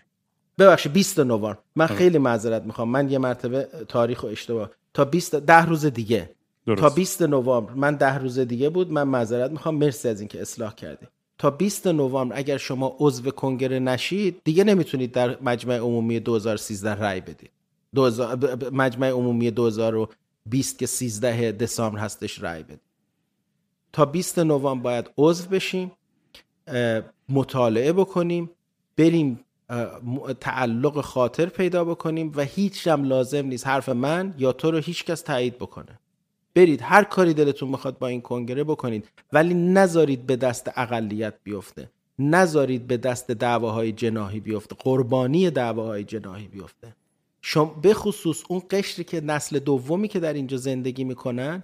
ببخشید 0.59 0.93
20 0.93 1.21
نوامبر. 1.21 1.59
من 1.77 1.87
خیلی 1.87 2.19
معذرت 2.19 2.63
می‌خوام. 2.63 2.89
من 2.89 3.11
یه 3.11 3.19
مرتبه 3.19 3.69
تاریخ 3.89 4.23
و 4.23 4.27
اشتباه. 4.27 4.71
تا 4.95 5.05
20 5.05 5.35
ده 5.35 5.65
روز 5.65 5.87
دیگه. 5.87 6.31
درست. 6.67 6.81
تا 6.81 6.89
20 6.89 7.23
نوامبر. 7.23 7.73
من 7.73 7.95
ده 7.95 8.19
روز 8.19 8.39
دیگه 8.39 8.69
بود. 8.69 8.93
من 8.93 9.03
معذرت 9.03 9.51
می‌خوام. 9.51 9.75
مرسی 9.75 10.09
از 10.09 10.21
اینکه 10.21 10.41
اصلاح 10.41 10.75
کردی. 10.75 11.07
تا 11.39 11.51
20 11.51 11.87
نوامبر 11.87 12.39
اگر 12.39 12.57
شما 12.57 12.97
عضو 12.99 13.31
کنگره 13.31 13.79
نشید 13.79 14.41
دیگه 14.45 14.65
نمی‌تونید 14.65 15.13
در 15.13 15.39
مجمع 15.43 15.77
عمومی 15.77 16.21
2013 16.21 16.95
رای 16.95 17.21
بدید. 17.21 17.51
مجمع 18.73 19.11
عمومی 19.11 19.51
2020 19.51 20.79
که 20.79 20.87
13 20.87 21.53
دسامبر 21.53 21.99
هستش 21.99 22.43
رای 22.43 22.63
بدید. 22.63 22.81
تا 23.93 24.05
20 24.05 24.39
نوامبر 24.39 24.83
باید 24.83 25.11
عضو 25.19 25.49
بشیم 25.49 25.93
مطالعه 27.29 27.93
بکنیم 27.93 28.51
بریم 28.97 29.41
تعلق 30.41 31.01
خاطر 31.01 31.47
پیدا 31.47 31.85
بکنیم 31.85 32.33
و 32.37 32.41
هیچ 32.41 32.87
هم 32.87 33.05
لازم 33.05 33.47
نیست 33.47 33.67
حرف 33.67 33.89
من 33.89 34.35
یا 34.39 34.53
تو 34.53 34.71
رو 34.71 34.79
هیچ 34.79 35.05
کس 35.05 35.21
تایید 35.21 35.59
بکنه. 35.59 35.99
برید 36.57 36.81
هر 36.83 37.05
کاری 37.05 37.35
دلتون 37.35 37.69
می‌خواد 37.69 37.99
با 37.99 38.07
این 38.07 38.21
کنگره 38.21 38.65
بکنید 38.65 39.09
ولی 39.33 39.55
نذارید 39.55 40.27
به 40.27 40.37
دست 40.37 40.71
اقلیت 40.77 41.35
بیفته. 41.45 41.91
نذارید 42.19 42.87
به 42.87 42.97
دست 42.97 43.31
دعواهای 43.31 43.93
جناهی 43.93 44.41
بیفته 44.41 44.77
قربانی 44.79 45.51
دعواهای 45.51 46.05
جناهی 46.05 46.49
بیفته. 46.49 46.97
شما 47.43 47.65
به 47.65 47.95
خصوص 47.95 48.43
اون 48.49 48.63
قشری 48.71 49.05
که 49.05 49.21
نسل 49.21 49.59
دومی 49.59 50.09
که 50.09 50.21
در 50.21 50.33
اینجا 50.33 50.57
زندگی 50.57 51.05
می‌کنن 51.05 51.63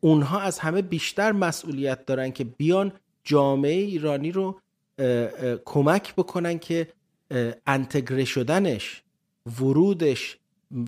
اونها 0.00 0.40
از 0.40 0.58
همه 0.58 0.82
بیشتر 0.82 1.32
مسئولیت 1.32 2.06
دارن 2.06 2.30
که 2.30 2.44
بیان 2.44 2.92
جامعه 3.24 3.72
ایرانی 3.72 4.32
رو 4.32 4.60
کمک 5.64 6.14
بکنن 6.14 6.58
که 6.58 6.88
انتگره 7.66 8.24
شدنش 8.24 9.02
ورودش 9.60 10.38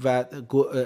و 0.04 0.24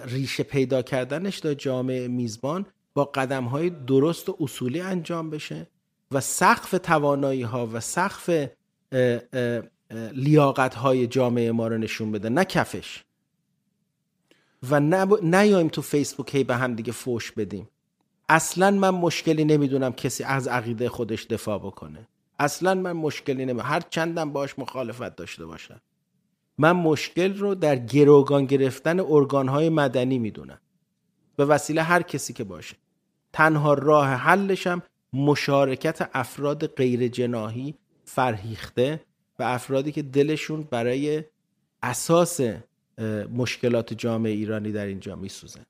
ریشه 0.04 0.42
پیدا 0.42 0.82
کردنش 0.82 1.38
در 1.38 1.54
جامعه 1.54 2.08
میزبان 2.08 2.66
با 2.94 3.04
قدم 3.04 3.44
های 3.44 3.70
درست 3.70 4.28
و 4.28 4.36
اصولی 4.40 4.80
انجام 4.80 5.30
بشه 5.30 5.66
و 6.12 6.20
سقف 6.20 6.70
توانایی 6.82 7.42
ها 7.42 7.66
و 7.66 7.80
سقف 7.80 8.48
لیاقت 10.12 10.74
های 10.74 11.06
جامعه 11.06 11.52
ما 11.52 11.68
رو 11.68 11.78
نشون 11.78 12.12
بده 12.12 12.28
نه 12.28 12.44
کفش. 12.44 13.04
و 14.70 14.80
نیایم 15.22 15.68
تو 15.68 15.82
فیسبوک 15.82 16.34
هی 16.34 16.44
به 16.44 16.56
هم 16.56 16.74
دیگه 16.74 16.92
فوش 16.92 17.32
بدیم. 17.32 17.68
اصلا 18.28 18.70
من 18.70 18.90
مشکلی 18.90 19.44
نمی‌دونم 19.44 19.92
کسی 19.92 20.24
از 20.24 20.48
عقیده 20.48 20.88
خودش 20.88 21.24
دفاع 21.24 21.58
بکنه. 21.58 22.08
اصلا 22.38 22.74
من 22.74 22.92
مشکلی 22.92 23.46
نمی 23.46 23.60
هر 23.60 23.80
چندم 23.80 24.32
باش 24.32 24.58
مخالفت 24.58 25.16
داشته 25.16 25.46
باشم. 25.46 25.80
من 26.58 26.72
مشکل 26.72 27.38
رو 27.38 27.54
در 27.54 27.76
گروگان 27.76 28.44
گرفتن 28.44 29.00
ارگانهای 29.00 29.68
مدنی 29.68 30.18
می‌دونم. 30.18 30.60
به 31.36 31.44
وسیله 31.44 31.82
هر 31.82 32.02
کسی 32.02 32.32
که 32.32 32.44
باشه. 32.44 32.76
تنها 33.32 33.74
راه 33.74 34.08
حلشم 34.08 34.82
مشارکت 35.12 36.10
افراد 36.14 36.66
غیر 36.66 37.08
جناهی 37.08 37.74
فرهیخته 38.04 39.00
و 39.38 39.42
افرادی 39.42 39.92
که 39.92 40.02
دلشون 40.02 40.62
برای 40.62 41.24
اساس 41.82 42.40
مشکلات 43.32 43.94
جامعه 43.94 44.32
ایرانی 44.32 44.72
در 44.72 44.86
اینجا 44.86 45.16
میسوزه 45.16 45.60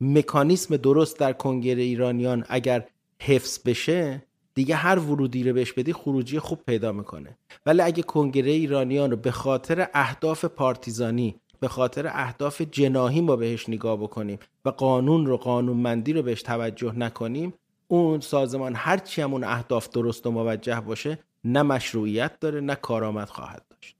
مکانیسم 0.00 0.76
درست 0.76 1.18
در 1.18 1.32
کنگره 1.32 1.82
ایرانیان 1.82 2.44
اگر 2.48 2.88
حفظ 3.22 3.58
بشه 3.64 4.22
دیگه 4.56 4.76
هر 4.76 4.98
ورودی 4.98 5.44
رو 5.44 5.52
بهش 5.54 5.72
بدی 5.72 5.92
خروجی 5.92 6.38
خوب 6.38 6.58
پیدا 6.66 6.92
می‌کنه. 6.92 7.36
ولی 7.66 7.82
اگه 7.82 8.02
کنگره 8.02 8.50
ایرانیان 8.50 9.10
رو 9.10 9.16
به 9.16 9.30
خاطر 9.30 9.88
اهداف 9.94 10.44
پارتیزانی 10.44 11.36
به 11.60 11.68
خاطر 11.68 12.06
اهداف 12.06 12.62
جناهی 12.62 13.20
ما 13.20 13.36
بهش 13.36 13.68
نگاه 13.68 13.96
بکنیم 13.96 14.38
و 14.64 14.68
قانون 14.68 15.26
رو 15.26 15.36
قانونمندی 15.36 16.12
رو 16.12 16.22
بهش 16.22 16.42
توجه 16.42 16.92
نکنیم 16.98 17.54
اون 17.88 18.20
سازمان 18.20 18.74
هرچی 18.76 19.22
همون 19.22 19.44
اهداف 19.44 19.88
درست 19.88 20.26
و 20.26 20.30
موجه 20.30 20.80
باشه 20.80 21.18
نه 21.44 21.62
مشروعیت 21.62 22.40
داره 22.40 22.60
نه 22.60 22.74
کارآمد 22.74 23.28
خواهد 23.28 23.62
داشت. 23.70 23.96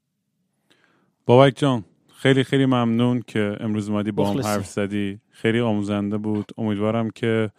بابک 1.25 1.53
جان 1.57 1.85
خیلی 2.15 2.43
خیلی 2.43 2.65
ممنون 2.65 3.23
که 3.27 3.57
امروز 3.59 3.89
اومدی 3.89 4.11
با 4.11 4.29
هم 4.29 4.41
حرف 4.41 4.65
زدی. 4.65 5.19
خیلی 5.31 5.59
آموزنده 5.59 6.17
بود. 6.17 6.51
امیدوارم 6.57 7.09
که 7.09 7.51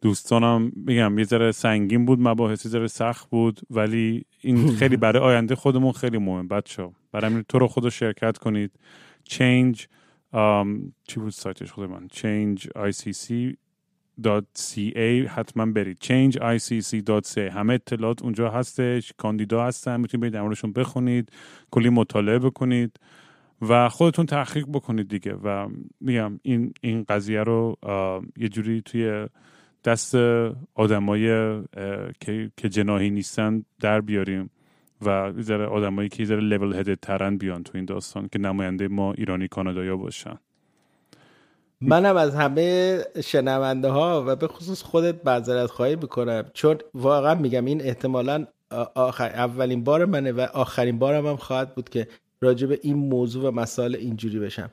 دوستانم 0.00 0.72
میگم 0.76 1.18
یه 1.18 1.24
ذره 1.24 1.52
سنگین 1.52 2.04
بود 2.04 2.18
مباحثی 2.20 2.68
ذره 2.68 2.86
سخت 2.86 3.30
بود 3.30 3.60
ولی 3.70 4.24
این 4.40 4.70
خیلی 4.78 4.96
برای 4.96 5.22
آینده 5.22 5.54
خودمون 5.54 5.92
خیلی 5.92 6.18
مهم. 6.18 6.48
بچه 6.48 6.88
برای 7.12 7.30
همین 7.30 7.44
تو 7.48 7.58
رو 7.58 7.66
خود 7.68 7.88
شرکت 7.88 8.38
کنید. 8.38 8.72
Change 9.30 9.78
um, 10.34 10.92
چی 11.08 11.20
بود 11.20 11.30
سایتش؟ 11.32 11.72
خود 11.72 11.90
من. 11.90 12.08
Change 12.12 12.60
ICC 12.60 13.54
.ca 14.22 15.28
حتما 15.28 15.66
برید. 15.66 15.98
Changeicc.ca 16.02 17.38
همه 17.38 17.74
اطلاعات 17.74 18.22
اونجا 18.22 18.50
هستش. 18.50 19.12
کاندیدا 19.16 19.64
هستن. 19.66 20.00
می‌تونید 20.00 20.22
برید 20.22 20.36
امروشون 20.36 20.72
بخونید. 20.72 21.32
کلی 21.70 21.88
مطالعه 21.88 22.38
بکنید 22.38 22.96
و 23.68 23.88
خودتون 23.88 24.26
تحقیق 24.26 24.66
بکنید 24.66 25.08
دیگه. 25.08 25.34
و 25.34 25.68
میگم 26.00 26.40
این 26.42 26.74
این 26.80 27.04
قضیه 27.08 27.42
رو 27.42 27.76
یه 28.36 28.48
جوری 28.48 28.82
توی 28.82 29.26
دست 29.84 30.14
آدمای 30.74 31.26
که, 32.20 32.50
که 32.56 32.68
جناهی 32.68 33.10
نیستن 33.10 33.64
در 33.80 34.00
بیاریم 34.00 34.50
و 35.06 35.32
ذره 35.40 35.66
آدمایی 35.66 36.08
که 36.08 36.24
ذره 36.24 36.40
لول 36.40 36.74
هد 36.74 36.94
ترن 36.94 37.36
بیان 37.36 37.62
تو 37.62 37.72
این 37.74 37.84
داستان 37.84 38.28
که 38.32 38.38
نماینده 38.38 38.88
ما 38.88 39.12
ایرانی 39.12 39.48
کانادایا 39.48 39.96
باشن. 39.96 40.38
منم 41.80 42.16
از 42.16 42.34
همه 42.34 42.98
شنونده 43.24 43.88
ها 43.88 44.24
و 44.26 44.36
به 44.36 44.48
خصوص 44.48 44.82
خودت 44.82 45.26
معذرت 45.26 45.70
خواهی 45.70 45.96
می‌کنم. 45.96 46.44
چون 46.54 46.78
واقعا 46.94 47.34
میگم 47.34 47.64
این 47.64 47.80
احتمالا 47.80 48.46
آخر 48.94 49.28
اولین 49.28 49.84
بار 49.84 50.04
منه 50.04 50.32
و 50.32 50.40
آخرین 50.40 50.98
بارم 50.98 51.26
هم 51.26 51.36
خواهد 51.36 51.74
بود 51.74 51.88
که 51.88 52.08
راجع 52.40 52.66
به 52.66 52.78
این 52.82 52.96
موضوع 52.96 53.48
و 53.48 53.50
مسائل 53.50 53.96
اینجوری 53.96 54.38
بشم. 54.38 54.70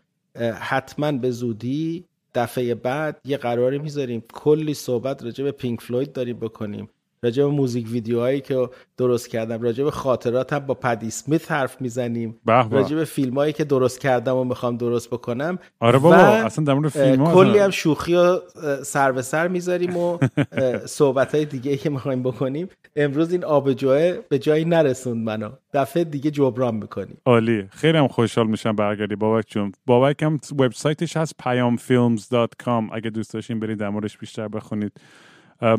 حتما 0.60 1.12
به 1.12 1.32
زودی 1.32 2.06
دفعه 2.38 2.76
بعد 2.76 3.22
یه 3.26 3.38
قراری 3.38 3.80
می‌ذاریم. 3.80 4.24
کلی 4.34 4.74
صحبت 4.74 5.24
راجع 5.24 5.44
به 5.44 5.52
پینک 5.52 5.82
فلوید 5.82 6.14
داریم 6.14 6.40
بکنیم. 6.40 6.90
راجع 7.28 7.44
به 7.44 7.50
موزیک 7.50 7.88
ویدیوهایی 7.92 8.42
که 8.42 8.70
درست 8.98 9.30
کردم 9.30 9.62
راجع 9.62 9.84
به 9.84 9.92
خاطراتم 9.92 10.60
با 10.60 10.74
پدی 10.74 11.08
اسمیت 11.08 11.52
حرف 11.52 11.82
می‌زنیم. 11.82 12.36
راجع 12.46 12.96
به 12.96 13.06
فیلمایی 13.06 13.54
که 13.54 13.64
درست 13.64 14.00
کردم 14.00 14.36
و 14.36 14.44
می‌خوام 14.44 14.78
درست 14.78 15.10
بکنم. 15.10 15.60
آره 15.80 16.00
بابا 16.00 16.16
اصلا 16.16 16.66
در 16.66 16.74
مورد 16.74 16.90
فیلم 16.90 17.34
کلی 17.34 17.60
هم 17.60 17.70
شوخی 17.70 18.16
و 18.16 18.40
سر 18.84 19.12
به 19.12 19.22
سر 19.22 19.48
می‌ذاریم 19.48 19.98
و 19.98 20.18
صحبت 21.00 21.36
های 21.36 21.46
دیگه 21.46 21.78
که 21.78 21.90
می‌خوایم 21.90 22.24
بکنیم. 22.24 22.70
امروز 22.96 23.32
این 23.32 23.44
آبجوه 23.44 24.18
به 24.30 24.40
جایی 24.40 24.66
نرسوند 24.66 25.26
منو. 25.26 25.50
دفعه 25.74 26.04
دیگه 26.04 26.32
جبران 26.32 26.76
می‌کنیم. 26.76 27.18
عالی. 27.26 27.68
خیلی 27.72 27.98
هم 27.98 28.08
خوشحال 28.08 28.48
میشم 28.48 28.76
برگردی. 28.76 29.16
بابک 29.16 29.46
جون. 29.48 29.72
بابک 29.86 30.24
هم 30.24 30.40
وبسایتش 30.52 31.18
هست 31.18 31.34
پیامفیلمز.com 31.40 32.94
اگه 32.94 33.10
دوست 33.10 33.34
داشتین 33.34 33.60
برید 33.60 33.80
در 33.80 33.90
موردش 33.90 34.18
بیشتر 34.18 34.48
بخونید. 34.48 34.92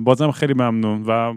بازم 0.00 0.30
خیلی 0.30 0.54
ممنون 0.54 1.04
و 1.06 1.34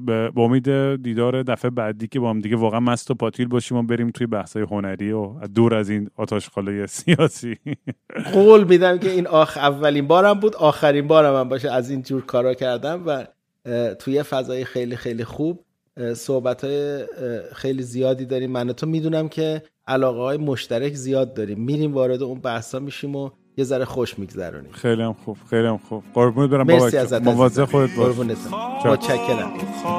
به 0.00 0.32
امید 0.36 0.96
دیدار 1.02 1.42
دفعه 1.42 1.70
بعدی 1.70 2.08
که 2.08 2.20
با 2.20 2.30
هم 2.30 2.40
دیگه 2.40 2.56
واقعا 2.56 2.80
مست 2.80 3.10
و 3.10 3.14
پاتیل 3.14 3.48
باشیم 3.48 3.76
و 3.76 3.82
بریم 3.82 4.10
توی 4.10 4.26
بحثای 4.26 4.62
هنری 4.62 5.12
و 5.12 5.46
دور 5.54 5.74
از 5.74 5.90
این 5.90 6.10
آتاشخاله 6.16 6.86
سیاسی. 6.86 7.56
قول 8.32 8.64
میدم 8.64 8.98
که 8.98 9.10
این 9.10 9.26
آخ 9.26 9.56
اولین 9.56 10.06
بارم 10.06 10.40
بود 10.40 10.56
آخرین 10.56 11.06
بارم 11.06 11.40
هم 11.40 11.48
باشه. 11.48 11.70
از 11.70 11.90
این 11.90 12.02
جور 12.02 12.22
کارا 12.22 12.54
کردم 12.54 13.02
و 13.06 13.26
توی 13.94 14.22
فضای 14.22 14.64
خیلی 14.64 14.96
خیلی 14.96 15.24
خوب 15.24 15.64
صحبت 16.14 16.64
های 16.64 17.04
خیلی 17.54 17.82
زیادی 17.82 18.24
داریم. 18.24 18.50
من 18.50 18.72
تو 18.72 18.86
می‌دونم 18.86 19.28
که 19.28 19.62
علاقه 19.86 20.20
های 20.20 20.36
مشترک 20.36 20.92
زیاد 20.94 21.34
داریم. 21.34 21.60
میریم 21.60 21.94
وارد 21.94 22.22
اون 22.22 22.40
بحثا 22.40 22.78
میشیم 22.78 23.16
و 23.16 23.30
یه 23.60 23.64
ذره 23.64 23.84
خوش 23.84 24.18
میگذرونیم 24.18 24.70
خیلی 24.72 25.02
هم 25.02 25.16
خوب 25.24 25.36
خیلی 25.50 25.66
هم 25.66 25.80
خوب. 25.88 26.02
قربونت 26.14 26.50
برم 26.50 26.66
مرسی 26.66 26.96
ازت 26.96 27.22
مواظب 27.22 27.64
خودت 27.64 27.94
باش. 27.96 28.16
متشکرم. 28.84 29.52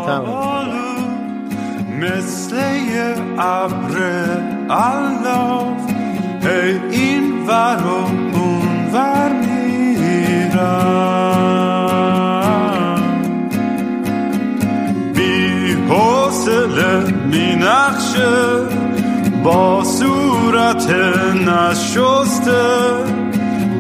تمام. 0.06 0.68
مثل 2.00 2.56
یه 2.56 3.16
ابر 3.40 3.98
الاف 4.70 5.90
هی 6.42 6.80
این 6.92 7.48
ور 7.48 7.84
و 7.86 7.88
اون 8.38 8.94
ور 8.94 9.32
میرم. 9.32 10.92
بی 15.16 15.74
حوصله 15.90 17.12
می 17.12 17.56
نقشه 17.56 18.60
با 19.44 19.84
صورت 19.84 20.90
نشسته 21.48 23.21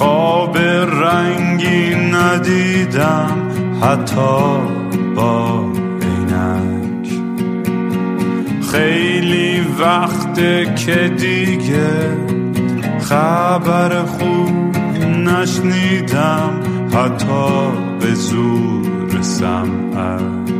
خواب 0.00 0.58
رنگی 0.58 1.94
ندیدم 1.94 3.48
حتی 3.82 4.58
با 5.16 5.64
عینک. 6.02 7.08
خیلی 8.72 9.60
وقت 9.78 10.34
که 10.84 11.08
دیگه 11.18 12.16
خبر 13.00 14.02
خوب 14.02 14.76
نشنیدم 15.06 16.60
حتی 16.94 17.70
به 18.00 18.14
زور 18.14 19.22
سمعک. 19.22 20.59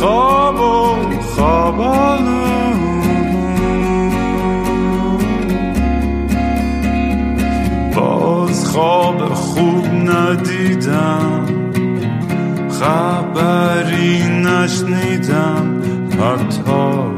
خواب 0.00 0.60
و 0.60 1.20
خواب 1.20 1.76
باز 7.94 8.66
خواب 8.66 9.34
خوب 9.34 9.86
ندیدم 9.86 11.46
خبری 12.70 14.22
نشنیدم 14.28 15.82
حتی 16.20 17.09